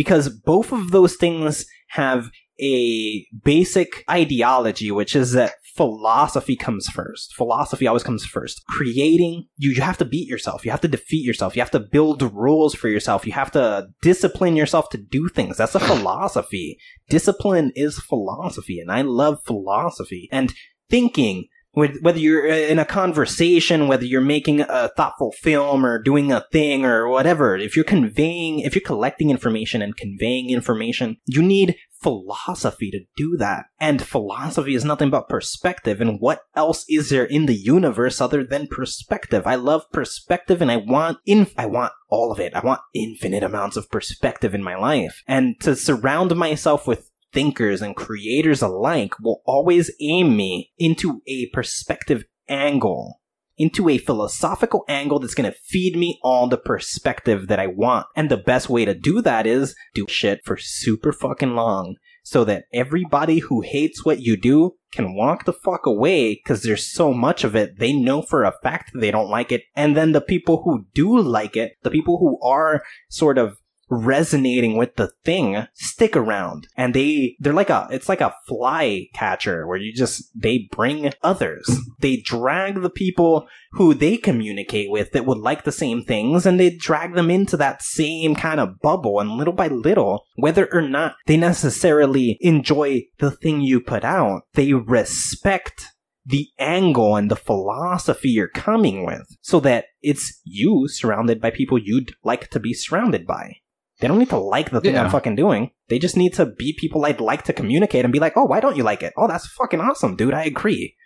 [0.00, 7.34] because both of those things have a basic ideology, which is that philosophy comes first.
[7.34, 8.62] Philosophy always comes first.
[8.66, 10.64] Creating, you, you have to beat yourself.
[10.64, 11.54] You have to defeat yourself.
[11.54, 13.26] You have to build rules for yourself.
[13.26, 15.58] You have to discipline yourself to do things.
[15.58, 16.78] That's a philosophy.
[17.10, 20.30] Discipline is philosophy, and I love philosophy.
[20.32, 20.54] And
[20.88, 26.32] thinking Whether you're uh, in a conversation, whether you're making a thoughtful film or doing
[26.32, 31.42] a thing or whatever, if you're conveying, if you're collecting information and conveying information, you
[31.42, 33.66] need philosophy to do that.
[33.78, 36.00] And philosophy is nothing but perspective.
[36.00, 39.46] And what else is there in the universe other than perspective?
[39.46, 42.54] I love perspective and I want in, I want all of it.
[42.54, 45.22] I want infinite amounts of perspective in my life.
[45.26, 51.46] And to surround myself with thinkers and creators alike will always aim me into a
[51.52, 53.20] perspective angle.
[53.56, 58.06] Into a philosophical angle that's gonna feed me all the perspective that I want.
[58.16, 62.44] And the best way to do that is do shit for super fucking long so
[62.44, 67.12] that everybody who hates what you do can walk the fuck away because there's so
[67.12, 67.78] much of it.
[67.78, 69.62] They know for a fact they don't like it.
[69.74, 73.56] And then the people who do like it, the people who are sort of
[73.90, 76.68] resonating with the thing stick around.
[76.76, 81.12] And they they're like a it's like a fly catcher where you just they bring
[81.22, 81.68] others.
[82.00, 86.58] They drag the people who they communicate with that would like the same things and
[86.58, 89.20] they drag them into that same kind of bubble.
[89.20, 94.42] And little by little whether or not they necessarily enjoy the thing you put out
[94.54, 95.86] they respect
[96.26, 101.78] the angle and the philosophy you're coming with so that it's you surrounded by people
[101.78, 103.56] you'd like to be surrounded by
[104.00, 105.04] they don't need to like the thing Yeah.
[105.04, 105.70] I'm fucking doing.
[105.88, 108.60] They just need to be people I'd like to communicate and be like, oh, why
[108.60, 109.12] don't you like it?
[109.16, 110.34] Oh, that's fucking awesome, dude.
[110.34, 110.96] I agree.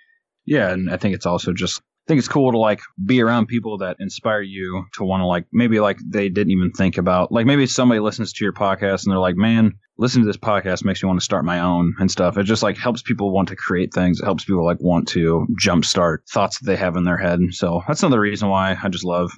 [0.46, 3.46] Yeah, and I think it's also just I think it's cool to like be around
[3.46, 7.32] people that inspire you to want to like maybe like they didn't even think about
[7.32, 10.84] like maybe somebody listens to your podcast and they're like, man, listening to this podcast
[10.84, 12.36] makes me want to start my own and stuff.
[12.36, 14.20] It just like helps people want to create things.
[14.20, 17.40] It helps people like want to jumpstart thoughts that they have in their head.
[17.52, 19.32] So that's another reason why I just love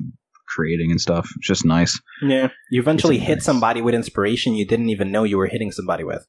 [0.57, 1.29] creating and stuff.
[1.37, 2.01] It's just nice.
[2.23, 2.49] Yeah.
[2.71, 3.45] You eventually hit nice.
[3.45, 6.27] somebody with inspiration you didn't even know you were hitting somebody with.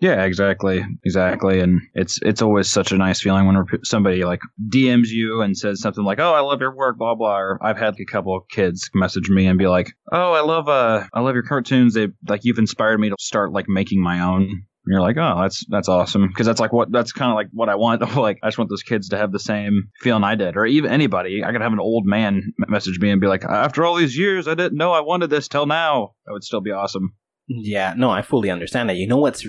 [0.00, 4.40] Yeah, exactly, exactly, and it's it's always such a nice feeling when somebody like
[4.72, 7.36] DMs you and says something like, "Oh, I love your work," blah blah.
[7.36, 10.70] Or I've had a couple of kids message me and be like, "Oh, I love
[10.70, 11.92] uh, I love your cartoons.
[11.92, 15.42] They like you've inspired me to start like making my own." And you're like, "Oh,
[15.42, 18.00] that's that's awesome," because that's like what that's kind of like what I want.
[18.16, 20.90] like I just want those kids to have the same feeling I did, or even
[20.90, 21.44] anybody.
[21.44, 24.48] I could have an old man message me and be like, "After all these years,
[24.48, 27.14] I didn't know I wanted this till now." That would still be awesome.
[27.52, 28.96] Yeah, no, I fully understand that.
[28.96, 29.44] You know what's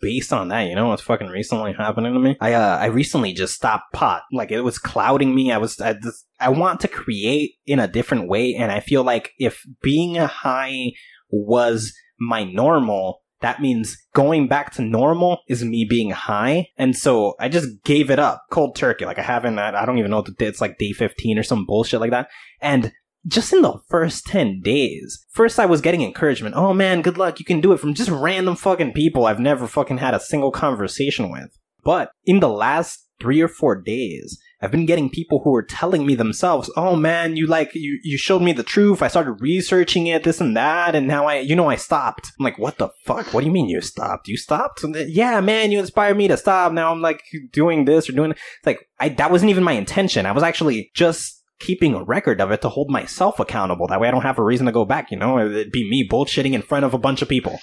[0.00, 0.62] based on that?
[0.62, 2.36] You know what's fucking recently happening to me?
[2.40, 4.22] I uh, I recently just stopped pot.
[4.32, 5.52] Like it was clouding me.
[5.52, 9.04] I was I just I want to create in a different way, and I feel
[9.04, 10.92] like if being a high
[11.30, 16.68] was my normal, that means going back to normal is me being high.
[16.78, 19.04] And so I just gave it up cold turkey.
[19.04, 21.66] Like I haven't, I don't even know what the, it's like day 15 or some
[21.66, 22.30] bullshit like that.
[22.62, 22.90] And
[23.26, 26.54] just in the first 10 days, first I was getting encouragement.
[26.56, 27.38] Oh man, good luck.
[27.38, 30.50] You can do it from just random fucking people I've never fucking had a single
[30.50, 31.50] conversation with.
[31.84, 36.06] But in the last three or four days, I've been getting people who are telling
[36.06, 39.02] me themselves, "Oh man, you like you you showed me the truth.
[39.02, 42.44] I started researching it, this and that, and now I you know I stopped." I'm
[42.44, 43.32] like, "What the fuck?
[43.32, 44.28] What do you mean you stopped?
[44.28, 46.72] You stopped?" Then, yeah, man, you inspired me to stop.
[46.72, 47.22] Now I'm like
[47.52, 50.26] doing this or doing it's like I that wasn't even my intention.
[50.26, 53.86] I was actually just keeping a record of it to hold myself accountable.
[53.86, 55.38] That way I don't have a reason to go back, you know?
[55.38, 57.58] It'd be me bullshitting in front of a bunch of people.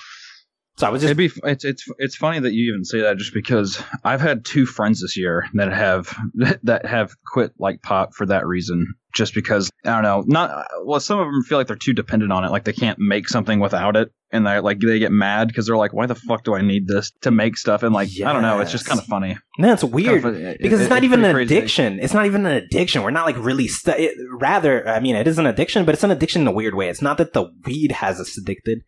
[0.78, 3.18] So I was just It'd be it's it's it's funny that you even say that
[3.18, 6.16] just because I've had two friends this year that have
[6.64, 8.94] that have quit like pop for that reason.
[9.14, 12.32] Just because I don't know, not well, some of them feel like they're too dependent
[12.32, 15.50] on it, like they can't make something without it, and they like they get mad
[15.50, 17.84] because they're like, why the fuck do I need this to make stuff?
[17.84, 19.38] And like I don't know, it's just kind of funny.
[19.60, 20.24] Man, it's weird.
[20.24, 20.58] Kind of funny.
[20.62, 21.58] because It- it's not it's even pretty an crazy.
[21.58, 22.00] addiction.
[22.00, 23.04] It's not even an addiction.
[23.04, 24.88] We're not like really stu- it, rather.
[24.88, 26.88] I mean, it is an addiction, but it's an addiction in a weird way.
[26.88, 28.80] It's not that the weed has us addicted.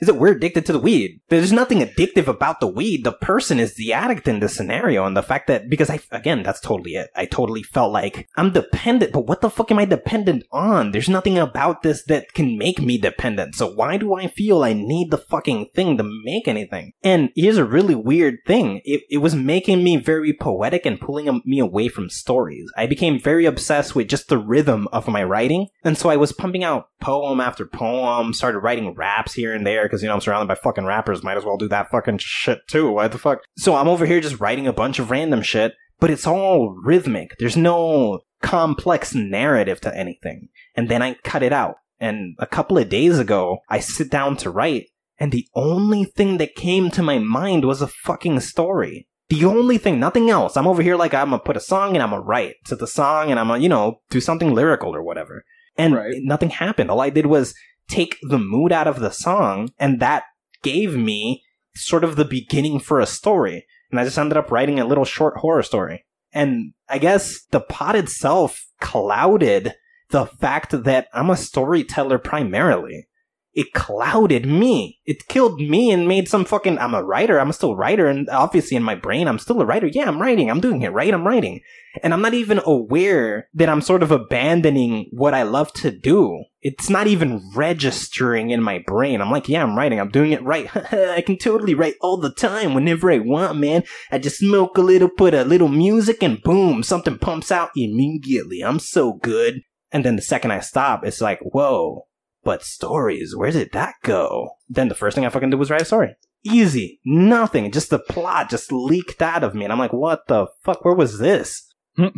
[0.00, 1.20] Is that we're addicted to the weed?
[1.28, 3.04] There's nothing addictive about the weed.
[3.04, 6.42] The person is the addict in this scenario, and the fact that because I again,
[6.42, 7.10] that's totally it.
[7.14, 10.92] I totally felt like I'm dependent, but what the fuck am I dependent on?
[10.92, 13.54] There's nothing about this that can make me dependent.
[13.54, 16.92] So why do I feel I need the fucking thing to make anything?
[17.02, 18.80] And here's a really weird thing.
[18.84, 22.70] It, it was making me very poetic and pulling me away from stories.
[22.76, 25.68] I became very obsessed with just the rhythm of my writing.
[25.84, 29.89] And so I was pumping out poem after poem, started writing raps here and there
[29.90, 31.24] because, you know, I'm surrounded by fucking rappers.
[31.24, 32.92] Might as well do that fucking shit too.
[32.92, 33.40] Why the fuck?
[33.58, 37.36] So I'm over here just writing a bunch of random shit, but it's all rhythmic.
[37.38, 40.48] There's no complex narrative to anything.
[40.76, 41.74] And then I cut it out.
[41.98, 44.86] And a couple of days ago, I sit down to write,
[45.18, 49.06] and the only thing that came to my mind was a fucking story.
[49.28, 50.56] The only thing, nothing else.
[50.56, 52.86] I'm over here like I'm gonna put a song and I'm gonna write to the
[52.86, 55.44] song and I'm gonna, you know, do something lyrical or whatever.
[55.76, 56.16] And Right.
[56.22, 56.90] nothing happened.
[56.90, 57.54] All I did was
[57.90, 60.24] take the mood out of the song, and that
[60.62, 61.42] gave me
[61.74, 63.66] sort of the beginning for a story.
[63.90, 66.04] And I just ended up writing a little short horror story.
[66.32, 69.74] And I guess the pot itself clouded
[70.10, 73.08] the fact that I'm a storyteller primarily.
[73.52, 75.00] It clouded me.
[75.04, 76.78] It killed me and made some fucking.
[76.78, 77.40] I'm a writer.
[77.40, 79.88] I'm still a writer, and obviously in my brain, I'm still a writer.
[79.88, 80.48] Yeah, I'm writing.
[80.48, 81.12] I'm doing it right.
[81.12, 81.60] I'm writing,
[82.00, 86.44] and I'm not even aware that I'm sort of abandoning what I love to do.
[86.62, 89.20] It's not even registering in my brain.
[89.20, 89.98] I'm like, yeah, I'm writing.
[89.98, 90.68] I'm doing it right.
[90.92, 93.84] I can totally write all the time whenever I want, man.
[94.10, 98.60] I just smoke a little, put a little music, and boom, something pumps out immediately.
[98.60, 99.62] I'm so good.
[99.90, 102.06] And then the second I stop, it's like, whoa,
[102.44, 104.50] but stories, where did that go?
[104.68, 106.14] Then the first thing I fucking did was write a story.
[106.44, 107.00] Easy.
[107.04, 107.70] Nothing.
[107.72, 109.64] Just the plot just leaked out of me.
[109.64, 110.84] And I'm like, what the fuck?
[110.84, 111.74] Where was this?
[111.96, 112.08] Hmm.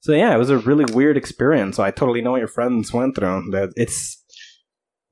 [0.00, 1.76] So yeah, it was a really weird experience.
[1.76, 3.50] So I totally know what your friends went through.
[3.50, 4.22] That It's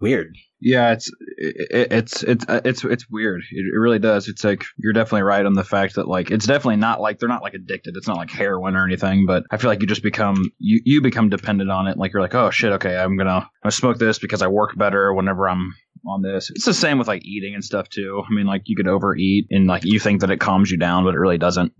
[0.00, 0.36] weird.
[0.60, 3.42] Yeah, it's it, it's it's uh, it's it's weird.
[3.50, 4.28] It, really does.
[4.28, 7.28] It's like you're definitely right on the fact that like it's definitely not like they're
[7.28, 7.96] not like addicted.
[7.96, 9.26] It's not like heroin or anything.
[9.26, 11.98] But I feel like you just become you you become dependent on it.
[11.98, 15.12] Like you're like, oh shit, okay, I'm gonna gonna smoke this because I work better
[15.12, 15.74] whenever I'm
[16.06, 16.50] on this.
[16.50, 18.22] It's the same with like eating and stuff too.
[18.28, 21.04] I mean, like you could overeat and like you think that it calms you down,
[21.04, 21.72] but it really doesn't.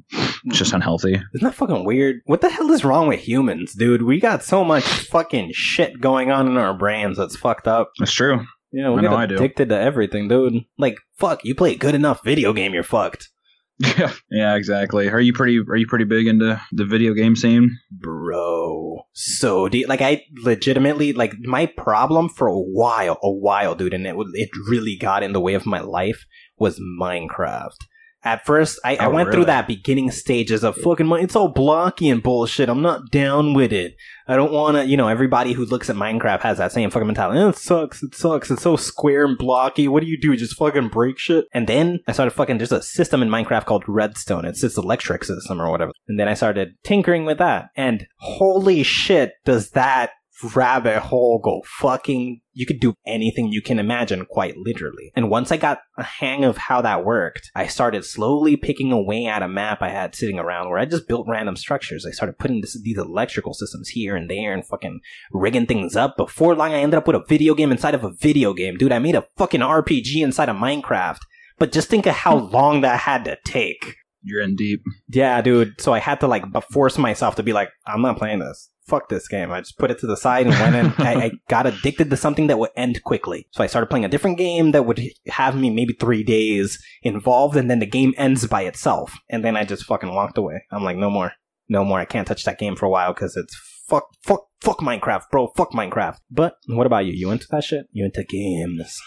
[0.46, 1.14] It's just unhealthy.
[1.14, 2.20] Isn't that fucking weird?
[2.26, 4.02] What the hell is wrong with humans, dude?
[4.02, 7.90] We got so much fucking shit going on in our brains that's fucked up.
[7.98, 8.44] That's true.
[8.72, 9.34] Yeah, we I get know I do.
[9.36, 10.64] addicted to everything, dude.
[10.78, 13.30] Like, fuck, you play a good enough video game, you're fucked.
[13.78, 15.08] Yeah, yeah, exactly.
[15.08, 17.78] Are you pretty Are you pretty big into the video game scene?
[17.90, 19.88] Bro, so deep.
[19.88, 24.50] Like, I legitimately, like, my problem for a while, a while, dude, and it, it
[24.68, 26.26] really got in the way of my life
[26.58, 27.76] was Minecraft.
[28.24, 32.08] At first, I, I Oh, went through that beginning stages of fucking, it's all blocky
[32.08, 32.68] and bullshit.
[32.68, 33.96] I'm not down with it.
[34.26, 37.06] I don't want to, you know, everybody who looks at Minecraft has that same fucking
[37.06, 37.40] mentality.
[37.40, 39.88] "Eh, it sucks, it sucks, it's so square and blocky.
[39.88, 40.34] What do you do?
[40.36, 41.46] Just fucking break shit?
[41.52, 44.44] And then I started fucking, there's a system in Minecraft called Redstone.
[44.44, 45.92] It's this electric system or whatever.
[46.08, 47.66] And then I started tinkering with that.
[47.76, 50.10] And holy shit, does that
[50.54, 55.12] rabbit hole go fucking you could do anything you can imagine quite literally.
[55.16, 59.26] And once i got a hang of how that worked i started slowly picking away
[59.26, 62.06] at a map i had sitting around where i just built random structures.
[62.06, 65.00] I started putting this, these electrical systems here and there and fucking
[65.32, 66.16] rigging things up.
[66.16, 68.92] Before long i ended up with a video game inside of a video game dude.
[68.92, 71.20] I made a fucking rpg inside of minecraft.
[71.56, 74.82] But just think of how long that had to take You're in deep.
[75.08, 75.80] yeah, dude.
[75.80, 78.70] So I had to like force myself to be like, I'm not playing this.
[78.86, 79.50] Fuck this game.
[79.50, 80.86] I just put it to the side and went in.
[81.06, 83.46] I, I got addicted to something that would end quickly.
[83.52, 87.56] So I started playing a different game that would have me maybe three days involved,
[87.56, 89.14] and then the game ends by itself.
[89.30, 90.64] And then I just fucking walked away.
[90.70, 91.32] I'm like, no more,
[91.68, 91.98] no more.
[91.98, 93.54] I can't touch that game for a while because it's
[93.88, 95.48] fuck, fuck, fuck Minecraft, bro.
[95.56, 96.18] Fuck Minecraft.
[96.30, 97.12] But what about you?
[97.12, 97.86] You into that shit?
[97.92, 98.98] You into games?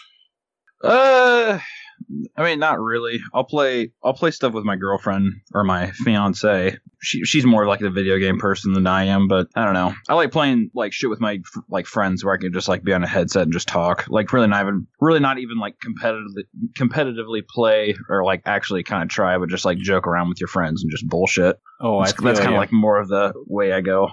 [0.83, 1.59] Uh,
[2.37, 3.19] I mean, not really.
[3.33, 3.91] I'll play.
[4.03, 6.77] I'll play stuff with my girlfriend or my fiance.
[7.01, 9.93] She she's more like the video game person than I am, but I don't know.
[10.07, 12.83] I like playing like shit with my f- like friends where I can just like
[12.83, 14.05] be on a headset and just talk.
[14.07, 16.43] Like really not even really not even like competitively
[16.79, 20.47] competitively play or like actually kind of try, but just like joke around with your
[20.47, 21.59] friends and just bullshit.
[21.81, 24.09] Oh, that's that's kind of like more of the way I go.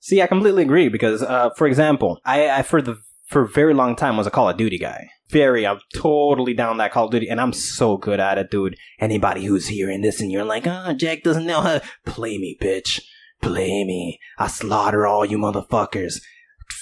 [0.00, 2.96] See, I completely agree because, uh, for example, I, I for the
[3.28, 5.10] for a very long time was a Call of Duty guy.
[5.30, 8.76] Very, I'm totally down that Call of Duty, and I'm so good at it, dude.
[8.98, 13.00] Anybody who's hearing this and you're like, ah, Jack doesn't know how, play me, bitch,
[13.40, 14.18] play me.
[14.38, 16.20] I slaughter all you motherfuckers.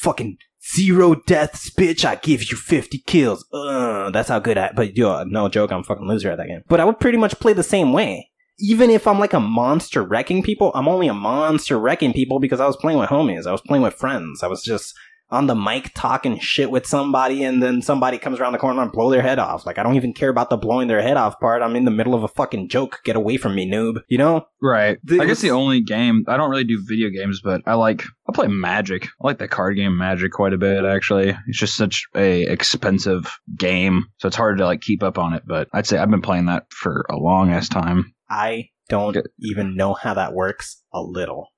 [0.01, 0.39] Fucking
[0.75, 2.05] zero deaths, bitch.
[2.05, 3.45] I give you 50 kills.
[3.53, 4.73] Uh, that's how good I.
[4.75, 6.62] But yo, no joke, I'm fucking loser at that game.
[6.69, 10.03] But I would pretty much play the same way even if I'm like a monster
[10.03, 13.47] wrecking people, I'm only a monster wrecking people because I was playing with homies.
[13.47, 14.43] I was playing with friends.
[14.43, 14.95] I was just
[15.31, 18.93] on the mic talking shit with somebody and then somebody comes around the corner and
[18.93, 19.67] blow their head off.
[19.67, 21.63] Like I don't even care about the blowing their head off part.
[21.63, 23.01] I'm in the middle of a fucking joke.
[23.05, 24.01] Get away from me, noob.
[24.09, 24.47] You know?
[24.63, 24.99] Right.
[25.05, 28.05] The- I guess the only game I don't really do video games, but I like
[28.29, 29.05] I play Magic.
[29.07, 30.85] I like the card game Magic quite a bit.
[30.85, 35.35] Actually, it's just such a expensive game, so it's hard to like keep up on
[35.35, 35.43] it.
[35.47, 38.15] But I'd say I've been playing that for a long ass time.
[38.31, 41.49] I don't even know how that works a little.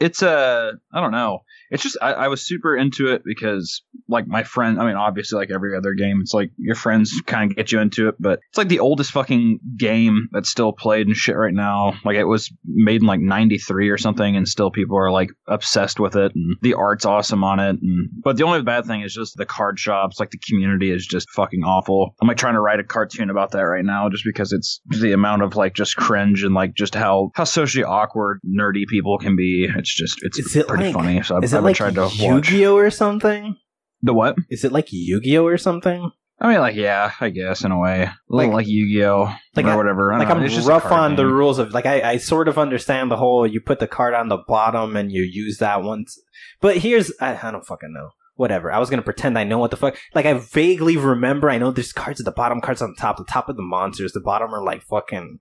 [0.00, 1.40] It's uh, I don't know.
[1.70, 4.80] It's just I, I was super into it because like my friend.
[4.80, 7.80] I mean, obviously, like every other game, it's like your friends kind of get you
[7.80, 8.16] into it.
[8.18, 11.94] But it's like the oldest fucking game that's still played and shit right now.
[12.04, 16.00] Like it was made in like '93 or something, and still people are like obsessed
[16.00, 16.32] with it.
[16.34, 17.76] And the art's awesome on it.
[17.80, 20.18] And but the only bad thing is just the card shops.
[20.18, 22.14] Like the community is just fucking awful.
[22.20, 25.12] I'm like trying to write a cartoon about that right now, just because it's the
[25.12, 29.36] amount of like just cringe and like just how how socially awkward nerdy people can
[29.36, 29.68] be.
[29.80, 31.22] It's just it's it pretty like- funny.
[31.22, 33.56] So I've, Is it I've like tried to Yu-Gi-Oh or something?
[34.02, 34.36] the what?
[34.48, 36.10] Is it like Yu-Gi-Oh or something?
[36.42, 39.76] I mean, like, yeah, I guess in a way, a little like, Yu-Gi-Oh, like or
[39.76, 40.10] whatever.
[40.12, 40.30] I like.
[40.30, 43.46] I'm just rough on the rules of like I, I sort of understand the whole
[43.46, 46.18] you put the card on the bottom and you use that once.
[46.62, 48.10] But here's I, I don't fucking know.
[48.36, 48.72] Whatever.
[48.72, 49.98] I was gonna pretend I know what the fuck.
[50.14, 51.50] Like I vaguely remember.
[51.50, 53.18] I know there's cards at the bottom, cards on the top.
[53.18, 54.12] The top of the monsters.
[54.12, 55.40] The bottom are like fucking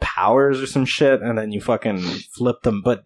[0.00, 2.00] powers or some shit, and then you fucking
[2.34, 2.82] flip them.
[2.82, 3.04] But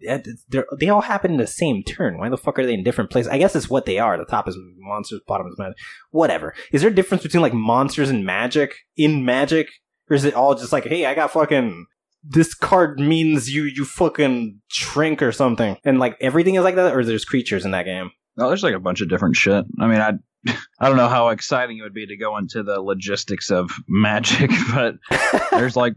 [0.79, 2.17] they all happen in the same turn.
[2.17, 3.31] Why the fuck are they in different places?
[3.31, 4.17] I guess it's what they are.
[4.17, 5.77] The top is monsters, bottom is magic.
[6.11, 6.53] Whatever.
[6.71, 9.67] Is there a difference between like monsters and magic in magic?
[10.09, 11.85] Or is it all just like, hey, I got fucking
[12.23, 16.95] this card means you you fucking shrink or something, and like everything is like that,
[16.95, 18.11] or there's creatures in that game?
[18.37, 19.65] No, there's like a bunch of different shit.
[19.79, 20.13] I mean, I
[20.79, 24.51] I don't know how exciting it would be to go into the logistics of magic,
[24.73, 24.95] but
[25.51, 25.93] there's like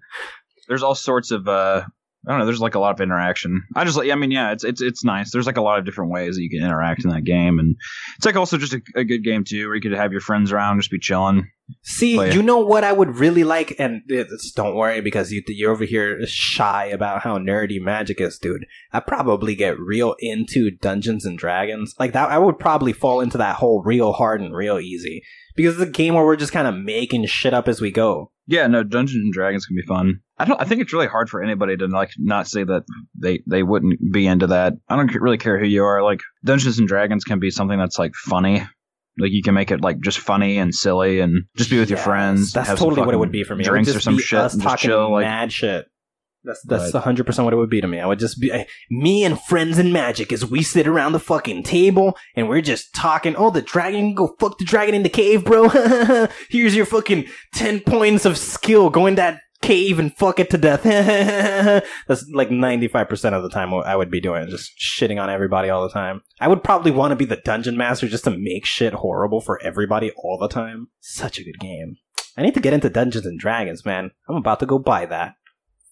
[0.69, 1.85] there's all sorts of uh
[2.27, 2.47] I don't know.
[2.47, 3.63] There's like a lot of interaction.
[3.77, 4.11] I just like.
[4.11, 5.31] I mean, yeah, it's it's it's nice.
[5.31, 7.77] There's like a lot of different ways that you can interact in that game, and
[8.17, 10.51] it's like also just a, a good game too, where you could have your friends
[10.51, 11.51] around, just be chilling.
[11.83, 12.33] See, Play.
[12.33, 15.85] you know what I would really like, and it's, don't worry because you, you're over
[15.85, 18.65] here shy about how nerdy magic is, dude.
[18.93, 21.95] I probably get real into Dungeons and Dragons.
[21.99, 25.23] Like that, I would probably fall into that whole real hard and real easy
[25.57, 28.31] because it's a game where we're just kind of making shit up as we go.
[28.47, 30.21] Yeah, no, Dungeons and Dragons can be fun.
[30.37, 30.61] I don't.
[30.61, 32.85] I think it's really hard for anybody to like not say that
[33.15, 34.75] they they wouldn't be into that.
[34.89, 36.03] I don't really care who you are.
[36.03, 38.67] Like Dungeons and Dragons can be something that's like funny.
[39.17, 42.01] Like you can make it like just funny and silly and just be with your
[42.01, 42.51] friends.
[42.51, 43.63] That's totally what it would be for me.
[43.63, 44.41] Drinks or some shit.
[44.41, 45.13] Us talking chill.
[45.13, 45.87] Like mad shit.
[46.45, 48.01] That's that's hundred percent what it would be to me.
[48.01, 51.21] I would just be eh, me and friends and magic as we sit around the
[51.21, 53.35] fucking table and we're just talking.
[53.37, 55.69] Oh, the dragon, go fuck the dragon in the cave, bro.
[56.51, 58.91] Here's your fucking ten points of skill.
[58.91, 60.83] Go in that cave and fuck it to death.
[62.07, 65.21] That's like ninety five percent of the time what I would be doing, just shitting
[65.21, 66.23] on everybody all the time.
[66.41, 69.63] I would probably want to be the dungeon master just to make shit horrible for
[69.63, 70.89] everybody all the time.
[71.01, 71.97] Such a good game.
[72.37, 74.11] I need to get into Dungeons and Dragons, man.
[74.29, 75.35] I'm about to go buy that.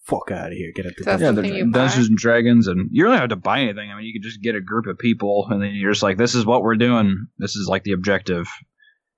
[0.03, 0.71] Fuck out of here.
[0.75, 1.35] Get into That's yeah, Dungeons.
[1.35, 1.79] the something you buy?
[1.79, 3.89] Dungeons and Dragons, and you don't have to buy anything.
[3.89, 6.17] I mean, you could just get a group of people, and then you're just like,
[6.17, 7.27] "This is what we're doing.
[7.37, 8.45] This is like the objective.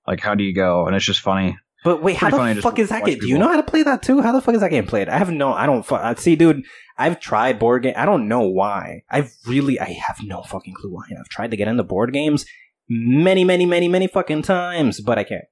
[0.06, 1.58] Like, how do you go?" And it's just funny.
[1.86, 3.20] But wait, how the fuck is that game?
[3.20, 4.20] Do you know how to play that too?
[4.20, 5.08] How the fuck is that game played?
[5.08, 6.64] I have no, I don't, fu- I see, dude,
[6.98, 7.94] I've tried board game.
[7.96, 9.04] I don't know why.
[9.08, 11.04] I've really, I have no fucking clue why.
[11.16, 12.44] I've tried to get into board games
[12.88, 15.44] many, many, many, many fucking times, but I can't.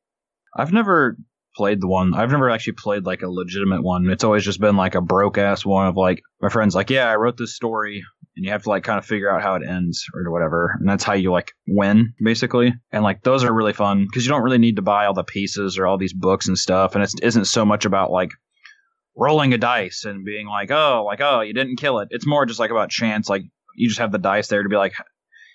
[0.57, 1.17] I've never
[1.55, 2.15] played the one.
[2.15, 4.11] I've never actually played like a legitimate one.
[4.11, 7.09] It's always just been like a broke ass one of like my friends like, yeah,
[7.09, 8.03] I wrote this story
[8.37, 10.77] and you have to like kind of figure out how it ends or whatever.
[10.79, 12.75] And that's how you like win basically.
[12.93, 15.25] And like those are really fun because you don't really need to buy all the
[15.25, 16.95] pieces or all these books and stuff.
[16.95, 18.31] And it isn't so much about like
[19.17, 22.09] rolling a dice and being like, oh, like, oh, you didn't kill it.
[22.11, 23.29] It's more just like about chance.
[23.29, 23.43] Like
[23.77, 24.95] you just have the dice there to be like,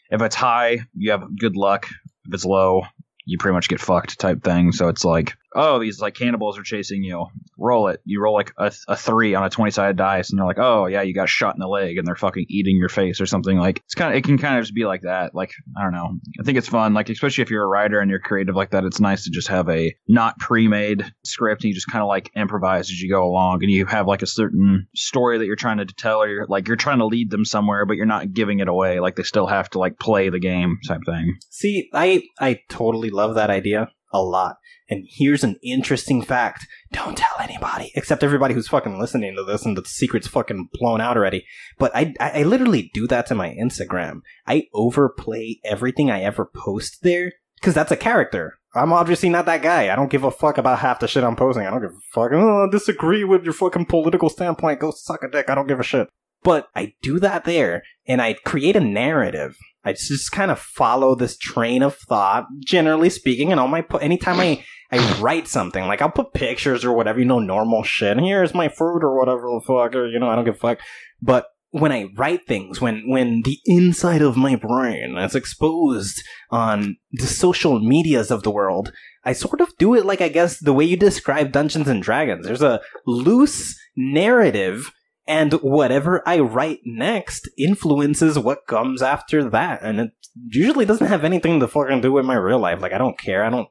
[0.10, 1.88] if it's high, you have good luck.
[2.26, 2.84] If it's low,
[3.26, 4.72] you pretty much get fucked type thing.
[4.72, 7.26] So it's like, oh, these like cannibals are chasing you.
[7.58, 8.02] Roll it.
[8.06, 10.86] You roll like a, a three on a 20 sided dice, and they're like, oh,
[10.86, 13.58] yeah, you got shot in the leg, and they're fucking eating your face or something.
[13.58, 15.36] Like, it's kind of, it can kind of just be like that.
[15.36, 16.18] Like, I don't know.
[16.40, 16.94] I think it's fun.
[16.94, 19.50] Like, especially if you're a writer and you're creative like that, it's nice to just
[19.50, 23.10] have a not pre made script and you just kind of like improvise as you
[23.10, 26.30] go along, and you have like a certain story that you're trying to tell, or
[26.30, 29.00] you're like, you're trying to lead them somewhere, but you're not giving it away.
[29.00, 31.38] Like, they still have to like play the game type thing.
[31.50, 34.58] See, I, I totally love that idea a lot.
[34.90, 36.66] And here's an interesting fact.
[36.92, 41.02] Don't tell anybody, except everybody who's fucking listening to this and the secret's fucking blown
[41.02, 41.46] out already.
[41.78, 44.22] But I, I I literally do that to my Instagram.
[44.48, 48.56] I overplay everything I ever post there because that's a character.
[48.76, 49.92] I'm obviously not that guy.
[49.92, 51.66] I don't give a fuck about half the shit I'm posting.
[51.66, 52.32] I don't give a fuck.
[52.34, 54.80] Oh, I disagree with your fucking political standpoint.
[54.80, 55.50] Go suck a dick.
[55.50, 56.08] I don't give a shit.
[56.44, 59.58] But I do that there and I create a narrative.
[59.90, 64.40] I just kind of follow this train of thought, generally speaking, and all my, anytime
[64.40, 68.20] I, I write something, like I'll put pictures or whatever, you know, normal shit.
[68.20, 70.80] Here's my fruit or whatever the fuck, or, you know, I don't give a fuck.
[71.22, 76.98] But when I write things, when, when the inside of my brain is exposed on
[77.12, 78.92] the social medias of the world,
[79.24, 82.46] I sort of do it like, I guess, the way you describe Dungeons and Dragons.
[82.46, 84.92] There's a loose narrative
[85.30, 89.84] and whatever I write next influences what comes after that.
[89.84, 90.12] And it
[90.48, 92.82] usually doesn't have anything to fucking do with my real life.
[92.82, 93.46] Like, I don't care.
[93.46, 93.70] I don't,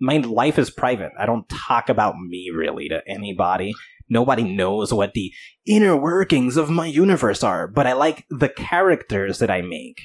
[0.00, 1.10] my life is private.
[1.18, 3.74] I don't talk about me really to anybody.
[4.08, 5.32] Nobody knows what the
[5.66, 10.00] inner workings of my universe are, but I like the characters that I make.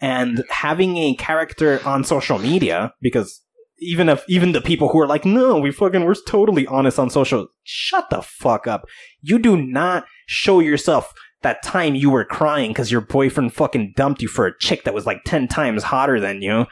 [0.00, 3.42] And having a character on social media, because
[3.78, 7.10] even if even the people who are like, no, we fucking we're totally honest on
[7.10, 8.86] social, shut the fuck up.
[9.20, 14.22] You do not show yourself that time you were crying because your boyfriend fucking dumped
[14.22, 16.66] you for a chick that was like ten times hotter than you.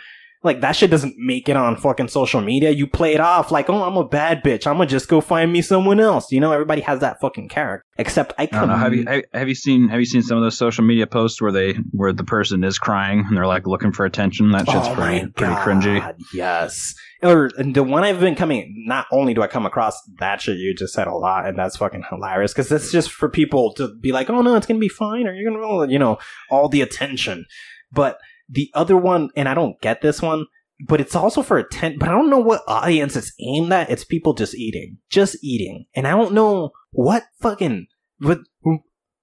[0.47, 2.71] Like that shit doesn't make it on fucking social media.
[2.71, 4.67] You play it off like, oh, I'm a bad bitch.
[4.67, 6.31] I'm gonna just go find me someone else.
[6.31, 7.85] You know, everybody has that fucking character.
[7.99, 8.77] Except I I don't know.
[8.77, 9.05] Have you
[9.35, 12.13] have, you seen have you seen some of those social media posts where they where
[12.13, 14.53] the person is crying and they're like looking for attention?
[14.53, 16.15] That shit's oh pretty pretty cringy.
[16.33, 16.95] Yes.
[17.23, 18.85] Or the one I've been coming.
[18.87, 21.77] Not only do I come across that shit you just said a lot, and that's
[21.77, 24.89] fucking hilarious because it's just for people to be like, oh no, it's gonna be
[24.89, 26.19] fine, or you're gonna, you know,
[26.51, 27.47] all the attention.
[27.91, 28.19] But
[28.49, 30.47] the other one, and I don't get this one,
[30.87, 31.99] but it's also for a tent.
[31.99, 33.91] But I don't know what audience it's aimed at.
[33.91, 37.87] It's people just eating, just eating, and I don't know what fucking
[38.19, 38.39] what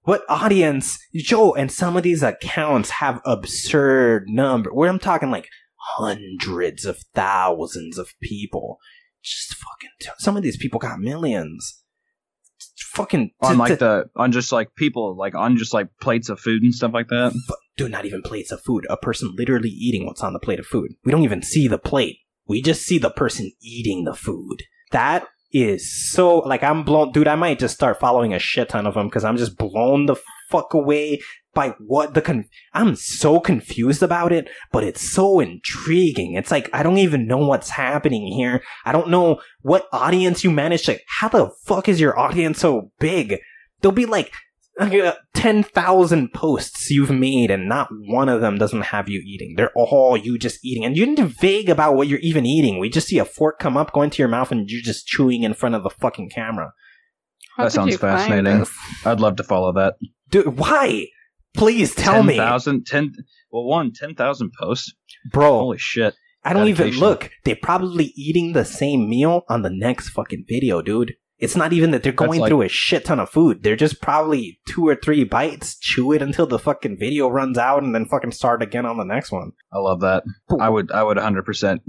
[0.01, 4.73] what audience Joe and some of these accounts have absurd number.
[4.73, 5.47] Where I'm talking like
[5.97, 8.77] hundreds of thousands of people.
[9.23, 10.15] Just fucking.
[10.19, 11.82] Some of these people got millions.
[12.83, 16.63] Fucking on like the on just like people like on just like plates of food
[16.63, 17.33] and stuff like that.
[17.77, 18.85] dude, not even plates of food.
[18.89, 20.91] A person literally eating what's on the plate of food.
[21.03, 22.17] We don't even see the plate.
[22.47, 24.63] We just see the person eating the food.
[24.91, 27.27] That is so like I'm blown, dude.
[27.27, 30.15] I might just start following a shit ton of them because I'm just blown the
[30.49, 31.19] fuck away
[31.53, 32.45] by what the con.
[32.73, 36.33] I'm so confused about it, but it's so intriguing.
[36.33, 38.63] It's like I don't even know what's happening here.
[38.85, 40.99] I don't know what audience you managed to.
[41.07, 43.39] How the fuck is your audience so big?
[43.81, 44.31] There'll be like
[44.79, 49.53] uh, 10,000 posts you've made and not one of them doesn't have you eating.
[49.55, 50.83] They're all you just eating.
[50.83, 52.79] And you didn't vague about what you're even eating.
[52.79, 55.43] We just see a fork come up, go into your mouth, and you're just chewing
[55.43, 56.73] in front of the fucking camera.
[57.55, 58.65] How That sounds fascinating.
[59.05, 59.95] I'd love to follow that.
[60.29, 61.07] Dude, why?
[61.55, 62.35] Please tell me.
[62.35, 63.13] 10,000 10
[63.51, 64.93] well one 10,000 posts.
[65.31, 66.15] Bro, Holy shit.
[66.43, 67.31] I don't even look.
[67.45, 71.13] They're probably eating the same meal on the next fucking video, dude.
[71.39, 73.63] It's not even that they're going like- through a shit ton of food.
[73.63, 77.83] They're just probably two or three bites, chew it until the fucking video runs out,
[77.83, 79.51] and then fucking start again on the next one.
[79.71, 80.23] I love that.
[80.59, 81.79] I would I would 100%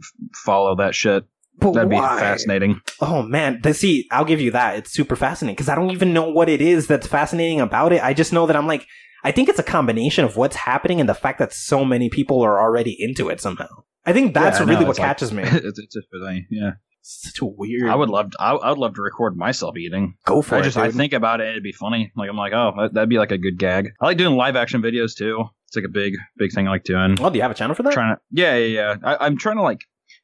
[0.45, 1.25] follow that shit.
[1.61, 2.19] That'd be why?
[2.19, 2.81] fascinating.
[3.01, 4.77] Oh man, the, see, I'll give you that.
[4.77, 8.03] It's super fascinating because I don't even know what it is that's fascinating about it.
[8.03, 8.87] I just know that I'm like,
[9.25, 12.43] I think it's a combination of what's happening and the fact that so many people
[12.43, 13.69] are already into it somehow.
[14.05, 15.43] I think that's Yeah, really what like- catches me.
[15.47, 16.47] it's, it's a thing.
[16.51, 16.73] Yeah.
[17.07, 17.91] Such a weird.
[17.91, 20.15] I would love to, I, I would love to record myself eating.
[20.25, 20.65] go for I it.
[20.65, 22.11] just I think about it it'd be funny.
[22.17, 23.91] Like I'm like, oh, that, that'd be like a good gag.
[24.01, 25.45] I like doing live action videos too.
[25.69, 27.17] It's like a big big thing I like doing.
[27.21, 27.93] oh, do you have a channel for that?
[27.93, 28.95] trying to yeah yeah yeah.
[29.05, 29.81] I, I'm trying to like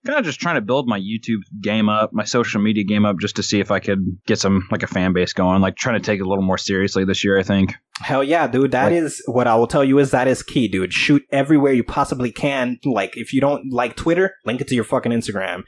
[0.07, 3.17] kind of just trying to build my YouTube game up, my social media game up,
[3.21, 5.61] just to see if I could get some like a fan base going.
[5.61, 7.39] Like trying to take it a little more seriously this year.
[7.39, 7.75] I think.
[8.01, 8.71] Hell yeah, dude.
[8.73, 10.93] That Like- is what I will tell you is that is key, dude.
[10.93, 12.79] Shoot everywhere you possibly can.
[12.85, 15.63] Like, if you don't like Twitter, link it to your fucking Instagram.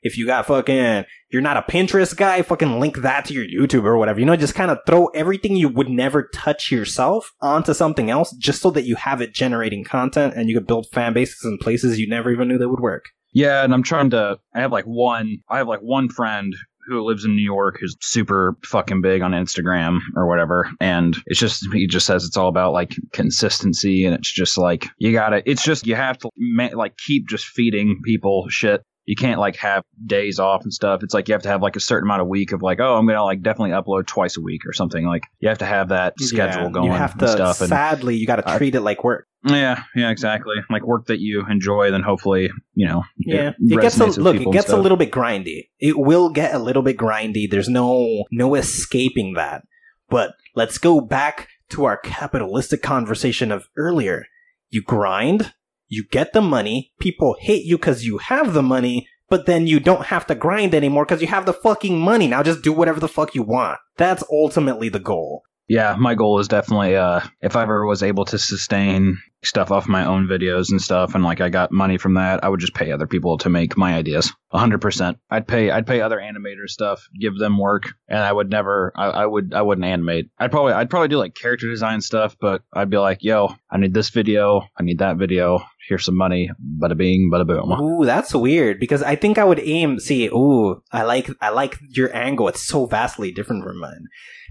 [0.00, 3.82] If you got fucking, you're not a Pinterest guy, fucking link that to your YouTube
[3.84, 4.20] or whatever.
[4.20, 8.30] You know, just kind of throw everything you would never touch yourself onto something else
[8.38, 11.58] just so that you have it generating content and you could build fan bases in
[11.58, 13.06] places you never even knew that would work.
[13.32, 14.38] Yeah, and I'm trying to.
[14.54, 15.38] I have like one.
[15.50, 16.54] I have like one friend
[16.88, 21.38] who lives in New York who's super fucking big on Instagram or whatever, and it's
[21.40, 25.42] just he just says it's all about like consistency, and it's just like you gotta.
[25.48, 28.82] It's just you have to ma- like keep just feeding people shit.
[29.08, 31.02] You can't like have days off and stuff.
[31.02, 32.94] It's like you have to have like a certain amount of week of like, oh,
[32.94, 35.06] I'm gonna like definitely upload twice a week or something.
[35.06, 36.92] Like you have to have that schedule Yeah, going.
[36.92, 37.62] You have and to, stuff.
[37.62, 39.26] And sadly, you got to treat it like work.
[39.44, 40.56] yeah, yeah, exactly.
[40.68, 43.02] Like work that you enjoy, then hopefully you know.
[43.16, 44.36] Yeah, it gets a look.
[44.36, 45.70] It gets a little bit grindy.
[45.80, 47.50] It will get a little bit grindy.
[47.50, 49.62] There's no no escaping that.
[50.10, 54.26] But let's go back to our capitalistic conversation of earlier.
[54.68, 55.54] You grind,
[55.88, 56.92] you get the money.
[57.00, 60.74] People hate you because you have the money, but then you don't have to grind
[60.74, 62.26] anymore because you have the fucking money.
[62.26, 63.78] Now just do whatever the fuck you want.
[63.96, 65.42] That's ultimately the goal.
[65.68, 69.86] Yeah, my goal is definitely uh if I ever was able to sustain stuff off
[69.86, 72.74] my own videos and stuff and like I got money from that, I would just
[72.74, 74.32] pay other people to make my ideas.
[74.50, 75.18] A hundred percent.
[75.28, 79.08] I'd pay I'd pay other animators stuff, give them work, and I would never I,
[79.08, 80.30] I would I wouldn't animate.
[80.38, 83.76] I'd probably I'd probably do like character design stuff, but I'd be like, yo, I
[83.76, 87.72] need this video, I need that video, here's some money, bada bing, bada boom.
[87.80, 89.98] Ooh, that's weird because I think I would aim.
[89.98, 92.48] See, ooh, I like I like your angle.
[92.48, 94.04] It's so vastly different from mine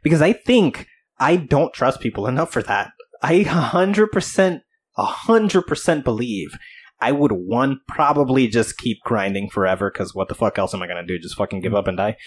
[0.04, 0.88] because I think
[1.20, 2.92] I don't trust people enough for that.
[3.22, 4.64] I hundred percent,
[4.96, 6.58] hundred percent believe
[7.00, 10.88] I would one probably just keep grinding forever because what the fuck else am I
[10.88, 11.20] gonna do?
[11.20, 12.18] Just fucking give up and die.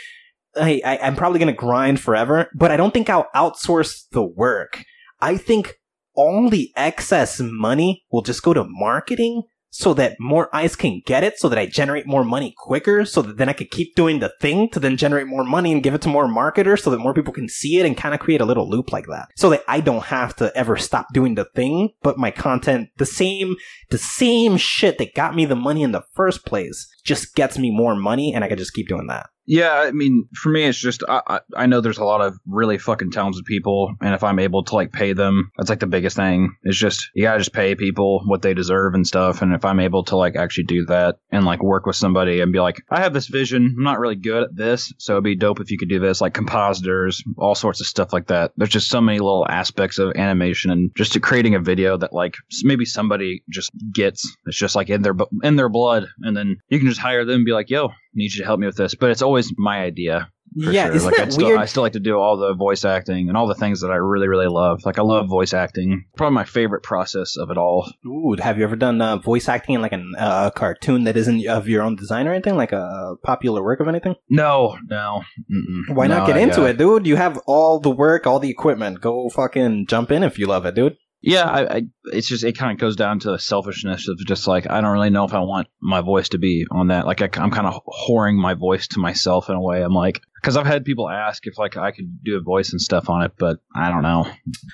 [0.56, 4.84] I, I I'm probably gonna grind forever, but I don't think I'll outsource the work.
[5.20, 5.79] I think
[6.14, 11.22] all the excess money will just go to marketing so that more eyes can get
[11.24, 14.18] it so that I generate more money quicker so that then I could keep doing
[14.18, 16.98] the thing to then generate more money and give it to more marketers so that
[16.98, 19.28] more people can see it and kind of create a little loop like that.
[19.36, 23.06] So that I don't have to ever stop doing the thing, but my content, the
[23.06, 23.56] same,
[23.90, 27.70] the same shit that got me the money in the first place just gets me
[27.70, 29.28] more money and I can just keep doing that.
[29.50, 32.78] Yeah, I mean, for me, it's just I, I know there's a lot of really
[32.78, 36.14] fucking talented people, and if I'm able to like pay them, that's like the biggest
[36.14, 36.54] thing.
[36.62, 39.42] It's just you gotta just pay people what they deserve and stuff.
[39.42, 42.52] And if I'm able to like actually do that and like work with somebody and
[42.52, 45.34] be like, I have this vision, I'm not really good at this, so it'd be
[45.34, 48.52] dope if you could do this, like compositors, all sorts of stuff like that.
[48.56, 52.12] There's just so many little aspects of animation and just to creating a video that
[52.12, 54.36] like maybe somebody just gets.
[54.46, 57.34] It's just like in their in their blood, and then you can just hire them
[57.38, 58.94] and be like, Yo, need you to help me with this.
[58.94, 60.30] But it's always my idea.
[60.54, 60.96] yeah, sure.
[60.96, 61.60] isn't like that still, weird?
[61.60, 63.96] I still like to do all the voice acting and all the things that I
[63.96, 64.80] really, really love.
[64.84, 66.06] Like I love voice acting.
[66.16, 67.90] Probably my favorite process of it all.
[68.04, 71.46] Ooh, have you ever done uh, voice acting in like a uh, cartoon that isn't
[71.46, 74.16] of your own design or anything, like a popular work of anything?
[74.28, 75.22] No, no.
[75.50, 75.94] Mm-mm.
[75.94, 77.06] Why not get into it, dude?
[77.06, 79.00] You have all the work, all the equipment.
[79.00, 80.96] Go fucking jump in if you love it, dude.
[81.22, 84.46] Yeah, I, I, it's just it kind of goes down to the selfishness of just
[84.46, 87.06] like I don't really know if I want my voice to be on that.
[87.06, 89.82] Like I, am kind of whoring my voice to myself in a way.
[89.82, 92.80] I'm like because I've had people ask if like I could do a voice and
[92.80, 94.26] stuff on it, but I don't know.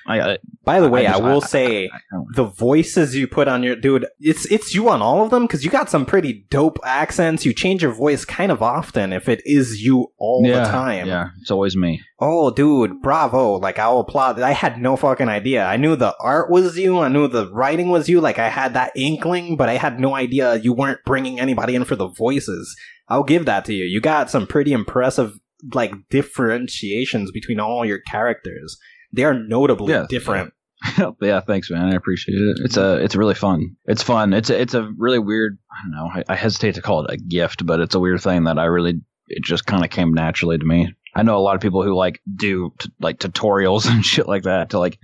[0.07, 3.27] I, I, By the way, I, just- will I- say I don't- the voices you
[3.27, 6.07] put on your dude, it's it's you on all of them because you got some
[6.07, 7.45] pretty dope accents.
[7.45, 11.07] You change your voice kind of often if it is you all yeah, the time.
[11.07, 12.03] Yeah, it's always me.
[12.19, 13.55] Oh, dude, bravo!
[13.59, 14.41] Like I'll applaud.
[14.41, 15.65] I had no fucking idea.
[15.67, 16.99] I knew the art was you.
[17.01, 18.21] I knew the writing was you.
[18.21, 21.85] Like I had that inkling, but I had no idea you weren't bringing anybody in
[21.85, 22.75] for the voices.
[23.09, 23.85] I'll give that to you.
[23.85, 25.39] You got some pretty impressive
[25.73, 28.77] like differentiations between all your characters.
[29.13, 30.53] They are notably Yeah, different.
[31.23, 31.93] yeah, thanks, man.
[31.93, 32.59] I appreciate it.
[32.65, 33.77] It's a, it's really fun.
[33.87, 34.33] It's fun.
[34.33, 35.59] It's a, it's a really weird.
[35.73, 36.11] I don't know.
[36.29, 38.65] I, I hesitate to call it a gift, but it's a weird thing that I
[38.65, 39.01] really.
[39.29, 40.95] It just kind of came naturally to me.
[41.15, 44.43] I know a lot of people who like do t- like tutorials and shit like
[44.45, 44.99] that to like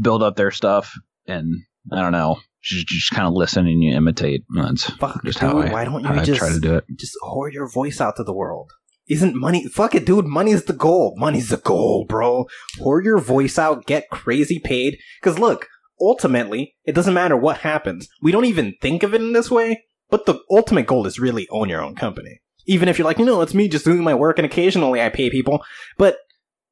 [0.00, 0.94] build up their stuff,
[1.26, 1.54] and
[1.92, 2.38] I don't know.
[2.62, 4.44] Just, just kind of listen and you imitate.
[4.54, 6.84] That's Fuck, just dude, how I, why don't you just try to do it.
[6.98, 8.70] just whore your voice out to the world?
[9.10, 9.66] Isn't money?
[9.66, 10.26] Fuck it, dude.
[10.26, 11.14] Money's the goal.
[11.18, 12.46] Money's the goal, bro.
[12.78, 13.84] pour your voice out.
[13.86, 14.98] Get crazy paid.
[15.20, 15.66] Because look,
[16.00, 18.08] ultimately, it doesn't matter what happens.
[18.22, 21.48] We don't even think of it in this way, but the ultimate goal is really
[21.50, 22.40] own your own company.
[22.66, 25.08] Even if you're like, you know, it's me just doing my work and occasionally I
[25.08, 25.64] pay people,
[25.98, 26.16] but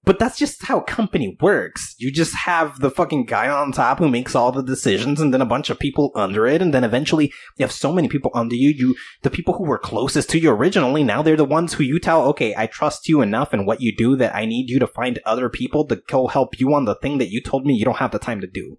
[0.08, 1.94] but that's just how a company works.
[1.98, 5.42] You just have the fucking guy on top who makes all the decisions and then
[5.42, 7.26] a bunch of people under it and then eventually
[7.58, 10.50] you have so many people under you, you the people who were closest to you
[10.50, 13.82] originally, now they're the ones who you tell, okay, I trust you enough in what
[13.82, 16.86] you do that I need you to find other people to go help you on
[16.86, 18.78] the thing that you told me you don't have the time to do.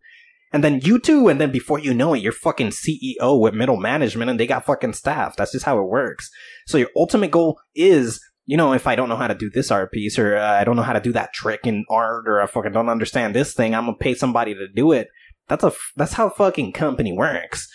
[0.52, 3.78] And then you too, and then before you know it, you're fucking CEO with middle
[3.78, 5.36] management and they got fucking staff.
[5.36, 6.32] That's just how it works.
[6.66, 8.20] So your ultimate goal is,
[8.50, 10.64] you know, if I don't know how to do this art piece or uh, I
[10.64, 13.54] don't know how to do that trick in art or I fucking don't understand this
[13.54, 15.08] thing, I'm gonna pay somebody to do it.
[15.48, 17.72] That's a, that's how fucking company works.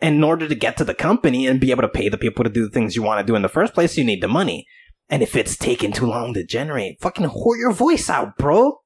[0.00, 2.44] And in order to get to the company and be able to pay the people
[2.44, 4.28] to do the things you want to do in the first place, you need the
[4.28, 4.64] money.
[5.08, 8.78] And if it's taking too long to generate, fucking whore your voice out, bro.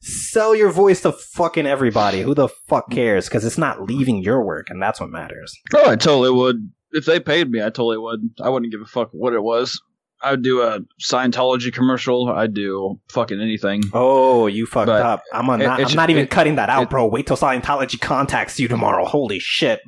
[0.00, 2.22] Sell your voice to fucking everybody.
[2.22, 3.28] Who the fuck cares?
[3.28, 5.54] Because it's not leaving your work, and that's what matters.
[5.74, 6.72] Oh, I totally would.
[6.92, 8.20] If they paid me, I totally would.
[8.40, 9.78] I wouldn't give a fuck what it was.
[10.22, 12.28] I'd do a Scientology commercial.
[12.28, 13.82] I'd do fucking anything.
[13.92, 15.22] Oh, you fucked But up.
[15.32, 17.06] I'm, it- not, I'm not even it- cutting that out, it- bro.
[17.06, 19.04] Wait till Scientology contacts you tomorrow.
[19.04, 19.80] Holy shit.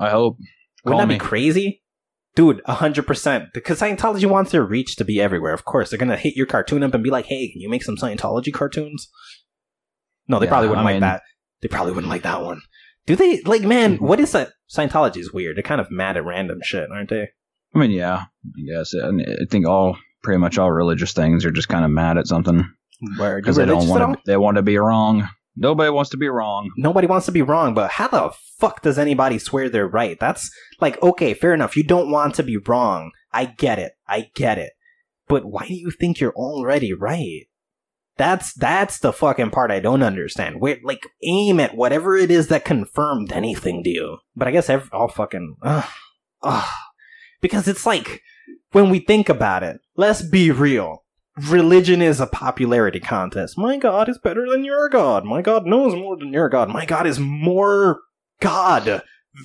[0.00, 0.38] I hope.
[0.84, 1.14] Wouldn't Call that me.
[1.16, 1.82] be crazy?
[2.34, 3.48] Dude, 100%.
[3.52, 5.52] Because Scientology wants their reach to be everywhere.
[5.52, 7.68] Of course, they're going to hit your cartoon up and be like, hey, can you
[7.68, 9.10] make some Scientology cartoons?
[10.28, 11.22] No, they Yeah, probably wouldn't I like mean- that.
[11.60, 12.60] They probably wouldn't like that one.
[13.06, 13.40] Do they?
[13.42, 14.06] Like, man, Mm-hmm.
[14.06, 14.50] what is that?
[14.74, 15.56] Scientology is weird.
[15.56, 17.28] They're kind of mad at random shit, aren't they?
[17.74, 18.92] I mean, yeah, I guess.
[18.92, 22.26] And I think all pretty much all religious things are just kind of mad at
[22.26, 22.64] something
[23.00, 24.22] because they don't want to.
[24.26, 25.28] They want to be wrong.
[25.56, 26.70] Nobody wants to be wrong.
[26.76, 30.18] Nobody wants to be wrong, but how the fuck does anybody swear they're right?
[30.18, 30.50] That's
[30.80, 31.76] like, okay, fair enough.
[31.76, 33.10] You don't want to be wrong.
[33.32, 33.92] I get it.
[34.08, 34.72] I get it.
[35.28, 37.46] But why do you think you're already right?
[38.16, 40.60] That's that's the fucking part I don't understand.
[40.60, 44.18] Where like aim at whatever it is that confirmed anything to you.
[44.36, 45.88] But I guess every, all fucking ugh,
[46.42, 46.68] ugh.
[47.42, 48.22] Because it's like
[48.70, 49.80] when we think about it.
[49.96, 51.04] Let's be real.
[51.48, 53.58] Religion is a popularity contest.
[53.58, 55.24] My God is better than your God.
[55.24, 56.70] My God knows more than your God.
[56.70, 58.00] My God is more
[58.40, 59.02] God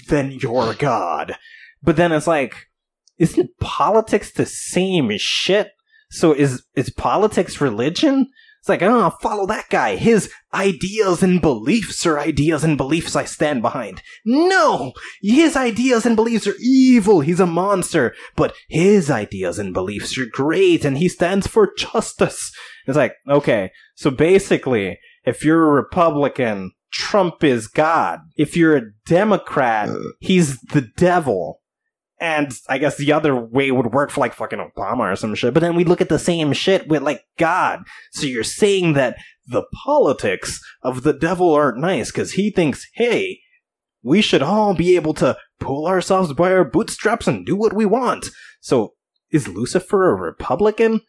[0.07, 1.35] than your God.
[1.81, 2.67] But then it's like,
[3.17, 5.71] isn't politics the same as shit?
[6.09, 8.27] So is is politics religion?
[8.67, 9.95] It's like, oh, follow that guy.
[9.95, 14.01] His ideas and beliefs are ideas and beliefs I stand behind.
[14.25, 14.91] No!
[15.21, 17.21] His ideas and beliefs are evil.
[17.21, 18.13] He's a monster.
[18.35, 22.51] But his ideas and beliefs are great and he stands for justice.
[22.85, 28.19] It's like, okay, so basically, if you're a Republican, Trump is God.
[28.35, 29.97] If you're a Democrat, uh.
[30.19, 31.61] he's the devil.
[32.19, 35.53] And I guess the other way would work for like fucking Obama or some shit.
[35.53, 37.81] But then we look at the same shit with like God.
[38.11, 43.39] So you're saying that the politics of the devil aren't nice because he thinks, hey,
[44.01, 47.85] we should all be able to pull ourselves by our bootstraps and do what we
[47.85, 48.27] want.
[48.61, 48.93] So
[49.31, 51.01] is Lucifer a Republican?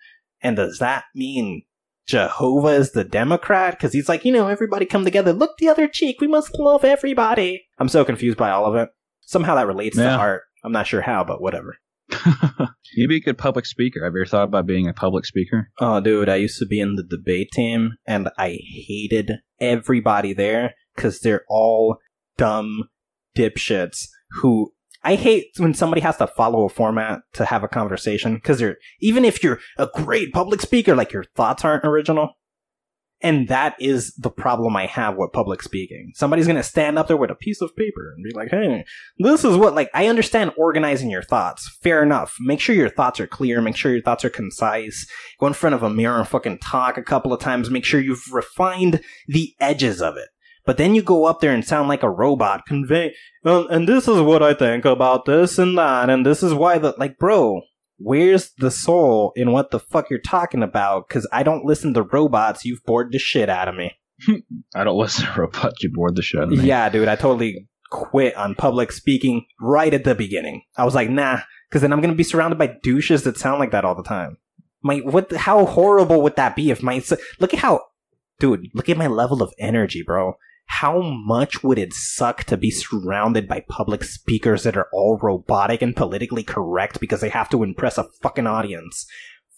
[0.42, 1.62] And does that mean
[2.06, 3.76] Jehovah is the Democrat?
[3.76, 5.32] Because he's like, you know, everybody come together.
[5.32, 6.20] Look the other cheek.
[6.20, 7.66] We must love everybody.
[7.78, 8.90] I'm so confused by all of it.
[9.20, 10.42] Somehow that relates to art.
[10.68, 11.78] I'm not sure how, but whatever.
[12.94, 14.04] You'd be a good public speaker.
[14.04, 15.70] Have you ever thought about being a public speaker?
[15.80, 20.74] Oh, dude, I used to be in the debate team, and I hated everybody there
[20.94, 21.96] because they're all
[22.36, 22.84] dumb
[23.36, 24.08] dipshits
[24.42, 24.72] who.
[25.04, 28.76] I hate when somebody has to follow a format to have a conversation because they're
[29.00, 32.30] even if you're a great public speaker, like your thoughts aren't original.
[33.20, 36.12] And that is the problem I have with public speaking.
[36.14, 38.84] Somebody's gonna stand up there with a piece of paper and be like, hey,
[39.18, 41.68] this is what, like, I understand organizing your thoughts.
[41.82, 42.36] Fair enough.
[42.40, 43.60] Make sure your thoughts are clear.
[43.60, 45.06] Make sure your thoughts are concise.
[45.40, 47.70] Go in front of a mirror and fucking talk a couple of times.
[47.70, 50.28] Make sure you've refined the edges of it.
[50.64, 54.06] But then you go up there and sound like a robot, convey, well, and this
[54.06, 57.62] is what I think about this and that, and this is why the, like, bro,
[57.98, 61.08] where's the soul in what the fuck you're talking about?
[61.08, 62.64] Cause I don't listen to robots.
[62.64, 63.92] You've bored the shit out of me.
[64.74, 65.82] I don't listen to robots.
[65.82, 66.64] You bored the shit out of me.
[66.64, 70.62] Yeah, dude, I totally quit on public speaking right at the beginning.
[70.76, 73.70] I was like, nah, because then I'm gonna be surrounded by douches that sound like
[73.72, 74.38] that all the time.
[74.82, 75.28] My what?
[75.30, 77.02] the- How horrible would that be if my
[77.40, 77.80] look at how,
[78.40, 80.34] dude, look at my level of energy, bro.
[80.68, 85.82] How much would it suck to be surrounded by public speakers that are all robotic
[85.82, 89.06] and politically correct because they have to impress a fucking audience?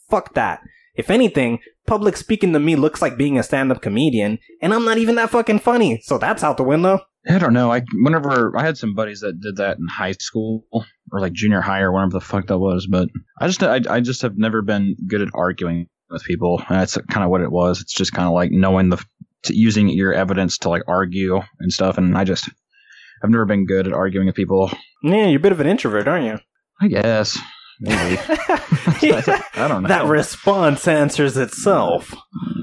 [0.08, 0.60] Fuck that.
[0.94, 4.98] If anything, public speaking to me looks like being a stand-up comedian, and I'm not
[4.98, 7.00] even that fucking funny, so that's out the window.
[7.28, 7.70] I don't know.
[7.70, 11.60] I whenever I had some buddies that did that in high school or like junior
[11.60, 14.62] high or whatever the fuck that was, but I just I, I just have never
[14.62, 16.62] been good at arguing with people.
[16.68, 17.80] And that's kind of what it was.
[17.80, 19.04] It's just kind of like knowing the
[19.48, 21.98] using your evidence to like argue and stuff.
[21.98, 22.48] And I just
[23.22, 24.70] I've never been good at arguing with people.
[25.02, 26.38] Yeah, you're a bit of an introvert, aren't you?
[26.80, 27.38] I guess
[27.80, 29.88] maybe I don't know.
[29.88, 32.14] That response answers itself.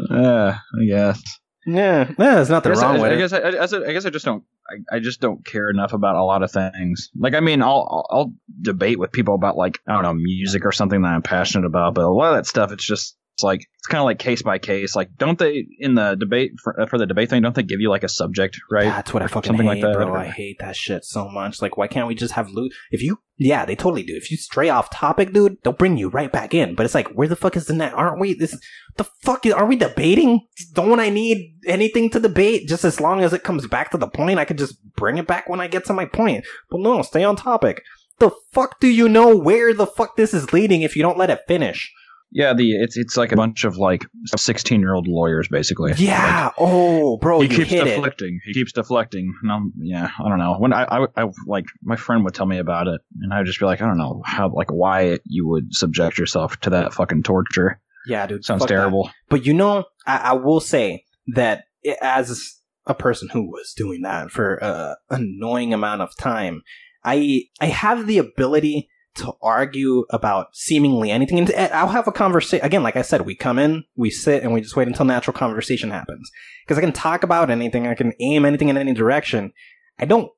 [0.10, 1.22] Yeah, I guess.
[1.66, 4.06] Yeah, yeah it's not guess, wrong I, with I guess I, I, guess I, guess
[4.06, 4.44] I just don't.
[4.70, 7.10] I, I just don't care enough about a lot of things.
[7.18, 10.66] Like, I mean, I'll, I'll I'll debate with people about like I don't know music
[10.66, 13.44] or something that I'm passionate about, but a lot of that stuff, it's just it's
[13.44, 14.96] like it's kind of like case by case.
[14.96, 17.44] Like, don't they in the debate for, uh, for the debate thing?
[17.44, 18.86] Don't they give you like a subject, right?
[18.86, 19.94] That's what I fucking Something hate, like that.
[19.94, 20.16] bro.
[20.16, 21.62] I hate that shit so much.
[21.62, 22.74] Like, why can't we just have loot?
[22.90, 24.16] If you, yeah, they totally do.
[24.16, 26.74] If you stray off topic, dude, they'll bring you right back in.
[26.74, 27.94] But it's like, where the fuck is the net?
[27.94, 28.34] Aren't we?
[28.34, 28.60] This,
[28.96, 30.48] the fuck is, are we debating?
[30.74, 32.68] Don't I need anything to debate?
[32.68, 35.28] Just as long as it comes back to the point, I could just bring it
[35.28, 36.44] back when I get to my point.
[36.72, 37.84] But no, stay on topic.
[38.18, 41.30] The fuck do you know where the fuck this is leading if you don't let
[41.30, 41.94] it finish?
[42.30, 44.06] Yeah, the it's it's like a bunch of like
[44.36, 45.94] sixteen year old lawyers basically.
[45.98, 46.52] Yeah.
[46.58, 47.96] Oh, bro, he you keeps hit it.
[47.96, 48.40] deflecting.
[48.46, 49.34] He keeps deflecting.
[49.42, 50.56] And I'm, yeah, I don't know.
[50.60, 53.48] When I, I, I, like, my friend would tell me about it, and I would
[53.48, 56.94] just be like, I don't know how, like, why you would subject yourself to that
[56.94, 57.80] fucking torture.
[58.08, 58.44] Yeah, dude.
[58.44, 58.76] Sounds fuck that.
[58.76, 59.10] terrible.
[59.30, 61.66] But you know, I, I will say that
[62.02, 66.62] as a person who was doing that for a annoying amount of time,
[67.04, 71.40] I I have the ability to argue about seemingly anything.
[71.40, 72.84] And I'll have a conversation again.
[72.84, 75.92] Like I said, we come in, we sit, and we just wait until natural conversation
[75.92, 76.30] happens.
[76.64, 79.52] Because I can talk about anything, I can aim anything in any direction.
[80.00, 80.30] I don't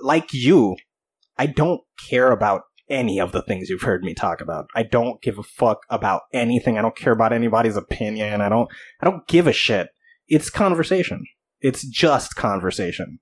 [0.00, 0.76] like you.
[1.38, 4.66] I don't care about any of the things you've heard me talk about.
[4.74, 6.78] I don't give a fuck about anything.
[6.78, 8.40] I don't care about anybody's opinion.
[8.40, 8.68] I don't
[9.00, 9.88] I don't give a shit.
[10.28, 11.24] It's conversation.
[11.60, 13.18] It's just conversation.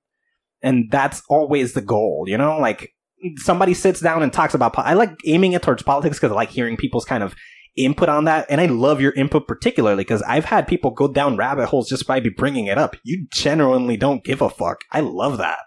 [0.62, 2.59] And that's always the goal, you know?
[2.59, 2.94] Like
[3.36, 6.34] somebody sits down and talks about po- I like aiming it towards politics cuz I
[6.34, 7.34] like hearing people's kind of
[7.76, 11.36] input on that and I love your input particularly cuz I've had people go down
[11.36, 12.97] rabbit holes just by me bringing it up.
[13.05, 14.78] You genuinely don't give a fuck.
[14.92, 15.59] I love that.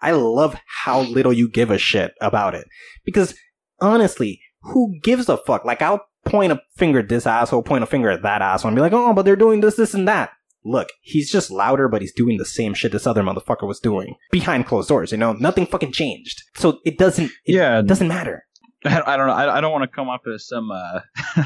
[0.00, 2.66] I love how little you give a shit about it.
[3.04, 3.34] Because
[3.80, 5.64] honestly, who gives a fuck?
[5.64, 8.76] Like I'll point a finger at this asshole, point a finger at that asshole, and
[8.76, 10.30] be like, oh, but they're doing this, this, and that.
[10.68, 14.14] Look, he's just louder, but he's doing the same shit this other motherfucker was doing
[14.30, 15.12] behind closed doors.
[15.12, 17.30] You know, nothing fucking changed, so it doesn't.
[17.46, 18.44] It Yeah, doesn't matter.
[18.84, 19.32] I, don't know.
[19.32, 21.00] I, I don't want to come off as some uh,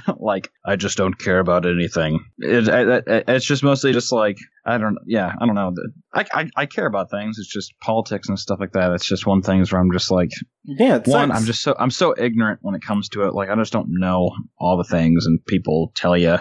[0.19, 2.21] like I just don't care about anything.
[2.39, 4.37] It, it, it- it's just mostly just like
[4.67, 4.99] I don't.
[5.07, 5.73] Yeah, I don't know.
[6.13, 7.39] I, I I care about things.
[7.39, 8.93] It's just politics and stuff like that.
[8.93, 10.31] It's just one things where I'm just like
[10.65, 11.29] Yeah, one.
[11.31, 11.41] sucks.
[11.41, 13.35] I'm just so I'm so ignorant when it comes to it.
[13.35, 16.37] Like I just don't know all the things, and people tell you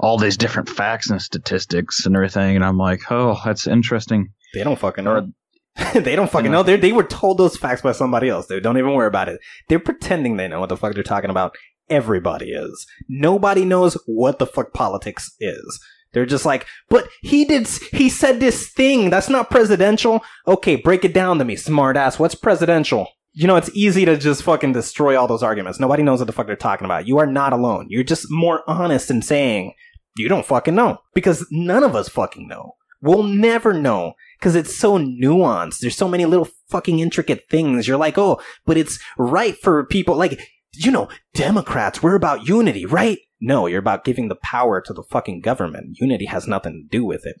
[0.00, 4.32] all these different facts and statistics and everything, and I'm like, oh, that's interesting.
[4.54, 5.32] They don't fucking know.
[5.94, 6.62] they don't fucking know.
[6.62, 8.62] They they were told those facts by somebody else, dude.
[8.62, 9.40] Don't even worry about it.
[9.68, 11.54] They're pretending they know what the fuck they're talking about.
[11.88, 12.86] Everybody is.
[13.08, 15.80] Nobody knows what the fuck politics is.
[16.12, 17.68] They're just like, but he did.
[17.92, 19.10] He said this thing.
[19.10, 20.24] That's not presidential.
[20.46, 22.18] Okay, break it down to me, smartass.
[22.18, 23.08] What's presidential?
[23.34, 25.78] You know, it's easy to just fucking destroy all those arguments.
[25.78, 27.06] Nobody knows what the fuck they're talking about.
[27.06, 27.86] You are not alone.
[27.90, 29.74] You're just more honest in saying
[30.16, 32.76] you don't fucking know because none of us fucking know.
[33.02, 35.78] We'll never know because it's so nuanced.
[35.78, 37.86] There's so many little fucking intricate things.
[37.86, 40.40] You're like, oh, but it's right for people like,
[40.74, 43.18] you know, Democrats, we're about unity, right?
[43.40, 45.98] No, you're about giving the power to the fucking government.
[46.00, 47.36] Unity has nothing to do with it.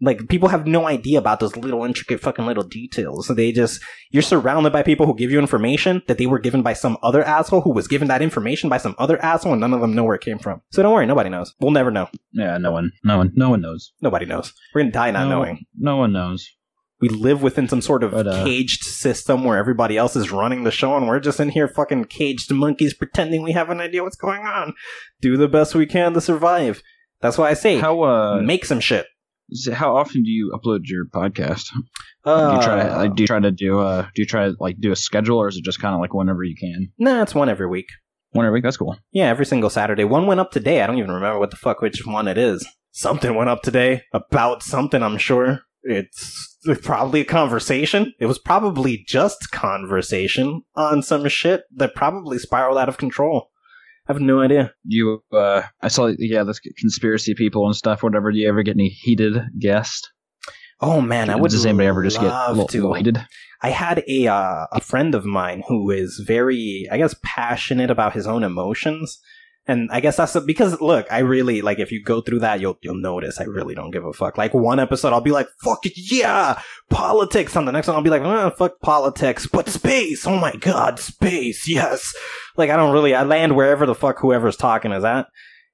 [0.00, 3.28] Like, people have no idea about those little intricate fucking little details.
[3.28, 3.80] They just,
[4.10, 7.22] you're surrounded by people who give you information that they were given by some other
[7.22, 10.04] asshole who was given that information by some other asshole and none of them know
[10.04, 10.60] where it came from.
[10.72, 11.54] So don't worry, nobody knows.
[11.60, 12.08] We'll never know.
[12.32, 13.92] Yeah, no one, no one, no one knows.
[14.02, 14.52] Nobody knows.
[14.74, 15.64] We're gonna die not no, knowing.
[15.78, 16.50] No one knows.
[17.00, 20.64] we live within some sort of But, uh, caged system where everybody else is running
[20.64, 24.02] the show and we're just in here fucking caged monkeys pretending we have an idea
[24.02, 24.74] what's going on.
[25.20, 26.82] Do the best we can to survive.
[27.20, 29.06] That's why I say How uh, make some shit.
[29.72, 31.68] How often do you upload your podcast?
[32.24, 34.46] Uh, do you try to like, do you try to do uh do you try
[34.46, 36.90] to like do a schedule or is it just kind of like whenever you can?
[36.98, 37.88] Nah, it's one every week.
[38.30, 38.64] One every week.
[38.64, 38.96] That's cool.
[39.12, 40.04] Yeah, every single Saturday.
[40.04, 40.80] One went up today.
[40.80, 42.66] I don't even remember what the fuck which one it is.
[42.92, 45.60] Something went up today about something, I'm sure.
[45.82, 48.14] It's probably a conversation.
[48.18, 53.50] It was probably just conversation on some shit that probably spiraled out of control.
[54.06, 54.72] I have no idea.
[54.84, 58.02] You uh, I saw yeah, this conspiracy people and stuff.
[58.02, 58.32] Whatever.
[58.32, 60.10] Do you ever get any heated guests?
[60.80, 62.80] Oh man, I would Does anybody ever just get a love little, to.
[62.80, 63.26] little heated?
[63.62, 68.12] I had a uh, a friend of mine who is very, I guess, passionate about
[68.12, 69.18] his own emotions,
[69.66, 72.60] and I guess that's the, because look, I really like if you go through that,
[72.60, 74.36] you'll you'll notice I really don't give a fuck.
[74.36, 76.60] Like one episode, I'll be like, "Fuck yeah,
[76.90, 80.26] politics." On the next one, I'll be like, oh, "Fuck politics," but space.
[80.26, 81.68] Oh my god, space.
[81.68, 82.12] Yes.
[82.56, 83.14] Like I don't really.
[83.14, 85.26] I land wherever the fuck whoever's talking is at,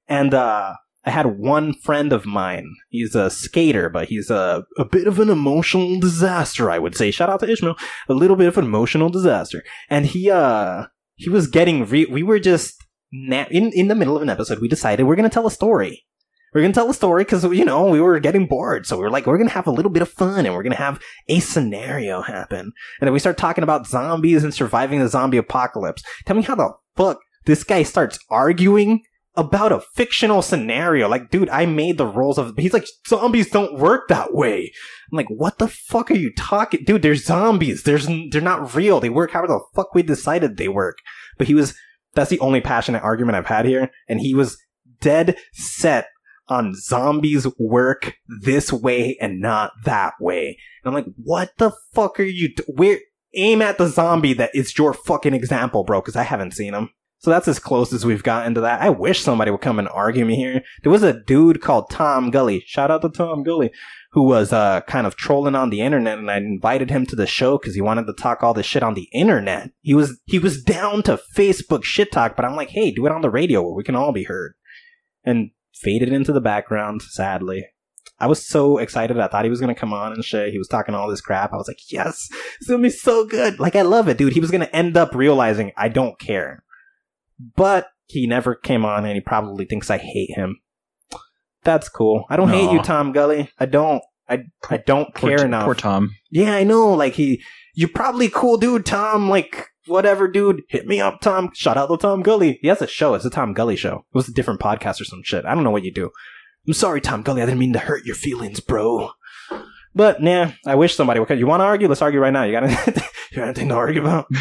[0.07, 0.73] and uh
[1.03, 2.75] I had one friend of mine.
[2.89, 7.09] He's a skater, but he's a, a bit of an emotional disaster, I would say.
[7.09, 7.75] Shout out to Ishmael.
[8.07, 9.63] A little bit of an emotional disaster.
[9.89, 10.85] And he, uh,
[11.15, 12.80] he was getting re- we were just,
[13.11, 16.05] na- in, in the middle of an episode, we decided we're gonna tell a story.
[16.53, 18.85] We're gonna tell a story because, you know, we were getting bored.
[18.85, 20.75] So we were like, we're gonna have a little bit of fun and we're gonna
[20.75, 22.59] have a scenario happen.
[22.99, 26.03] And then we start talking about zombies and surviving the zombie apocalypse.
[26.25, 29.01] Tell me how the fuck this guy starts arguing
[29.35, 31.07] about a fictional scenario.
[31.07, 32.53] Like, dude, I made the rules of.
[32.57, 34.73] He's like, zombies don't work that way.
[35.11, 37.01] I'm like, what the fuck are you talking, dude?
[37.01, 37.83] They're zombies.
[37.83, 38.99] There's they're not real.
[38.99, 40.97] They work however the fuck we decided they work.
[41.37, 41.75] But he was.
[42.13, 44.57] That's the only passionate argument I've had here, and he was
[44.99, 46.07] dead set
[46.47, 50.57] on zombies work this way and not that way.
[50.83, 52.53] And I'm like, what the fuck are you?
[52.53, 52.99] Do- Where
[53.33, 56.01] aim at the zombie that is your fucking example, bro?
[56.01, 56.89] Because I haven't seen him.
[57.19, 58.81] So that's as close as we've gotten to that.
[58.81, 60.63] I wish somebody would come and argue me here.
[60.83, 62.63] There was a dude called Tom Gully.
[62.65, 63.71] Shout out to Tom Gully,
[64.13, 67.25] who was uh, kind of trolling on the internet, and I invited him to the
[67.25, 69.71] show because he wanted to talk all this shit on the internet.
[69.81, 73.11] He was he was down to Facebook shit talk, but I'm like, hey, do it
[73.11, 74.53] on the radio where we can all be heard.
[75.23, 77.65] And faded into the background, sadly.
[78.19, 79.19] I was so excited.
[79.19, 80.51] I thought he was to come on and shit.
[80.51, 81.53] He was talking all this crap.
[81.53, 82.29] I was like, yes,
[82.59, 83.59] it's to be so good.
[83.59, 84.33] Like, I love it, dude.
[84.33, 86.63] He was to end up realizing I don't care.
[87.55, 90.59] But he never came on and he probably thinks I hate him.
[91.63, 92.25] That's cool.
[92.29, 93.49] I don't hate you, Tom Gully.
[93.59, 94.01] I don't.
[94.29, 95.65] I, I don't Poor, care T- enough.
[95.65, 96.11] poor Tom.
[96.29, 96.93] Yeah, I know.
[96.93, 97.41] Like he,
[97.75, 99.29] you're probably cool dude, Tom.
[99.29, 100.61] Like whatever, dude.
[100.69, 101.49] Hit me up, Tom.
[101.53, 102.57] Shout out to Tom Gully.
[102.61, 103.13] He has a show.
[103.13, 104.05] It's a Tom Gully show.
[104.13, 105.45] It was a different podcast or some shit.
[105.45, 106.11] I don't know what you do.
[106.65, 107.41] I'm sorry, Tom Gully.
[107.41, 109.09] I didn't mean to hurt your feelings, bro.
[109.93, 111.29] But nah, I wish somebody would.
[111.37, 111.89] You want to argue?
[111.89, 112.43] Let's argue right now.
[112.43, 112.93] You got anything,
[113.31, 114.27] you got anything to argue about?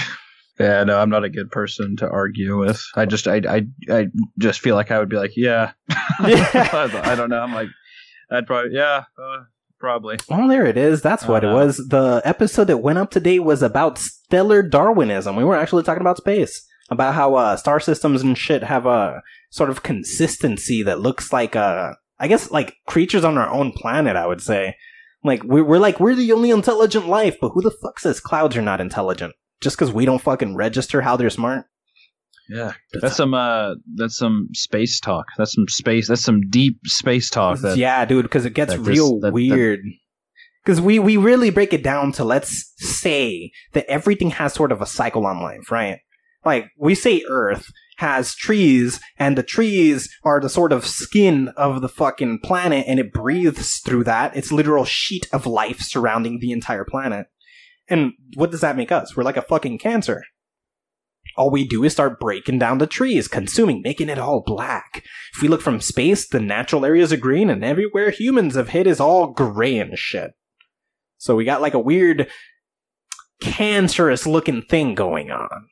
[0.60, 2.84] Yeah, no, I'm not a good person to argue with.
[2.94, 4.06] I just, I, I, I
[4.38, 6.48] just feel like I would be like, yeah, Yeah.
[7.04, 7.40] I don't know.
[7.40, 7.68] I'm like,
[8.30, 9.44] I'd probably, yeah, uh,
[9.78, 10.18] probably.
[10.30, 11.00] Oh, there it is.
[11.02, 11.78] That's what it Uh, was.
[11.88, 15.34] The episode that went up today was about stellar Darwinism.
[15.34, 19.22] We were actually talking about space, about how uh, star systems and shit have a
[19.50, 24.14] sort of consistency that looks like, uh, I guess, like creatures on our own planet.
[24.16, 24.76] I would say,
[25.24, 28.56] like we're, we're like we're the only intelligent life, but who the fuck says clouds
[28.56, 29.32] are not intelligent?
[29.60, 31.66] Just because we don't fucking register how they're smart.
[32.48, 35.26] Yeah, that's some uh, that's some space talk.
[35.38, 36.08] That's some space.
[36.08, 37.60] That's some deep space talk.
[37.60, 39.80] That, yeah, dude, because it gets that this- real that- that- weird.
[40.64, 44.82] Because we we really break it down to let's say that everything has sort of
[44.82, 46.00] a cycle on life, right?
[46.44, 47.66] Like we say Earth
[47.96, 52.98] has trees, and the trees are the sort of skin of the fucking planet, and
[52.98, 54.36] it breathes through that.
[54.36, 57.26] It's literal sheet of life surrounding the entire planet.
[57.90, 59.16] And what does that make us?
[59.16, 60.22] We're like a fucking cancer.
[61.36, 65.04] All we do is start breaking down the trees, consuming, making it all black.
[65.34, 68.86] If we look from space, the natural areas are green, and everywhere humans have hit
[68.86, 70.32] is all gray and shit.
[71.18, 72.28] So we got like a weird
[73.40, 75.68] cancerous looking thing going on.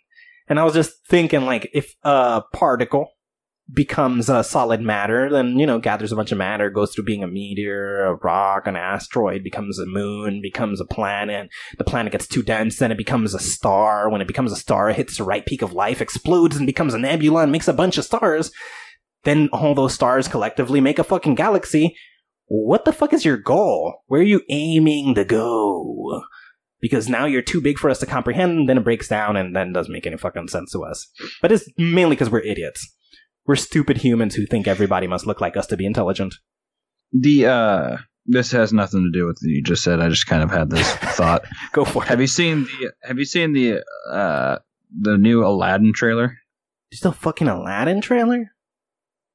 [0.48, 3.10] And I was just thinking, like, if a particle
[3.72, 7.22] becomes a solid matter, then, you know, gathers a bunch of matter, goes through being
[7.22, 11.50] a meteor, a rock, an asteroid, becomes a moon, becomes a planet.
[11.76, 14.08] The planet gets too dense, then it becomes a star.
[14.08, 16.94] When it becomes a star, it hits the right peak of life, explodes and becomes
[16.94, 18.50] a nebula and makes a bunch of stars.
[19.24, 21.94] Then all those stars collectively make a fucking galaxy.
[22.46, 24.02] What the fuck is your goal?
[24.06, 26.22] Where are you aiming to go?
[26.80, 29.72] Because now you're too big for us to comprehend, then it breaks down and then
[29.72, 31.08] doesn't make any fucking sense to us.
[31.42, 32.94] But it's mainly because we're idiots.
[33.48, 36.34] We're stupid humans who think everybody must look like us to be intelligent.
[37.12, 37.96] the uh,
[38.26, 40.00] this has nothing to do with what you just said.
[40.00, 41.44] I just kind of had this thought.
[41.72, 42.08] Go for it.
[42.08, 44.58] Have you seen the Have you seen the uh
[45.00, 46.36] the new Aladdin trailer?
[46.90, 48.52] There's no fucking Aladdin trailer?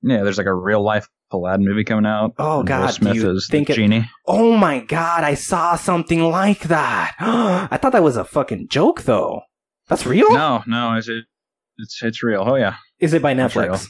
[0.03, 2.35] Yeah, there's like a real life Aladdin movie coming out.
[2.38, 4.10] Oh, and God, Will Smith you is think the it- genie.
[4.27, 7.15] Oh my god, I saw something like that.
[7.19, 9.41] I thought that was a fucking joke though.
[9.88, 10.31] That's real?
[10.31, 11.26] No, no, is it?
[11.80, 12.44] It's it's real.
[12.45, 13.34] Oh yeah, Is it by.
[13.34, 13.88] Netflix?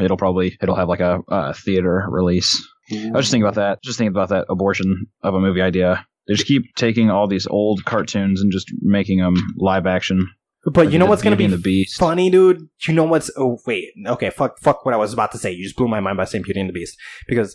[0.00, 2.66] It'll probably it'll have like a, uh theater release.
[2.92, 3.82] I was just thinking about that.
[3.82, 6.04] Just thinking about that abortion of a movie idea.
[6.26, 10.28] They just keep taking all these old cartoons and just making them live action.
[10.64, 11.98] But you know what's gonna be Beauty the Beast.
[11.98, 12.68] funny, dude?
[12.86, 13.30] You know what's?
[13.36, 15.50] Oh wait, okay, fuck, fuck what I was about to say.
[15.52, 17.54] You just blew my mind by saying Beauty and the Beast because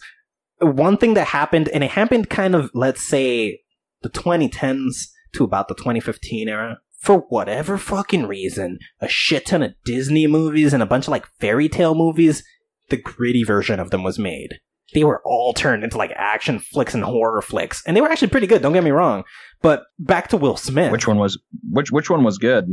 [0.60, 3.60] one thing that happened, and it happened kind of, let's say,
[4.02, 6.80] the 2010s to about the 2015 era.
[7.06, 11.28] For whatever fucking reason, a shit ton of Disney movies and a bunch of like
[11.40, 12.44] fairy tale movies,
[12.90, 14.56] the gritty version of them was made.
[14.94, 18.30] They were all turned into like action flicks and horror flicks, and they were actually
[18.30, 18.64] pretty good.
[18.64, 19.24] Don't get me wrong.
[19.62, 20.92] But back to Will Smith.
[20.92, 22.66] Which one was which which one was good?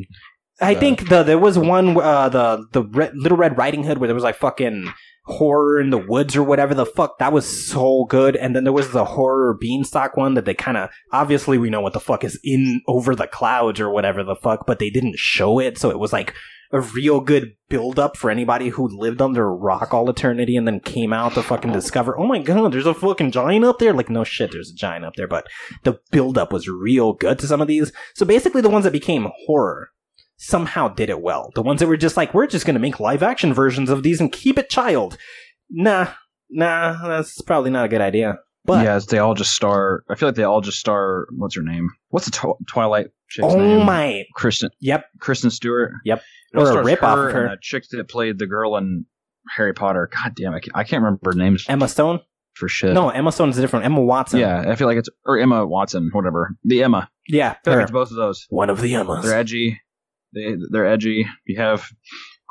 [0.60, 3.98] I Uh, think the there was one uh the the Red, Little Red Riding Hood
[3.98, 4.90] where there was like fucking
[5.24, 8.34] horror in the woods or whatever the fuck that was so good.
[8.36, 11.80] And then there was the horror beanstalk one that they kind of obviously we know
[11.80, 15.18] what the fuck is in over the clouds or whatever the fuck but they didn't
[15.18, 15.78] show it.
[15.78, 16.34] So it was like
[16.72, 20.66] a real good build up for anybody who lived under a rock all eternity and
[20.66, 23.92] then came out to fucking discover oh my god there's a fucking giant up there.
[23.92, 25.46] Like no shit there's a giant up there but
[25.84, 27.92] the build up was real good to some of these.
[28.14, 29.90] So basically the ones that became horror
[30.43, 31.51] somehow did it well.
[31.55, 34.02] The ones that were just like, we're just going to make live action versions of
[34.02, 35.16] these and keep it child.
[35.70, 36.09] Nah,
[36.51, 38.39] nah, that's probably not a good idea.
[38.64, 40.05] But yeah, they all just star.
[40.10, 41.27] I feel like they all just star.
[41.36, 41.89] What's her name?
[42.10, 43.85] What's the tw- Twilight chick's oh name?
[43.86, 45.93] my, Kristen yep, Kristen Stewart.
[46.05, 46.23] Yep.
[46.55, 47.43] It Or a stars rip-off her her.
[47.44, 49.06] and that chick that played the girl in
[49.56, 50.09] Harry Potter.
[50.12, 52.20] God damn, I can't, I can't remember names Emma Stone.
[52.55, 52.93] for shit.
[52.93, 53.85] No, Emma Stone is different.
[53.85, 54.39] Emma Watson.
[54.39, 56.55] Yeah, I feel like it's or Emma Watson, whatever.
[56.64, 57.10] The Emma.
[57.28, 58.47] yeah, I feel like it's both of those.
[58.48, 59.24] one of the Emmas.
[59.24, 59.81] They're edgy.
[60.34, 61.26] They they're edgy.
[61.46, 61.88] You have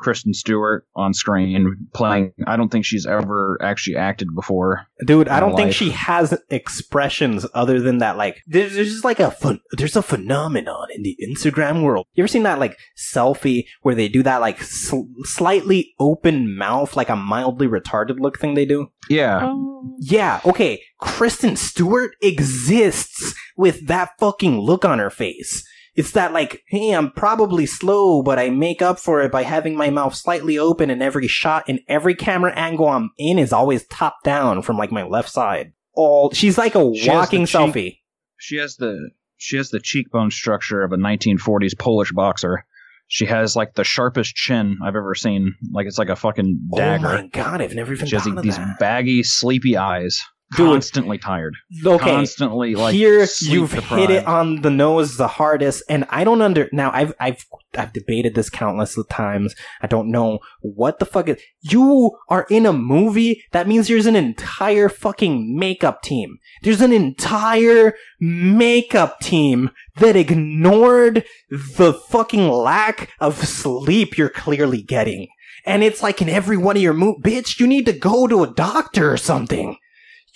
[0.02, 2.32] Kristen Stewart on screen playing.
[2.46, 4.86] I don't think she's ever actually acted before.
[5.06, 5.76] Dude, I don't think life.
[5.76, 8.16] she has expressions other than that.
[8.16, 12.06] Like, there's, there's just like a fun, there's a phenomenon in the Instagram world.
[12.14, 16.96] You ever seen that like selfie where they do that like sl- slightly open mouth,
[16.96, 18.90] like a mildly retarded look thing they do?
[19.08, 19.96] Yeah, Oh.
[19.98, 20.82] Yeah, okay.
[21.00, 25.64] Kristen Stewart exists with that fucking look on her face.
[25.94, 29.76] It's that like, hey, I'm probably slow, but I make up for it by having
[29.76, 33.86] my mouth slightly open and every shot and every camera angle I'm in is always
[33.88, 35.72] top down from like my left side.
[35.94, 37.98] All she's like a She walking cheek- selfie.
[38.38, 42.64] she has the she has the cheekbone structure of a 1940s Polish boxer.
[43.08, 45.54] She has like the sharpest chin I've ever seen.
[45.72, 47.06] Like it's like a fucking dagger.
[47.08, 48.78] Oh my god, I've never even she has these that.
[48.78, 50.22] baggy, sleepy eyes.
[50.56, 51.54] Constantly tired.
[51.84, 54.00] okay, Constantly like here you've deprived.
[54.00, 57.44] hit it on the nose the hardest and i don't under now i've i've
[57.76, 62.66] i've debated this countless times i don't know what the fuck is you are in
[62.66, 69.70] a movie that means there's an entire fucking makeup team there's an entire makeup team
[69.96, 75.28] that ignored the fucking lack of sleep you're clearly getting
[75.64, 78.42] and it's like in every one of your movies bitch you need to go to
[78.42, 79.76] a doctor or something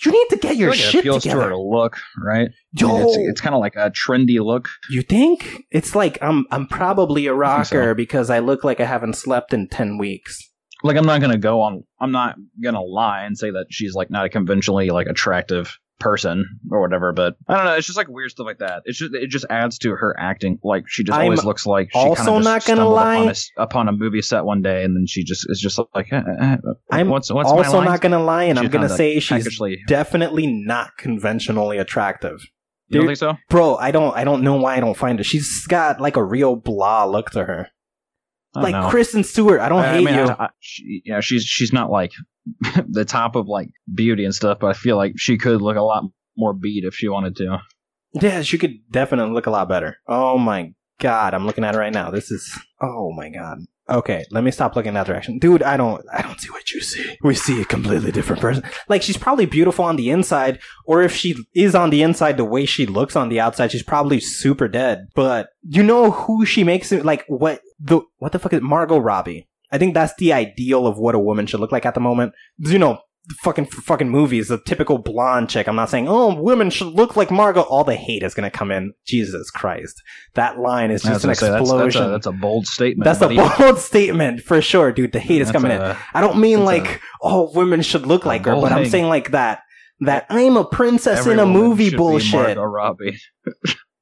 [0.05, 1.49] You need to get your like it shit appeals to together.
[1.49, 2.49] her look, right?
[2.79, 4.69] I mean, it's it's kind of like a trendy look.
[4.89, 7.77] you think it's like I'm I'm probably a I think so.
[7.79, 10.37] rocker because I look like I haven't slept in ten weeks.
[10.83, 11.83] Like I'm not gonna go on.
[11.99, 16.59] I'm not gonna lie and say that she's like not a conventionally like attractive person
[16.71, 17.13] or whatever.
[17.13, 17.73] But I don't know.
[17.73, 18.83] It's just like weird stuff like that.
[18.85, 20.59] It's just it just adds to her acting.
[20.63, 23.17] Like she just I'm always looks like she also not gonna lie.
[23.17, 26.11] upon a, upon a movie set one day and then she just is just like
[26.11, 26.57] eh, eh, eh,
[26.91, 30.47] I'm what's what's also not gonna lie, and She's I'm gonna say she's Actually, definitely
[30.47, 32.41] not conventionally attractive.
[32.87, 33.37] you don't think so?
[33.49, 35.23] Bro, I don't I don't know why I don't find her.
[35.23, 37.69] She's got like a real blah look to her.
[38.55, 38.89] Like know.
[38.89, 40.21] Kristen Stewart, I don't I hate mean, you.
[40.21, 42.11] I, I, she, yeah, she's she's not like
[42.89, 45.81] the top of like beauty and stuff, but I feel like she could look a
[45.81, 46.03] lot
[46.37, 47.59] more beat if she wanted to.
[48.13, 49.97] Yeah, she could definitely look a lot better.
[50.07, 52.11] Oh my god, I'm looking at her right now.
[52.11, 53.59] This is oh my god.
[53.89, 55.39] Okay, let me stop looking in that direction.
[55.39, 57.17] Dude, I don't I don't see what you see.
[57.23, 58.63] We see a completely different person.
[58.89, 62.45] Like she's probably beautiful on the inside, or if she is on the inside the
[62.45, 65.07] way she looks on the outside, she's probably super dead.
[65.15, 68.97] But you know who she makes it like what the what the fuck is Margot
[68.97, 69.47] Robbie?
[69.71, 72.33] I think that's the ideal of what a woman should look like at the moment.
[72.57, 72.99] You know,
[73.41, 75.67] fucking fucking movies, the typical blonde chick.
[75.67, 77.61] I'm not saying, oh, women should look like Margot.
[77.61, 78.93] All the hate is gonna come in.
[79.05, 80.01] Jesus Christ,
[80.35, 81.77] that line is just an say, explosion.
[81.77, 83.05] that's, that's, a, that's a bold statement.
[83.05, 83.27] That's a
[83.59, 85.11] bold statement for sure, dude.
[85.11, 85.81] The hate is That's coming in.
[85.81, 88.91] a- I don't mean like all women should look like her, but I'm thing.
[88.91, 89.61] saying like that.
[90.01, 92.33] That I'm a princess every in a movie bullshit.
[92.33, 93.17] Margot Robbie.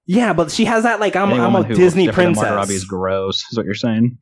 [0.07, 2.43] Yeah, but she has that like I'm, Any I'm a Disney princess.
[2.43, 3.43] Margot Robbie is gross.
[3.51, 4.17] Is what you're saying?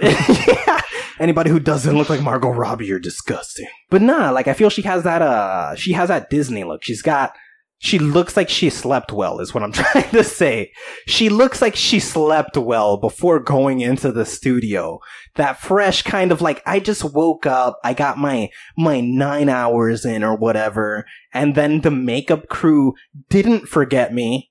[0.00, 0.80] Yeah.
[1.20, 3.66] Anybody who doesn't look like Margot Robbie, you're disgusting.
[3.90, 6.84] But nah, like I feel she has that uh she has that Disney look.
[6.84, 7.34] She's got
[7.80, 10.72] she looks like she slept well is what I'm trying to say.
[11.06, 15.00] She looks like she slept well before going into the studio.
[15.36, 20.04] That fresh kind of like I just woke up, I got my my 9 hours
[20.04, 22.94] in or whatever, and then the makeup crew
[23.28, 24.50] didn't forget me.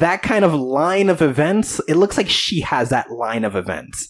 [0.00, 4.08] That kind of line of events, it looks like she has that line of events.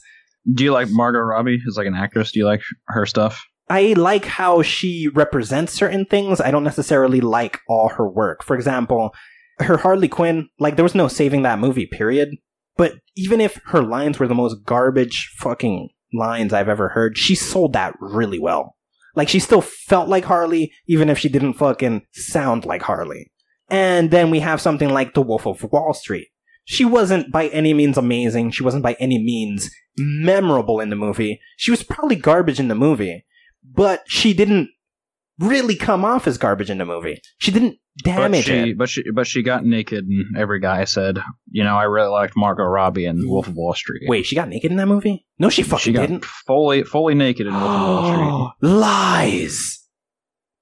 [0.52, 2.32] Do you like Margot Robbie as like an actress?
[2.32, 3.44] Do you like her stuff?
[3.68, 6.40] I like how she represents certain things.
[6.40, 8.42] I don't necessarily like all her work.
[8.42, 9.14] For example,
[9.58, 12.30] her Harley Quinn, like there was no saving that movie, period.
[12.76, 17.34] But even if her lines were the most garbage fucking lines I've ever heard, she
[17.34, 18.76] sold that really well.
[19.14, 23.30] Like she still felt like Harley, even if she didn't fucking sound like Harley.
[23.70, 26.28] And then we have something like The Wolf of Wall Street.
[26.64, 28.50] She wasn't by any means amazing.
[28.52, 31.40] She wasn't by any means memorable in the movie.
[31.56, 33.24] She was probably garbage in the movie
[33.64, 34.68] but she didn't
[35.38, 37.20] really come off as garbage in the movie.
[37.38, 38.78] She didn't But damage she, it.
[38.78, 41.18] but she, but she got naked, and every guy said,
[41.50, 44.02] you know, I really liked Margot Robbie in Wolf of Wall Street.
[44.06, 45.26] Wait, she got naked in that movie?
[45.38, 46.24] No, she fucking she got didn't.
[46.24, 48.70] fully, fully naked in Wolf of Wall Street.
[48.70, 49.80] Lies.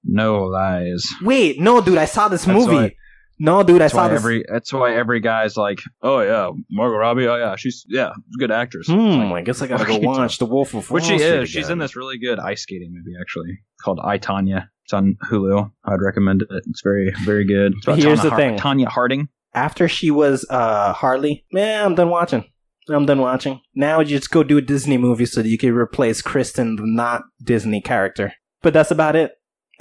[0.04, 1.06] No lies.
[1.22, 2.96] Wait, no, dude, I saw this That's movie.
[3.44, 4.20] No, dude, I That's saw why this.
[4.20, 4.44] every.
[4.48, 7.26] That's why every guy's like, oh yeah, Margot Robbie.
[7.26, 8.86] Oh yeah, she's yeah, good actress.
[8.86, 11.42] Hmm, like, I guess I gotta go watch The Wolf of Wall Which she Street
[11.42, 11.48] is.
[11.50, 14.68] She's in this really good ice skating movie actually called I Tonya.
[14.84, 15.72] It's on Hulu.
[15.84, 16.48] I'd recommend it.
[16.50, 17.74] It's very very good.
[17.84, 18.58] Here's Tonya the thing.
[18.58, 19.28] Tonya Harding.
[19.54, 22.44] After she was uh Harley, man, I'm done watching.
[22.88, 23.60] I'm done watching.
[23.74, 26.84] Now you just go do a Disney movie so that you can replace Kristen, the
[26.86, 28.34] not Disney character.
[28.62, 29.32] But that's about it.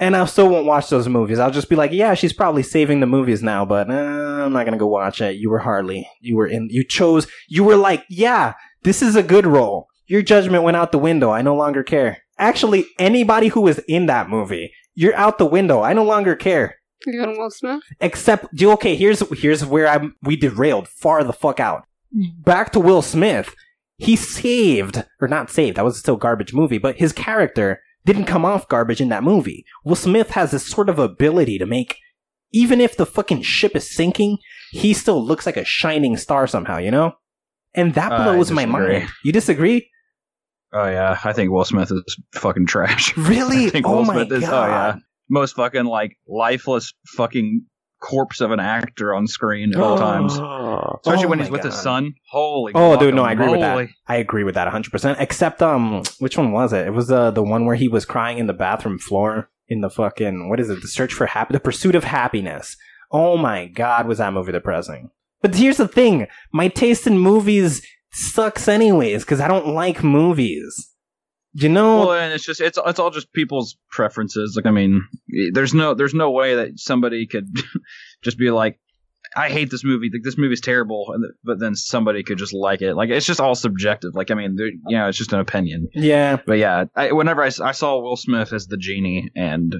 [0.02, 1.38] And I still won't watch those movies.
[1.38, 4.64] I'll just be like, yeah, she's probably saving the movies now, but uh, I'm not
[4.64, 5.36] gonna go watch it.
[5.36, 6.08] You were Harley.
[6.20, 6.66] You were in.
[6.72, 7.28] You chose.
[7.48, 9.86] You were like, yeah, this is a good role.
[10.08, 11.30] Your judgment went out the window.
[11.30, 12.18] I no longer care.
[12.36, 15.82] Actually, anybody who was in that movie, you're out the window.
[15.82, 16.78] I no longer care.
[17.06, 17.82] You Even Will Smith?
[18.00, 21.84] Except, do- okay, here's here's where I am we derailed far the fuck out.
[22.44, 23.54] Back to Will Smith.
[23.98, 25.76] He saved, or not saved.
[25.76, 29.22] That was still a garbage movie, but his character didn't come off garbage in that
[29.22, 29.64] movie.
[29.84, 31.96] Will Smith has this sort of ability to make,
[32.52, 34.38] even if the fucking ship is sinking,
[34.72, 36.78] he still looks like a shining star somehow.
[36.78, 37.12] You know,
[37.74, 39.08] and that blows my mind.
[39.24, 39.88] You disagree?
[40.74, 43.14] Oh yeah, I think Will Smith is fucking trash.
[43.16, 43.66] Really?
[43.66, 44.36] I think oh Will my Smith god!
[44.42, 44.96] is- oh, yeah.
[45.28, 47.64] Most fucking like lifeless fucking
[48.02, 50.32] corpse of an actor on screen at all times.
[50.34, 52.14] Especially Oh when my he's with his son.
[52.30, 53.88] Holy Oh, dude, no, I agree with that.
[54.08, 55.16] I agree with that 100%.
[55.20, 56.86] Except, um, which one was it?
[56.86, 59.88] It was uh, the one where he was crying in the bathroom floor in the
[59.90, 60.82] fucking, what is it?
[60.82, 62.76] The Search for Happy, The Pursuit of Happiness.
[63.10, 65.10] Oh my god, was that movie depressing.
[65.40, 70.91] But here's the thing my taste in movies sucks anyways, because I don't like movies.
[71.54, 72.06] You know?
[72.06, 74.54] Well, and it's just it's it's all just people's preferences.
[74.56, 75.06] Like I mean,
[75.52, 77.46] there's no there's no way that somebody could
[78.22, 78.78] just be like,
[79.36, 80.10] I hate this movie.
[80.12, 82.94] Like this movie's terrible, and but then somebody could just like it.
[82.94, 84.14] Like it's just all subjective.
[84.14, 85.88] Like I mean, you know, it's just an opinion.
[85.94, 86.38] yeah.
[86.46, 89.76] But yeah, I, whenever I saw Will Smith as the genie, and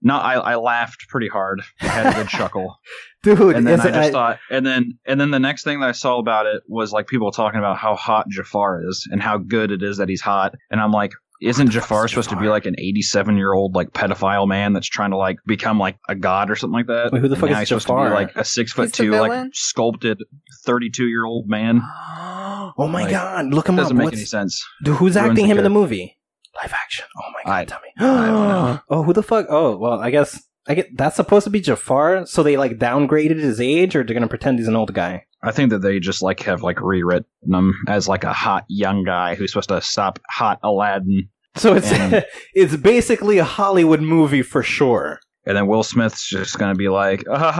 [0.00, 1.60] No, I, I laughed pretty hard.
[1.80, 2.78] I had a good chuckle.
[3.24, 3.56] dude.
[3.56, 5.92] and then I just I- thought, and then and then the next thing that I
[5.92, 9.70] saw about it was like people talking about how hot Jafar is and how good
[9.72, 11.12] it is that he's hot, and I'm like,
[11.42, 14.72] isn't the fuck Jafar supposed to be like an 87 year old like pedophile man
[14.72, 17.12] that's trying to like become like a god or something like that?
[17.12, 18.08] Wait, who the And fuck now is he's supposed to Jafar?
[18.10, 20.22] be like a six foot two, like sculpted
[20.64, 21.80] 32 year old man?
[21.82, 23.84] oh my Like, god, look him up.
[23.84, 24.64] Doesn't make What's- any sense.
[24.84, 26.17] Dude, who's Ruins acting the him in the movie?
[26.62, 27.06] Live action.
[27.16, 27.88] Oh my god, I- tell me.
[27.98, 28.80] I don't know.
[28.90, 29.46] oh, who the fuck?
[29.48, 32.26] Oh, well, I guess I get that's supposed to be Jafar.
[32.26, 35.24] So they like downgraded his age, or they're gonna pretend he's an old guy.
[35.42, 39.04] I think that they just like have like rewritten him as like a hot young
[39.04, 41.28] guy who's supposed to stop hot Aladdin.
[41.56, 42.24] So it's And-
[42.54, 45.20] it's basically a Hollywood movie for sure.
[45.46, 47.52] And then Will Smith's just gonna be like, ah,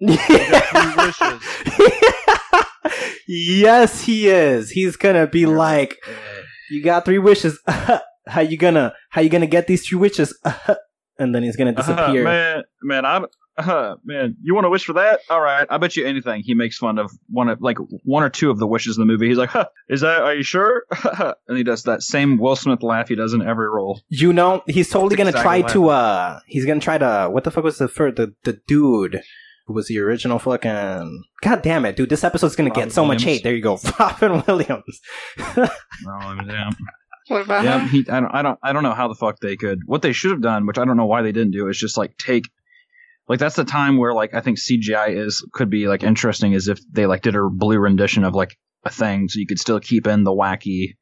[3.28, 4.70] yes, he is.
[4.70, 5.96] He's gonna be like,
[6.70, 7.58] "You got three wishes.
[8.26, 10.38] How you gonna how you gonna get these three wishes?"
[11.18, 12.24] and then he's gonna disappear.
[12.24, 13.26] man, man, I'm.
[13.58, 15.20] Uh, man, you want to wish for that?
[15.28, 16.40] All right, I bet you anything.
[16.42, 19.06] He makes fun of one of like one or two of the wishes in the
[19.06, 19.28] movie.
[19.28, 20.22] He's like, huh, "Is that?
[20.22, 20.84] Are you sure?"
[21.46, 24.00] and he does that same Will Smith laugh he does in every role.
[24.08, 25.88] You know, he's totally gonna Exactly try to.
[25.90, 27.28] uh He's gonna try to.
[27.30, 29.20] What the fuck was the fir- the the dude
[29.66, 31.24] who was the original fucking?
[31.42, 32.08] God damn it, dude!
[32.08, 33.42] This episode's gonna Robin get so much hate.
[33.42, 35.00] There you go, Robin Williams.
[36.08, 36.70] Oh, yeah.
[37.30, 39.56] What about yeah, he, I don't, I don't, I don't know how the fuck they
[39.56, 39.82] could.
[39.86, 41.96] What they should have done, which I don't know why they didn't do, is just
[41.96, 42.50] like take,
[43.28, 46.66] like that's the time where like I think CGI is could be like interesting, is
[46.66, 49.78] if they like did a blue rendition of like a thing, so you could still
[49.78, 50.96] keep in the wacky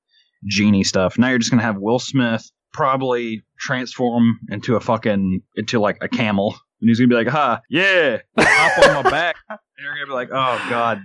[0.44, 1.16] genie stuff.
[1.16, 6.08] Now you're just gonna have Will Smith probably transform into a fucking into like a
[6.08, 10.06] camel, and he's gonna be like, "Ha, yeah, hop on my back," and you're gonna
[10.08, 11.00] be like, "Oh God,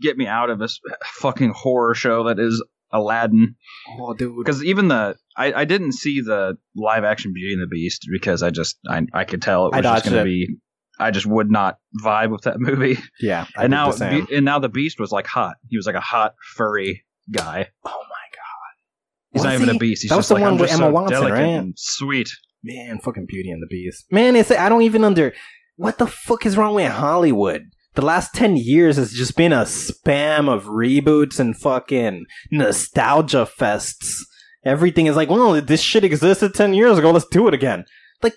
[0.00, 2.64] get me out of this fucking horror show that is
[2.94, 3.56] Aladdin."
[3.98, 4.34] Oh, dude.
[4.38, 8.42] because even the I, I didn't see the live action Beauty and the Beast because
[8.42, 10.56] I just I, I could tell it was just going to be
[10.98, 12.98] I just would not vibe with that movie.
[13.20, 14.24] Yeah, I and now the same.
[14.26, 15.56] Be- and now the Beast was like hot.
[15.68, 17.68] He was like a hot furry guy.
[17.84, 19.76] oh my god, He's Was not even he?
[19.76, 20.02] a beast.
[20.02, 21.40] He's That was just the like, one with Emma so Watson, right?
[21.42, 22.30] and sweet.
[22.62, 24.04] man, fucking Beauty and the Beast.
[24.12, 25.32] Man, it's I don't even under.
[25.76, 27.64] What the fuck is wrong with Hollywood?
[27.94, 34.18] The last 10 years has just been a spam of reboots and fucking nostalgia fests.
[34.64, 37.84] Everything is like, well, this shit existed 10 years ago, let's do it again.
[38.22, 38.34] Like,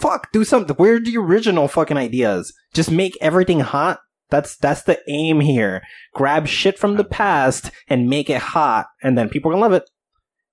[0.00, 0.76] fuck, do something.
[0.76, 2.52] Where are the original fucking ideas?
[2.74, 4.00] Just make everything hot?
[4.30, 5.82] That's that's the aim here.
[6.14, 9.72] Grab shit from the past and make it hot, and then people are gonna love
[9.72, 9.90] it.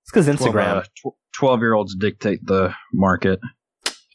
[0.02, 0.84] It's because Instagram.
[1.06, 3.38] Uh, twelve year olds dictate the market.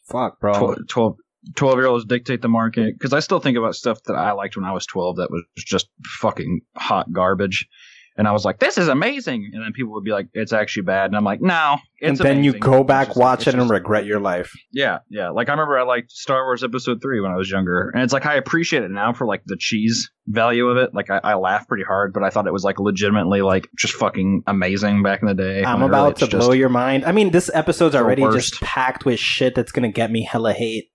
[0.10, 0.76] Fuck, bro.
[0.76, 1.16] Tw- 12
[1.56, 4.56] 12 year olds dictate the market because I still think about stuff that I liked
[4.56, 5.88] when I was 12 that was just
[6.20, 7.68] fucking hot garbage.
[8.16, 9.50] And I was like, this is amazing.
[9.54, 11.06] And then people would be like, it's actually bad.
[11.08, 11.78] And I'm like, no.
[12.02, 14.52] and then you go back, just watch it, and regret your life.
[14.72, 15.30] Yeah, yeah.
[15.30, 17.90] Like I remember I liked Star Wars Episode 3 when I was younger.
[17.90, 20.94] And it's like I appreciate it now for like the cheese value of it.
[20.94, 23.96] Like I, I laugh pretty hard, but I thought it was like legitimately like just
[23.96, 25.64] fucking amazing back in the day.
[25.64, 27.06] I'm When really about to blow your mind.
[27.06, 28.52] I mean, this episode's already worst.
[28.52, 30.92] just packed with shit that's gonna get me hella hate.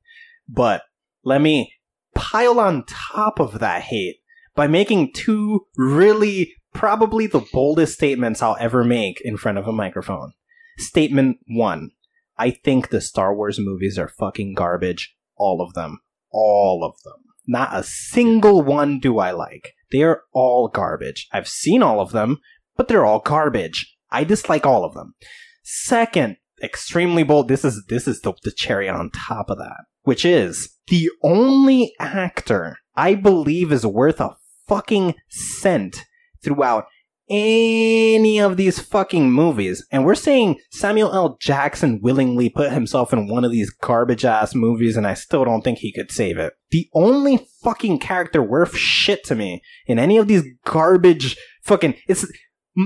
[0.49, 0.83] But
[1.25, 1.73] let me
[2.15, 4.17] pile on top of that hate
[4.55, 9.73] by making two really probably the boldest statements I'll ever make in front of a
[9.73, 10.33] microphone.
[10.79, 11.91] Statement one.
[12.37, 15.17] I think the Star Wars movies are fucking garbage.
[15.37, 16.01] All of them.
[16.31, 17.25] All of them.
[17.47, 19.75] Not a single one do I like.
[19.91, 21.29] They are all garbage.
[21.33, 22.39] I've seen all of them,
[22.77, 23.97] but they're all garbage.
[24.11, 25.15] I dislike all of them.
[25.63, 27.49] Second, extremely bold.
[27.49, 31.93] This is this is the, the cherry on top of that, which is the only
[32.01, 36.07] actor I believe is worth a fucking cent
[36.43, 36.87] throughout
[37.29, 39.87] any of these fucking movies.
[39.93, 41.37] And we're saying Samuel L.
[41.43, 45.61] Jackson willingly put himself in one of these garbage ass movies, and I still don't
[45.61, 46.55] think he could save it.
[46.71, 52.25] The only fucking character worth shit to me in any of these garbage fucking it's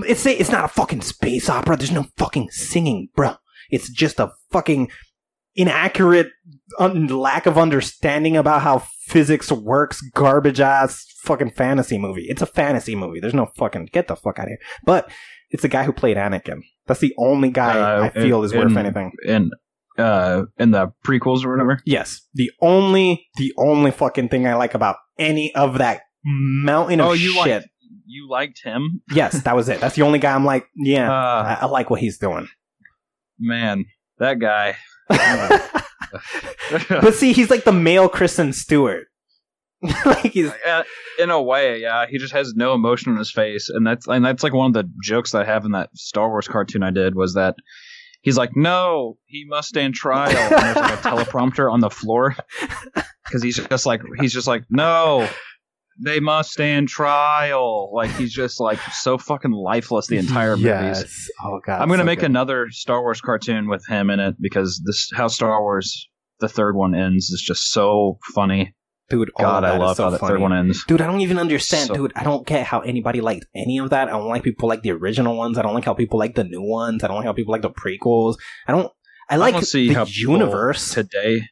[0.09, 1.77] it's it's not a fucking space opera.
[1.77, 3.39] There's no fucking singing, bruh.
[3.71, 4.91] It's just a fucking
[5.55, 6.29] inaccurate
[6.79, 12.27] un- lack of understanding about how physics works garbage ass fucking fantasy movie.
[12.29, 13.21] It's a fantasy movie.
[13.21, 14.59] There's no fucking get the fuck out of here.
[14.85, 15.11] But
[15.51, 16.61] it's the guy who played anakin.
[16.87, 19.13] That's the only guy Uh, i feel is worth in- anything.
[19.27, 19.51] in
[19.99, 21.79] uh in the prequels or whatever.
[21.85, 22.23] yes.
[22.35, 27.13] The only the only fucking thing i like about any of that mountain of Oh,
[27.13, 27.53] you shit.
[27.53, 27.69] liked
[28.07, 29.03] you liked him?
[29.15, 29.81] yes that was it.
[29.81, 32.49] That's the only guy i'm like yeah Uh, I, I like what he's doing.
[33.39, 33.85] man,
[34.19, 34.77] that guy.
[36.89, 39.07] but see he's like the male kristen stewart.
[40.07, 40.85] Like he's Uh,
[41.19, 44.25] in a way, yeah, he just has no emotion on his face, and that's and
[44.25, 46.91] that's like one of the jokes that I have in that Star Wars cartoon I
[46.91, 47.57] did was that
[48.21, 52.37] he's like, "No, he must stand trial." And there's like a teleprompter on the floor.
[53.25, 55.29] Because he's just like he's just like, "No,
[56.05, 60.99] they must stand trial." Like he's just like so fucking lifeless the entire yes.
[60.99, 61.31] movies.
[61.45, 61.81] Oh god.
[61.81, 62.31] I'm gonna so make good.
[62.31, 66.09] another Star Wars cartoon with him in it because this how Star Wars
[66.41, 68.75] the third one ends is just so funny.
[69.11, 69.31] dude.
[69.37, 70.33] all God, I love so how the funny.
[70.33, 70.85] third one ends.
[70.89, 72.13] Dude, I don't even understand, So- dude.
[72.17, 74.09] I don't get how anybody liked any of that.
[74.09, 75.57] I don't like people like the original ones.
[75.59, 77.05] I don't like how people like the new ones.
[77.05, 78.37] I don't like how people like the prequels.
[78.67, 78.91] I don't.
[79.31, 80.93] I like don't see the how universe.
[80.93, 81.43] today.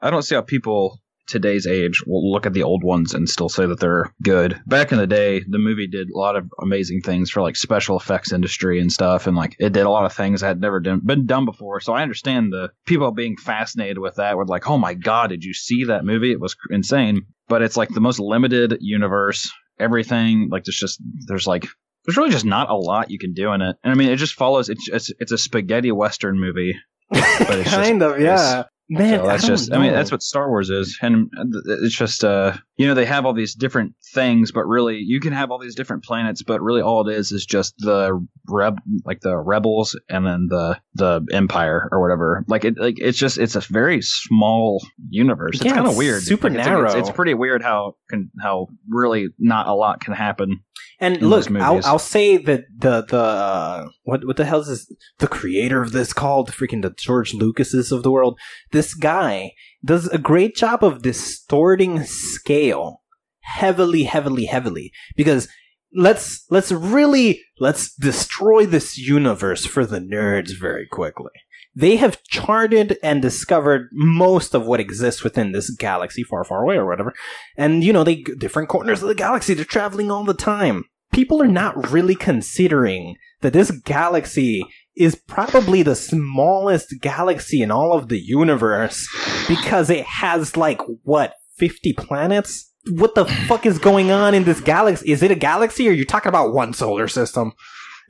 [0.00, 3.48] I don't see how people today's age will look at the old ones and still
[3.48, 4.60] say that they're good.
[4.66, 7.96] Back in the day, the movie did a lot of amazing things for like special
[7.98, 10.80] effects industry and stuff, and like it did a lot of things that had never
[10.80, 11.80] done, been done before.
[11.80, 14.36] So I understand the people being fascinated with that.
[14.36, 16.32] Were like, "Oh my god, did you see that movie?
[16.32, 19.50] It was insane." But it's like the most limited universe.
[19.80, 21.66] Everything like there's just there's like
[22.04, 23.76] there's really just not a lot you can do in it.
[23.84, 24.68] And I mean, it just follows.
[24.68, 26.74] It's it's, it's a spaghetti western movie.
[27.10, 28.64] it's just- kind of, yeah.
[28.90, 31.28] Man, so that's just I mean that's what Star Wars is and
[31.66, 35.32] it's just uh you know they have all these different things but really you can
[35.34, 39.20] have all these different planets but really all it is is just the reb like
[39.20, 43.56] the rebels and then the the empire or whatever like it like it's just it's
[43.56, 46.98] a very small universe it's Yeah, kind of weird super it's, like- it's- narrow.
[46.98, 50.60] it's pretty weird how can how really not a lot can happen
[51.00, 51.80] And look, I'll.
[51.84, 54.96] I'll say that the the uh, what what the hell is this?
[55.18, 58.38] The creator of this called freaking the George Lucases of the world.
[58.72, 59.52] This guy
[59.84, 63.02] does a great job of distorting scale
[63.40, 64.92] heavily, heavily, heavily.
[65.14, 65.46] Because
[65.94, 71.32] let's let's really let's destroy this universe for the nerds very quickly.
[71.74, 76.76] They have charted and discovered most of what exists within this galaxy far, far away
[76.76, 77.12] or whatever.
[77.58, 80.84] And you know, they different corners of the galaxy, they're traveling all the time.
[81.12, 84.64] People are not really considering that this galaxy
[84.96, 89.08] is probably the smallest galaxy in all of the universe
[89.46, 92.72] because it has like what 50 planets?
[92.90, 95.10] What the fuck is going on in this galaxy?
[95.10, 97.52] Is it a galaxy or are you talking about one solar system?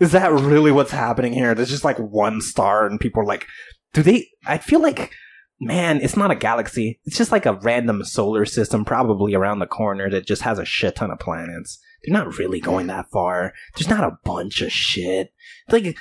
[0.00, 1.54] Is that really what's happening here?
[1.54, 3.46] There's just like one star and people are like,
[3.92, 5.12] do they I feel like
[5.60, 7.00] man, it's not a galaxy.
[7.04, 10.64] It's just like a random solar system probably around the corner that just has a
[10.64, 11.78] shit ton of planets.
[12.04, 13.52] They're not really going that far.
[13.74, 15.32] There's not a bunch of shit.
[15.68, 15.96] Like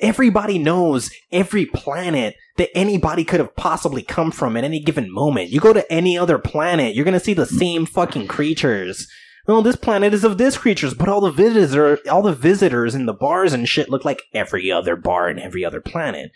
[0.00, 5.50] everybody knows every planet that anybody could have possibly come from at any given moment.
[5.50, 7.58] You go to any other planet, you're gonna see the mm.
[7.58, 9.08] same fucking creatures.
[9.46, 13.06] Well, this planet is of this creatures, but all the visitors, all the visitors in
[13.06, 16.32] the bars and shit look like every other bar in every other planet.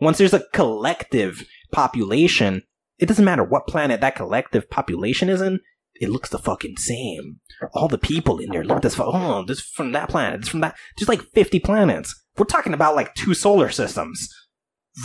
[0.00, 2.62] Once there's a collective population,
[2.98, 5.60] it doesn't matter what planet that collective population is in.
[6.00, 7.40] It looks the fucking same.
[7.72, 8.98] All the people in there look this.
[8.98, 10.40] Oh, this from that planet.
[10.40, 10.76] This from that.
[10.96, 12.14] There's like 50 planets.
[12.36, 14.28] We're talking about like two solar systems.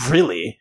[0.09, 0.57] Really?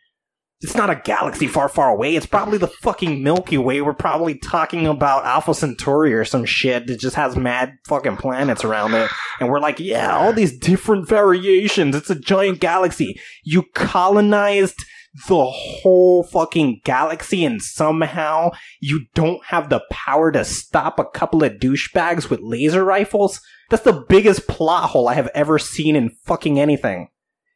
[0.61, 2.15] It's not a galaxy far, far away.
[2.15, 3.81] It's probably the fucking Milky Way.
[3.81, 8.63] We're probably talking about Alpha Centauri or some shit that just has mad fucking planets
[8.63, 9.09] around it.
[9.39, 11.95] And we're like, yeah, all these different variations.
[11.95, 13.19] It's a giant galaxy.
[13.43, 14.85] You colonized
[15.27, 21.43] the whole fucking galaxy and somehow you don't have the power to stop a couple
[21.43, 23.41] of douchebags with laser rifles?
[23.69, 27.09] That's the biggest plot hole I have ever seen in fucking anything.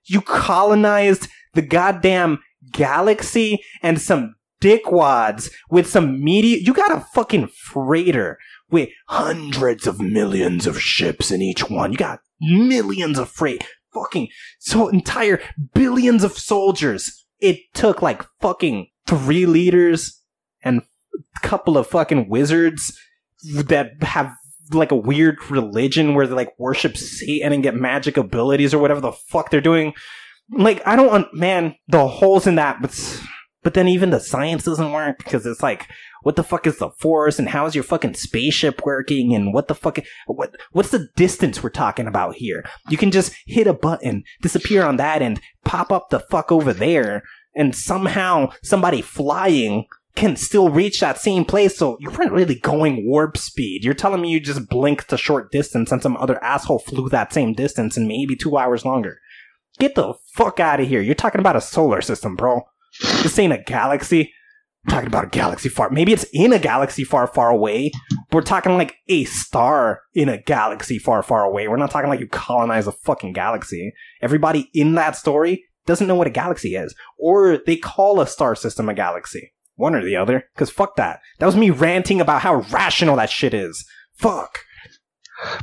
[0.06, 2.40] You colonized the goddamn
[2.72, 6.57] galaxy and some dickwads with some media.
[6.61, 8.38] You got a fucking freighter
[8.69, 11.91] with hundreds of millions of ships in each one.
[11.91, 13.64] You got millions of freight.
[13.94, 14.27] Fucking
[14.60, 15.41] so entire
[15.73, 17.24] billions of soldiers.
[17.39, 20.21] It took like fucking three leaders
[20.63, 22.97] and a couple of fucking wizards
[23.53, 24.33] that have
[24.71, 29.01] like a weird religion where they like worship Satan and get magic abilities or whatever
[29.01, 29.93] the fuck they're doing.
[30.49, 32.91] Like I don't want man the holes in that, but
[33.65, 35.89] but then even the science doesn't work because it's like
[36.21, 39.67] what the fuck is the force and how is your fucking spaceship working and what
[39.67, 39.97] the fuck
[40.27, 42.63] what what's the distance we're talking about here?
[42.89, 46.73] You can just hit a button, disappear on that end, pop up the fuck over
[46.73, 47.23] there,
[47.55, 51.75] and somehow somebody flying can still reach that same place.
[51.75, 53.83] So you weren't really going warp speed.
[53.83, 57.33] You're telling me you just blinked a short distance and some other asshole flew that
[57.33, 59.19] same distance in maybe two hours longer.
[59.79, 61.01] Get the fuck out of here.
[61.01, 62.61] You're talking about a solar system, bro.
[62.99, 64.31] This ain't a galaxy.
[64.85, 65.89] I'm talking about a galaxy far.
[65.89, 67.91] Maybe it's in a galaxy far, far away.
[68.31, 71.67] We're talking like a star in a galaxy far, far away.
[71.67, 73.93] We're not talking like you colonize a fucking galaxy.
[74.22, 76.93] Everybody in that story doesn't know what a galaxy is.
[77.17, 79.53] Or they call a star system a galaxy.
[79.76, 80.45] One or the other.
[80.55, 81.19] Cause fuck that.
[81.39, 83.85] That was me ranting about how rational that shit is.
[84.13, 84.59] Fuck.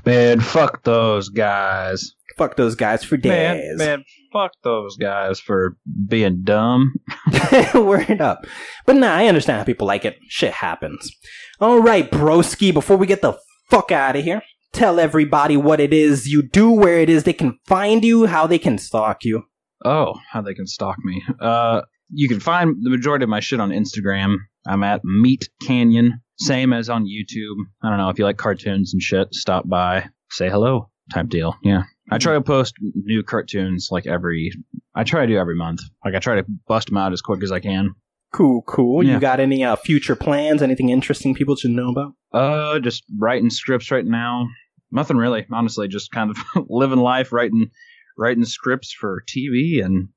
[0.04, 2.14] Man, fuck those guys.
[2.42, 3.78] Fuck those guys for Man, days.
[3.78, 5.76] man, fuck those guys for
[6.08, 6.92] being dumb.
[7.74, 8.46] Word up.
[8.84, 10.18] But nah, I understand how people like it.
[10.28, 11.12] Shit happens.
[11.60, 13.38] All right, broski, before we get the
[13.70, 14.42] fuck out of here,
[14.72, 18.48] tell everybody what it is you do, where it is they can find you, how
[18.48, 19.44] they can stalk you.
[19.84, 21.22] Oh, how they can stalk me.
[21.40, 24.34] Uh, you can find the majority of my shit on Instagram.
[24.66, 27.54] I'm at Meat Canyon, same as on YouTube.
[27.84, 29.32] I don't know if you like cartoons and shit.
[29.32, 31.54] Stop by, say hello, type deal.
[31.62, 34.52] Yeah, I try to post new cartoons like every.
[34.94, 35.80] I try to do every month.
[36.04, 37.94] Like I try to bust them out as quick as I can.
[38.32, 39.02] Cool, cool.
[39.02, 40.62] You got any uh, future plans?
[40.62, 42.14] Anything interesting people should know about?
[42.32, 44.48] Uh, just writing scripts right now.
[44.90, 45.86] Nothing really, honestly.
[45.86, 47.70] Just kind of living life, writing,
[48.16, 50.08] writing scripts for TV, and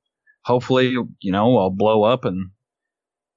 [0.44, 2.50] hopefully, you know, I'll blow up and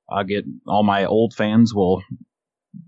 [0.10, 2.02] I'll get all my old fans will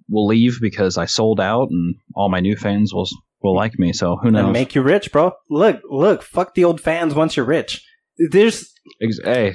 [0.09, 3.07] will leave because I sold out, and all my new fans will
[3.41, 3.93] will like me.
[3.93, 4.43] So who knows?
[4.45, 5.31] And make you rich, bro.
[5.49, 6.23] Look, look.
[6.23, 7.85] Fuck the old fans once you're rich.
[8.31, 9.53] There's, Ex- hey,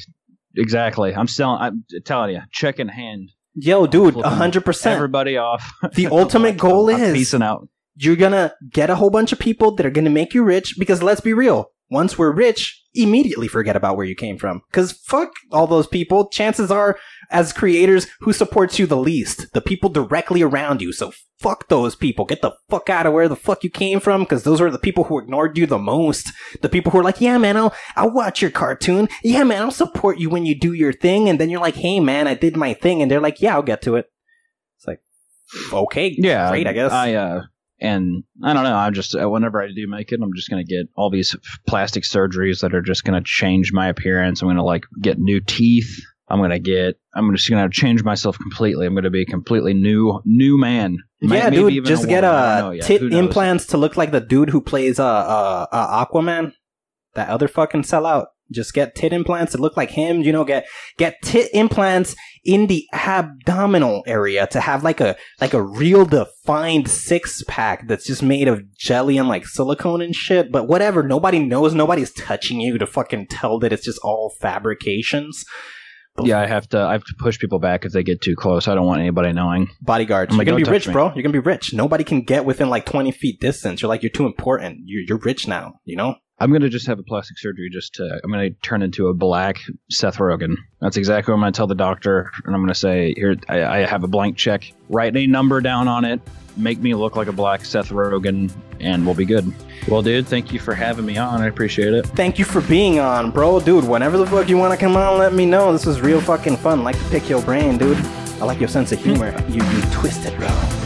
[0.56, 1.14] exactly.
[1.14, 1.60] I'm selling.
[1.60, 3.30] I'm telling you, check in hand.
[3.54, 4.96] yo, dude, hundred percent.
[4.96, 5.72] Everybody off.
[5.94, 7.68] The ultimate goal I'm is peacing out.
[7.94, 11.02] you're gonna get a whole bunch of people that are gonna make you rich because
[11.02, 14.62] let's be real once we're rich immediately forget about where you came from.
[14.70, 16.28] Because fuck all those people.
[16.28, 16.98] Chances are
[17.30, 19.52] as creators who supports you the least?
[19.52, 20.92] The people directly around you.
[20.92, 22.24] So fuck those people.
[22.24, 24.78] Get the fuck out of where the fuck you came from because those are the
[24.78, 26.32] people who ignored you the most.
[26.62, 29.08] The people who are like yeah man i'll i'll watch your cartoon.
[29.22, 31.28] Yeah man i'll support you when you do your thing.
[31.28, 33.02] And then you're like hey man i did my thing.
[33.02, 34.06] And they're like yeah i'll get to it.
[34.76, 35.00] It's like
[35.72, 36.92] okay yeah great i guess.
[36.92, 37.42] I uh
[37.80, 40.64] and i don't know i'm just uh, whenever i do make it i'm just gonna
[40.64, 41.36] get all these
[41.66, 46.00] plastic surgeries that are just gonna change my appearance i'm gonna like get new teeth
[46.28, 50.20] i'm gonna get i'm just gonna change myself completely i'm gonna be a completely new
[50.24, 52.86] new man Yeah, maybe dude, just a get a I don't know yet.
[52.86, 56.52] tit implants to look like the dude who plays uh, uh, uh Aquaman.
[57.14, 58.26] That other fucking sellout.
[58.52, 60.22] Just get tit implants to look like him.
[60.22, 60.66] You know, get
[60.96, 62.14] get tit implants
[62.44, 68.06] in the abdominal area to have like a like a real defined six pack that's
[68.06, 70.52] just made of jelly and like silicone and shit.
[70.52, 71.74] But whatever, nobody knows.
[71.74, 75.44] Nobody's touching you to fucking tell that it's just all fabrications.
[76.24, 78.68] yeah i have to i have to push people back if they get too close
[78.68, 80.32] i don't want anybody knowing bodyguards.
[80.32, 81.12] I'm like, you're gonna be rich, me." bro.
[81.14, 81.74] You're gonna be rich.
[81.74, 83.82] Nobody can get within like 20 feet distance.
[83.82, 84.80] You're like, you're too important.
[84.84, 86.14] You're, you're rich now, you know?
[86.38, 89.58] I'm gonna just have a plastic surgery just to i'm gonna turn into a black
[89.90, 93.36] seth rogen that's exactly what i'm gonna tell the doctor and i'm gonna say here
[93.48, 96.20] i, I have a blank check write a number down on it
[96.56, 98.50] make me look like a black seth rogen
[98.80, 99.50] and we'll be good
[99.88, 102.98] well dude thank you for having me on i appreciate it Thank you for being
[102.98, 103.60] on, bro.
[103.60, 105.70] Dude, whenever the fuck you wanna come on, let me know.
[105.72, 106.82] This was real fucking fun.
[106.82, 107.98] Like to pick your brain, dude.
[108.40, 109.34] I like your sense of humor.
[109.48, 110.85] you, you twisted, bro.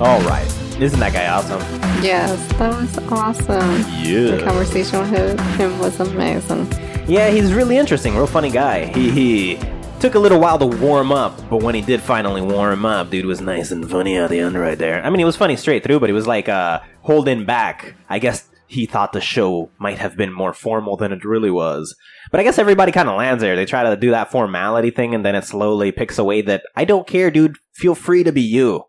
[0.00, 0.46] All right.
[0.80, 1.60] Isn't that guy awesome?
[2.02, 3.80] Yes, that was awesome.
[4.02, 4.36] Yeah.
[4.36, 6.66] The conversation with him was amazing.
[7.06, 8.16] Yeah, he's really interesting.
[8.16, 8.86] Real funny guy.
[8.86, 9.60] He he
[10.00, 13.26] took a little while to warm up, but when he did finally warm up, dude
[13.26, 15.04] was nice and funny at the end right there.
[15.04, 17.94] I mean, he was funny straight through, but he was like uh holding back.
[18.08, 21.94] I guess he thought the show might have been more formal than it really was.
[22.30, 23.54] But I guess everybody kind of lands there.
[23.54, 26.86] They try to do that formality thing, and then it slowly picks away that I
[26.86, 27.56] don't care, dude.
[27.74, 28.84] Feel free to be you.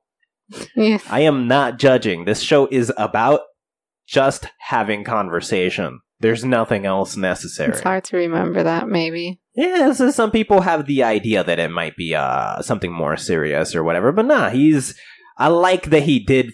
[1.09, 2.25] I am not judging.
[2.25, 3.41] This show is about
[4.07, 5.99] just having conversation.
[6.19, 7.71] There's nothing else necessary.
[7.71, 9.39] It's hard to remember that, maybe.
[9.55, 13.75] Yeah, so some people have the idea that it might be uh something more serious
[13.75, 14.95] or whatever, but nah, he's
[15.37, 16.51] I like that he did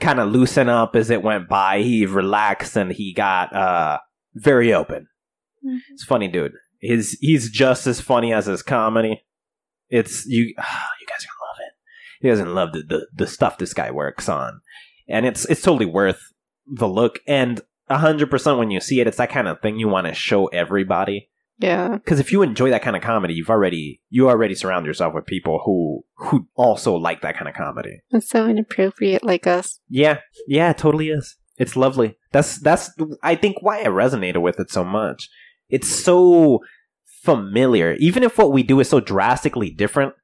[0.00, 1.82] kind of loosen up as it went by.
[1.82, 3.98] He relaxed and he got uh
[4.34, 5.08] very open.
[5.92, 6.52] It's funny, dude.
[6.80, 9.22] His he's just as funny as his comedy.
[9.90, 10.44] It's you.
[10.44, 11.58] you guys are gonna love
[12.20, 12.28] it.
[12.28, 14.60] doesn't love the, the the stuff this guy works on,
[15.08, 16.20] and it's it's totally worth
[16.66, 17.20] the look.
[17.26, 20.14] And hundred percent when you see it, it's that kind of thing you want to
[20.14, 21.28] show everybody.
[21.58, 21.88] Yeah.
[21.88, 25.26] Because if you enjoy that kind of comedy, you've already you already surround yourself with
[25.26, 28.00] people who who also like that kind of comedy.
[28.10, 29.80] It's so inappropriate like us.
[29.88, 31.36] Yeah, yeah, it totally is.
[31.58, 32.16] It's lovely.
[32.32, 32.90] That's that's
[33.22, 35.28] I think why I resonated with it so much.
[35.68, 36.60] It's so
[37.22, 40.14] familiar, even if what we do is so drastically different.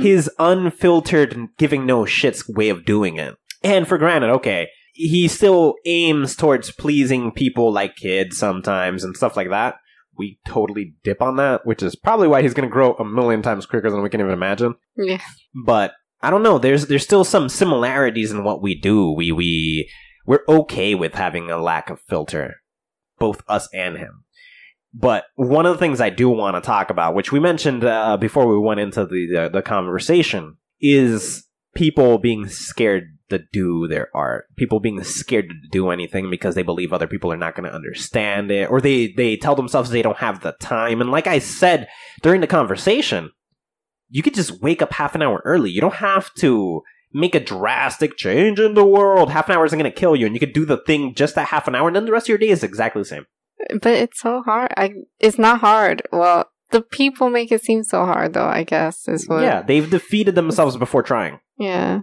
[0.00, 3.34] His unfiltered, giving no shits way of doing it.
[3.62, 9.36] And for granted, okay, he still aims towards pleasing people like kids sometimes and stuff
[9.36, 9.76] like that.
[10.16, 13.40] We totally dip on that, which is probably why he's going to grow a million
[13.42, 15.20] times quicker than we can even imagine Yeah.
[15.64, 16.58] but I don't know.
[16.58, 19.12] There's there's still some similarities in what we do.
[19.12, 19.88] We we
[20.26, 22.56] we're okay with having a lack of filter,
[23.20, 24.24] both us and him.
[24.94, 28.16] But one of the things I do want to talk about, which we mentioned uh,
[28.16, 34.08] before we went into the the, the conversation, is people being scared to do their
[34.14, 37.68] art, people being scared to do anything because they believe other people are not going
[37.68, 41.00] to understand it, or they they tell themselves they don't have the time.
[41.00, 41.88] And like I said
[42.22, 43.30] during the conversation,
[44.08, 45.70] you could just wake up half an hour early.
[45.70, 46.82] You don't have to
[47.12, 49.30] make a drastic change in the world.
[49.30, 51.34] Half an hour isn't going to kill you, and you could do the thing just
[51.34, 53.26] that half an hour, and then the rest of your day is exactly the same.
[53.80, 54.72] But it's so hard.
[54.76, 56.02] I it's not hard.
[56.12, 58.46] Well, the people make it seem so hard, though.
[58.46, 59.42] I guess is what.
[59.42, 61.40] Yeah, they've defeated themselves before trying.
[61.58, 62.00] Yeah.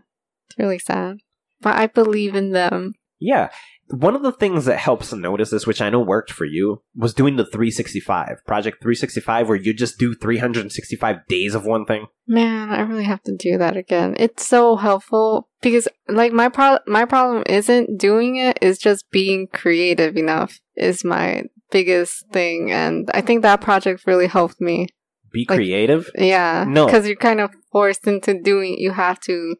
[0.48, 1.18] It's really sad.
[1.62, 2.94] But I believe in them.
[3.20, 3.50] Yeah.
[3.90, 6.82] One of the things that helps to notice this, which I know worked for you,
[6.96, 12.08] was doing the 365, Project 365, where you just do 365 days of one thing.
[12.28, 14.16] Man, I really have to do that again.
[14.18, 19.48] It's so helpful because like my pro- my problem isn't doing it, it's just being
[19.54, 24.88] creative enough is my biggest thing and I think that project really helped me.
[25.32, 26.10] Be Like- creative.
[26.18, 26.66] Yeah.
[26.68, 26.88] No.
[26.88, 29.56] Cuz you're kind of forced into doing you have to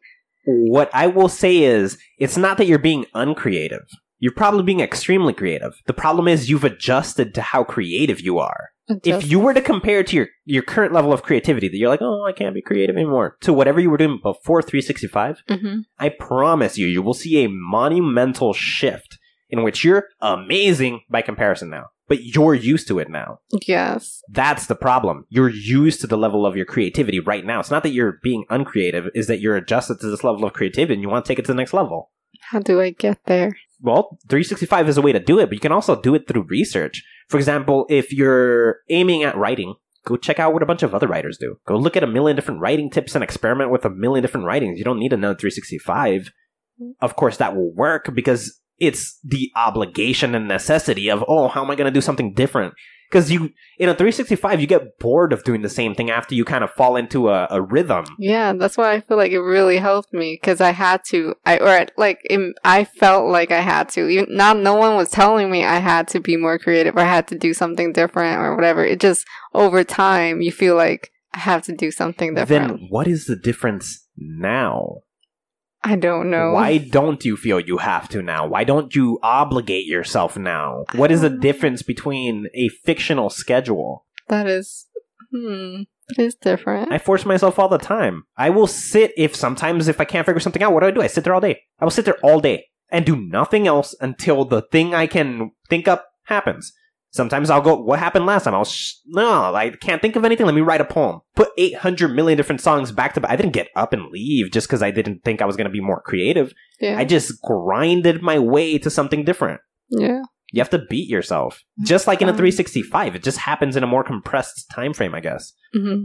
[0.46, 3.86] What I will say is, it's not that you're being uncreative.
[4.18, 5.74] You're probably being extremely creative.
[5.86, 8.70] The problem is you've adjusted to how creative you are.
[8.88, 9.24] adjust.
[9.24, 12.00] if you were to compare to your, your current level of creativity, that you're like,
[12.02, 15.80] oh, I can't be creative anymore, to whatever you were doing before 365, Mhm.
[15.98, 19.18] I promise you, you will see a monumental shift
[19.50, 21.86] in which you're amazing by comparison now.
[22.08, 23.40] But you're used to it now.
[23.66, 24.22] Yes.
[24.30, 25.24] That's the problem.
[25.28, 27.58] You're used to the level of your creativity right now.
[27.58, 30.94] It's not that you're being uncreative, is that you're adjusted to this level of creativity
[30.94, 32.10] and you want to take it to the next level.
[32.50, 33.56] How do I get there?
[33.80, 36.46] Well, 365 is a way to do it, but you can also do it through
[36.48, 37.02] research.
[37.28, 39.74] For example, if you're aiming at writing,
[40.06, 41.58] go check out what a bunch of other writers do.
[41.66, 44.78] Go look at a million different writing tips and experiment with a million different writings.
[44.78, 46.30] You don't need another 365.
[47.00, 51.70] Of course, that will work because it's the obligation and necessity of, oh, how am
[51.70, 52.74] I going to do something different?
[53.08, 56.44] Because you, in a 365, you get bored of doing the same thing after you
[56.44, 58.04] kind of fall into a, a rhythm.
[58.18, 61.34] Yeah, that's why I feel like it really helped me because I had to.
[61.44, 64.08] I or like it, I felt like I had to.
[64.08, 67.04] Even not no one was telling me I had to be more creative or I
[67.04, 68.84] had to do something different or whatever.
[68.84, 72.68] It just over time you feel like I have to do something different.
[72.68, 75.02] Then what is the difference now?
[75.86, 76.50] I don't know.
[76.50, 78.44] Why don't you feel you have to now?
[78.44, 80.84] Why don't you obligate yourself now?
[80.96, 84.04] What is the difference between a fictional schedule?
[84.28, 84.86] that is?
[85.32, 85.82] Hmm.
[86.08, 86.92] It is different.
[86.92, 88.24] I force myself all the time.
[88.36, 91.02] I will sit if sometimes if I can't figure something out, what do I do?
[91.02, 91.60] I sit there all day.
[91.78, 95.52] I will sit there all day and do nothing else until the thing I can
[95.70, 96.72] think up happens.
[97.16, 98.54] Sometimes I'll go, what happened last time?
[98.54, 100.46] I'll, sh- no, I can't think of anything.
[100.46, 101.20] Let me write a poem.
[101.34, 103.30] Put 800 million different songs back to back.
[103.32, 105.72] I didn't get up and leave just because I didn't think I was going to
[105.72, 106.52] be more creative.
[106.80, 106.98] yeah.
[106.98, 109.60] I just grinded my way to something different.
[109.90, 110.20] yeah.
[110.52, 111.64] You have to beat yourself.
[111.82, 115.12] Just like in a Um, 365, it just happens in a more compressed time frame,
[115.14, 115.52] I guess.
[115.74, 116.04] hmm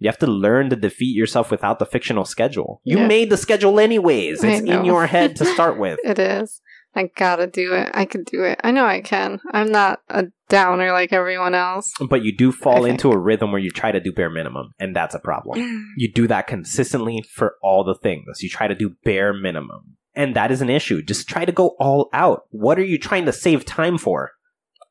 [0.00, 2.80] You have to learn to defeat yourself without the fictional schedule.
[2.84, 3.06] You Yeah.
[3.06, 4.42] made the schedule anyways.
[4.42, 5.98] It's in your head to start with.
[6.04, 6.60] It is.
[6.94, 7.90] I gotta do it.
[7.94, 8.60] I can do it.
[8.64, 9.40] I know I can.
[9.52, 11.92] I'm not a downer like everyone else.
[12.08, 14.96] But you do fall into a rhythm where you try to do bare minimum, and
[14.96, 15.86] that's a problem.
[15.96, 18.40] You do that consistently for all the things.
[18.40, 19.96] You try to do bare minimum.
[20.14, 21.02] And that is an issue.
[21.02, 22.42] Just try to go all out.
[22.50, 24.32] What are you trying to save time for?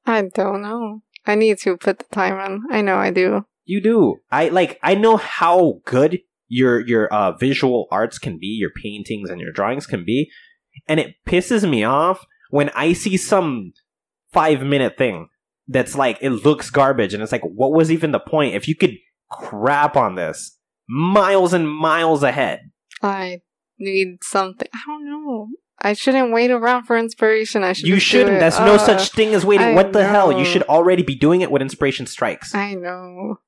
[0.05, 1.01] I don't know.
[1.25, 2.63] I need to put the time in.
[2.71, 3.45] I know I do.
[3.65, 4.17] You do.
[4.31, 9.29] I like I know how good your your uh visual arts can be, your paintings
[9.29, 10.31] and your drawings can be,
[10.87, 13.73] and it pisses me off when I see some
[14.33, 15.29] 5 minute thing
[15.67, 18.75] that's like it looks garbage and it's like what was even the point if you
[18.75, 18.93] could
[19.29, 22.71] crap on this miles and miles ahead.
[23.03, 23.41] I
[23.77, 24.67] need something.
[24.73, 25.47] I don't know.
[25.79, 27.63] I shouldn't wait around for inspiration.
[27.63, 27.87] I should.
[27.87, 28.37] You shouldn't.
[28.37, 28.39] it.
[28.39, 29.67] That's no Uh, such thing as waiting.
[29.67, 30.31] I what the hell?
[30.37, 32.55] You should already be doing it when inspiration strikes.
[32.55, 33.39] I know.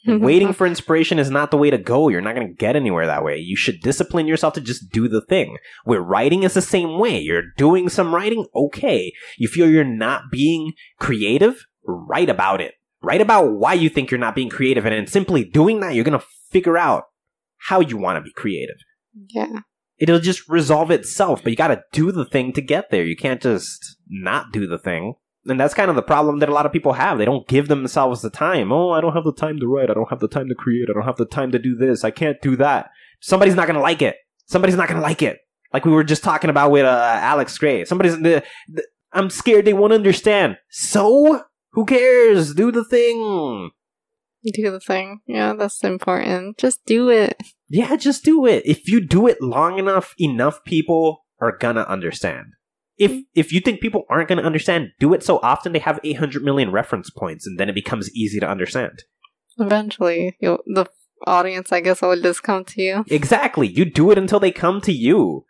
[0.06, 2.08] Waiting for inspiration is not the way to go.
[2.08, 3.38] You're not going to get anywhere that way.
[3.38, 5.58] You should discipline yourself to just do the thing.
[5.84, 7.18] Where writing is the same way.
[7.18, 9.12] You're doing some writing, okay.
[9.36, 12.74] You feel you're not being creative, write about it.
[13.02, 16.04] Write about why you think you're not being creative, and in simply doing that, you're
[16.04, 17.04] going to figure out
[17.58, 18.76] how you want to be creative.
[19.28, 19.60] Yeah.
[19.98, 23.04] It'll just resolve itself, but you got to do the thing to get there.
[23.04, 25.14] You can't just not do the thing.
[25.46, 27.18] And that's kind of the problem that a lot of people have.
[27.18, 28.72] They don't give themselves the time.
[28.72, 29.90] Oh, I don't have the time to write.
[29.90, 30.88] I don't have the time to create.
[30.90, 32.04] I don't have the time to do this.
[32.04, 32.90] I can't do that.
[33.20, 34.16] Somebody's not going to like it.
[34.46, 35.38] Somebody's not going to like it.
[35.72, 37.84] Like we were just talking about with uh, Alex Grey.
[37.84, 38.16] Somebody's.
[38.16, 40.58] The, the, I'm scared they won't understand.
[40.70, 41.42] So
[41.72, 42.54] who cares?
[42.54, 43.70] Do the thing.
[44.52, 45.20] Do the thing.
[45.26, 46.58] Yeah, that's important.
[46.58, 47.36] Just do it.
[47.68, 48.64] Yeah, just do it.
[48.64, 52.52] If you do it long enough, enough people are gonna understand.
[52.98, 56.42] If if you think people aren't gonna understand, do it so often they have 800
[56.42, 59.04] million reference points, and then it becomes easy to understand.
[59.58, 60.86] Eventually, the
[61.26, 63.04] audience, I guess, will just come to you.
[63.08, 63.66] Exactly.
[63.66, 65.44] You do it until they come to you.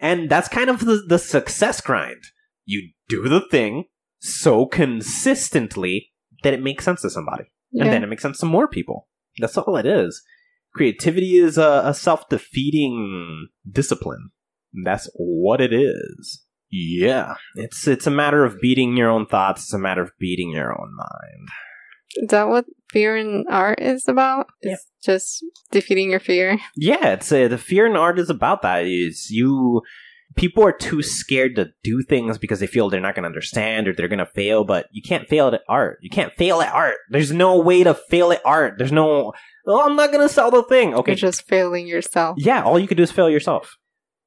[0.00, 2.22] And that's kind of the, the success grind.
[2.64, 3.84] You do the thing
[4.18, 7.44] so consistently that it makes sense to somebody.
[7.72, 9.08] And then it makes sense to more people.
[9.38, 10.22] That's all it is.
[10.74, 14.30] Creativity is a, a self defeating discipline.
[14.84, 16.43] That's what it is.
[16.76, 17.34] Yeah.
[17.54, 20.72] It's it's a matter of beating your own thoughts, it's a matter of beating your
[20.72, 21.48] own mind.
[22.16, 24.48] Is that what fear in art is about?
[24.62, 24.72] Yeah.
[24.72, 26.58] It's just defeating your fear.
[26.76, 28.86] Yeah, it's uh, the fear in art is about that.
[28.86, 29.82] Is you
[30.36, 33.86] people are too scared to do things because they feel they're not going to understand
[33.86, 34.64] or they're going to fail.
[34.64, 35.98] But you can't fail at art.
[36.02, 36.96] You can't fail at art.
[37.08, 38.74] There's no way to fail at art.
[38.78, 39.32] There's no.
[39.66, 40.94] Oh, I'm not going to sell the thing.
[40.94, 42.36] Okay, You're just failing yourself.
[42.38, 42.62] yeah.
[42.64, 43.76] All you can do is fail yourself.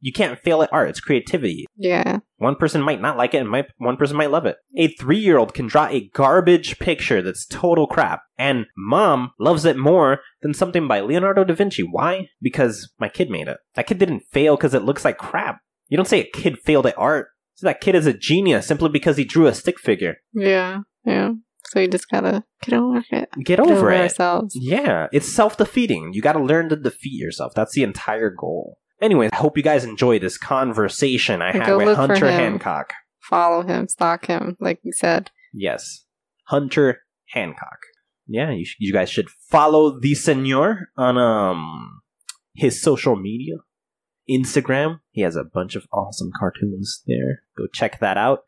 [0.07, 0.87] You can't fail at art.
[0.87, 1.65] It's creativity.
[1.75, 2.19] Yeah.
[2.37, 4.55] One person might not like it, and might, one person might love it.
[4.77, 9.65] A three year old can draw a garbage picture that's total crap, and mom loves
[9.65, 11.83] it more than something by Leonardo da Vinci.
[11.83, 12.29] Why?
[12.41, 13.57] Because my kid made it.
[13.75, 15.59] That kid didn't fail because it looks like crap.
[15.89, 17.27] You don't say a kid failed at art.
[17.55, 20.15] So that kid is a genius simply because he drew a stick figure.
[20.33, 20.83] Yeah.
[21.03, 21.31] Yeah.
[21.65, 23.29] So you just gotta get over it.
[23.43, 23.99] Get Get over it.
[24.03, 24.55] ourselves.
[24.57, 26.11] Yeah, it's self defeating.
[26.13, 27.51] You got to learn to defeat yourself.
[27.55, 28.77] That's the entire goal.
[29.01, 32.27] Anyways, I hope you guys enjoy this conversation I had Go with look for Hunter
[32.31, 32.39] him.
[32.39, 32.93] Hancock.
[33.21, 35.31] Follow him, stalk him, like you said.
[35.53, 36.05] Yes.
[36.45, 37.79] Hunter Hancock.
[38.27, 42.01] Yeah, you, sh- you guys should follow the senor on um
[42.55, 43.55] his social media.
[44.29, 44.99] Instagram.
[45.11, 47.43] He has a bunch of awesome cartoons there.
[47.57, 48.39] Go check that out.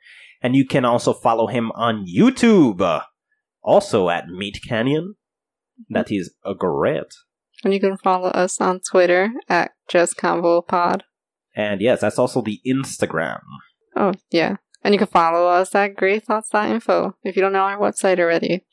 [0.41, 2.81] And you can also follow him on YouTube.
[2.81, 3.01] uh,
[3.63, 5.15] Also at Meat Canyon.
[5.89, 7.05] That is a great.
[7.63, 11.03] And you can follow us on Twitter at Just Convo Pod.
[11.55, 13.41] And yes, that's also the Instagram.
[13.95, 14.57] Oh, yeah.
[14.83, 18.65] And you can follow us at greatthoughts.info if you don't know our website already.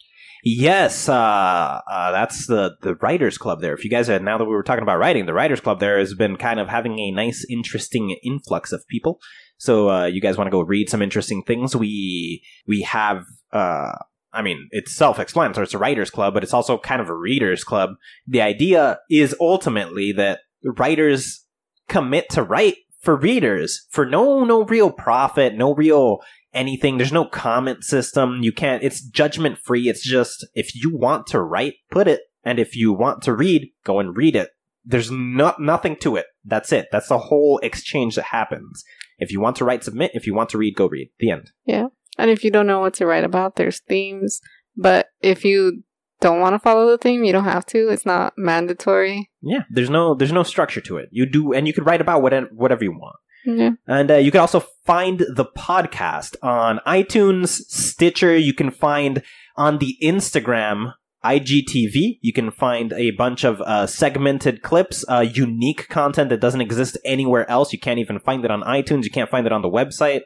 [0.45, 3.75] Yes, uh, uh, that's the the writers club there.
[3.75, 5.99] If you guys are now that we were talking about writing, the writers club there
[5.99, 9.19] has been kind of having a nice, interesting influx of people.
[9.59, 11.75] So uh, you guys want to go read some interesting things?
[11.75, 13.25] We we have.
[13.53, 13.93] Uh,
[14.33, 15.65] I mean, it's self-explanatory.
[15.65, 17.91] It's a writers club, but it's also kind of a readers club.
[18.29, 20.41] The idea is ultimately that
[20.73, 21.45] writers
[21.89, 26.21] commit to write for readers for no no real profit, no real
[26.57, 26.97] anything.
[26.97, 28.43] There's no comment system.
[28.43, 29.89] You can't, it's judgment free.
[29.89, 32.23] It's just if you want to write, put it.
[32.43, 34.51] And if you want to read, go and read it.
[34.85, 36.27] There's not nothing to it.
[36.45, 36.87] That's it.
[36.91, 38.85] That's the whole exchange that happens.
[39.19, 40.13] If you want to write, submit.
[40.15, 41.11] If you want to read, go read.
[41.19, 41.51] The end.
[41.65, 41.87] Yeah.
[42.19, 44.41] And if you don't know what to write about, there's themes.
[44.77, 45.83] But if you
[46.27, 47.89] don't want to follow the theme, you don't have to.
[47.89, 49.31] It's not mandatory.
[49.43, 49.61] Yeah.
[49.71, 51.09] There's no, there's no structure to it.
[51.13, 53.17] You do, and you could write about whatever, whatever you want.
[53.45, 53.71] Yeah.
[53.87, 58.37] And uh, you can also find the podcast on iTunes, Stitcher.
[58.37, 59.23] You can find
[59.57, 62.19] on the Instagram, IGTV.
[62.23, 66.99] You can find a bunch of uh, segmented clips, uh, unique content that doesn't exist
[67.05, 67.73] anywhere else.
[67.73, 69.05] You can't even find it on iTunes.
[69.05, 70.23] You can't find it on the website.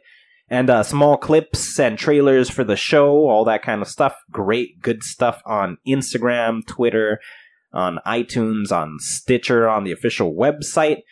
[0.50, 4.16] And uh, small clips and trailers for the show, all that kind of stuff.
[4.32, 7.20] Great, good stuff on Instagram, Twitter,
[7.72, 11.02] on iTunes, on Stitcher, on the official website.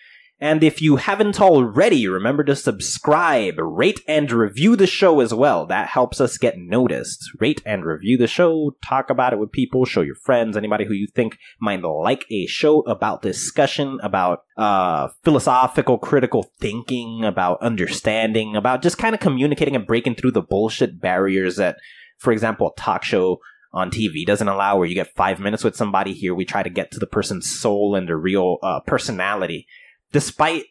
[0.41, 5.67] And if you haven't already, remember to subscribe, rate, and review the show as well.
[5.67, 7.29] That helps us get noticed.
[7.41, 10.95] Rate and review the show, talk about it with people, show your friends, anybody who
[10.95, 18.55] you think might like a show about discussion, about uh, philosophical, critical thinking, about understanding,
[18.55, 21.79] about just kind of communicating and breaking through the bullshit barriers that,
[22.19, 23.41] for example, a talk show
[23.73, 26.35] on TV doesn't allow where you get five minutes with somebody here.
[26.35, 29.67] We try to get to the person's soul and their real uh, personality
[30.13, 30.65] despite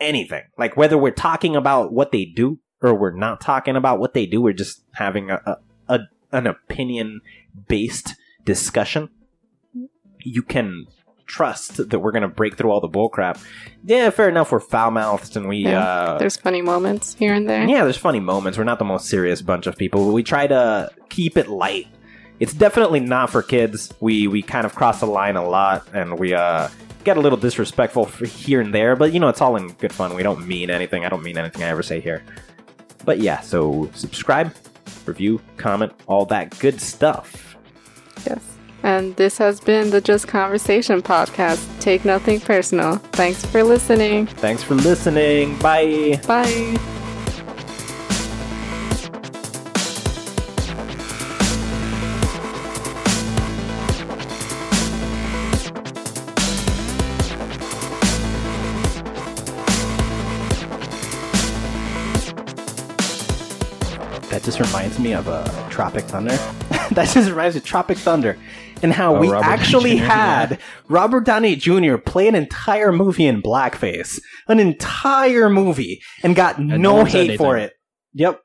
[0.00, 0.42] anything.
[0.58, 4.26] Like whether we're talking about what they do or we're not talking about what they
[4.26, 5.56] do, we're just having a, a,
[5.88, 5.98] a
[6.32, 7.20] an opinion
[7.68, 8.14] based
[8.44, 9.08] discussion.
[10.20, 10.86] You can
[11.26, 13.42] trust that we're gonna break through all the bullcrap.
[13.84, 14.52] Yeah, fair enough.
[14.52, 17.64] We're foul mouthed and we Yeah, uh, There's funny moments here and there.
[17.66, 18.58] yeah, there's funny moments.
[18.58, 21.86] We're not the most serious bunch of people, but we try to keep it light.
[22.40, 23.92] It's definitely not for kids.
[24.00, 26.68] We we kind of cross the line a lot, and we uh
[27.04, 28.96] get a little disrespectful for here and there.
[28.96, 30.14] But you know, it's all in good fun.
[30.14, 31.04] We don't mean anything.
[31.04, 32.22] I don't mean anything I ever say here.
[33.04, 34.54] But yeah, so subscribe,
[35.04, 37.56] review, comment, all that good stuff.
[38.26, 38.40] Yes.
[38.82, 41.66] And this has been the Just Conversation podcast.
[41.80, 42.96] Take nothing personal.
[43.12, 44.26] Thanks for listening.
[44.26, 45.58] Thanks for listening.
[45.58, 46.20] Bye.
[46.26, 47.03] Bye.
[64.98, 66.36] Reminds me of uh, Tropic Thunder.
[66.92, 68.38] that just reminds me of Tropic Thunder
[68.82, 70.58] and how Oh, we Robert actually had
[70.88, 71.96] Robert Downey Jr.
[71.96, 77.56] play an entire movie in blackface, an entire movie, and got no no hate for
[77.56, 77.72] it.
[78.12, 78.40] Yep,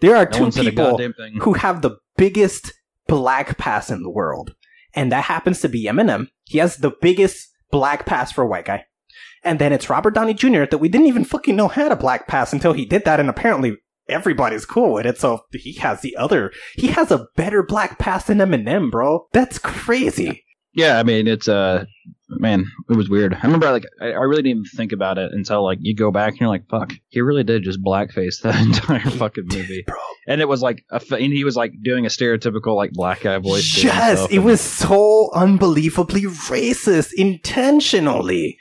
[0.00, 0.98] there are No two one said a people
[1.40, 2.72] who have the biggest
[3.06, 4.54] black pass in the world,
[4.94, 6.28] and that happens to be Eminem.
[6.44, 8.84] He has the biggest black pass for a white guy.
[9.42, 10.64] And then it's Robert Downey Jr.
[10.66, 13.30] that we didn't even fucking know had a black pass until he did that, and
[13.30, 13.76] apparently
[14.10, 15.18] everybody's cool with it.
[15.18, 19.26] So he has the other, he has a better black pass than Eminem, bro.
[19.32, 20.44] That's crazy.
[20.72, 21.84] Yeah, I mean, it's uh,
[22.28, 23.34] man, it was weird.
[23.34, 26.12] I remember, like, I, I really didn't even think about it until like you go
[26.12, 29.96] back and you're like, fuck, he really did just blackface that entire fucking movie, Bro.
[30.28, 33.38] and it was like, a, and he was like doing a stereotypical like black guy
[33.38, 33.82] voice.
[33.82, 38.56] Yes, it was so unbelievably racist intentionally.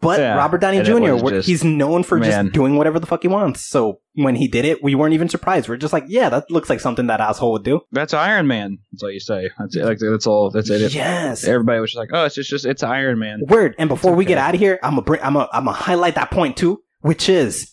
[0.00, 2.46] But Yeah, Robert Downey Jr., just- he's known for man.
[2.46, 3.60] just doing whatever the fuck he wants.
[3.66, 5.68] So when he did it, we weren't even surprised.
[5.68, 7.80] We're just like, yeah, that looks like something that asshole would do.
[7.92, 8.78] That's Iron Man.
[8.92, 9.50] That's all you say.
[9.58, 9.84] That's it.
[9.84, 10.50] Like that's all.
[10.50, 10.94] That's it.
[10.94, 11.44] Yes.
[11.44, 13.40] Everybody was just like, oh, it's just, just it's Iron Man.
[13.46, 13.74] Word.
[13.78, 16.14] And before we get out of here, I'm gonna bring, I'm gonna, I'm gonna highlight
[16.14, 17.70] that point too, which is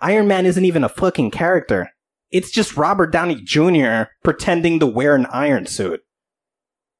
[0.00, 1.90] Iron Man isn't even a fucking character.
[2.30, 4.10] It's just Robert Downey Jr.
[4.22, 6.00] pretending to wear an iron suit.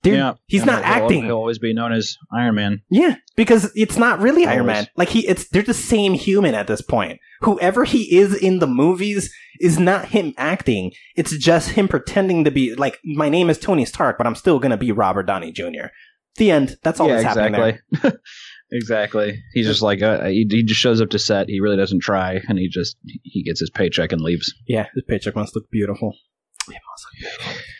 [0.05, 1.25] Dude, yeah, he's And not he'll- acting.
[1.25, 2.83] He'll always be known as Iron Man.
[2.91, 4.87] Yeah, because it's not really Iron Man.
[4.97, 7.19] Like he, it's they're the same human at this point.
[7.41, 10.93] Whoever he is in the movies is not him acting.
[11.17, 14.59] It's just him pretending to be like my name is Tony Stark, but I'm still
[14.59, 15.89] gonna be Robert Downey Jr.
[16.37, 16.77] The end.
[16.83, 17.81] That's all yeah, that's happening there.
[17.93, 18.21] exactly.
[18.73, 19.43] exactly.
[19.55, 21.49] He's just like uh, he, he just shows up to set.
[21.49, 24.53] He really doesn't try, and he just he gets his paycheck and leaves.
[24.69, 26.15] Yeah, his paycheck must look beautiful.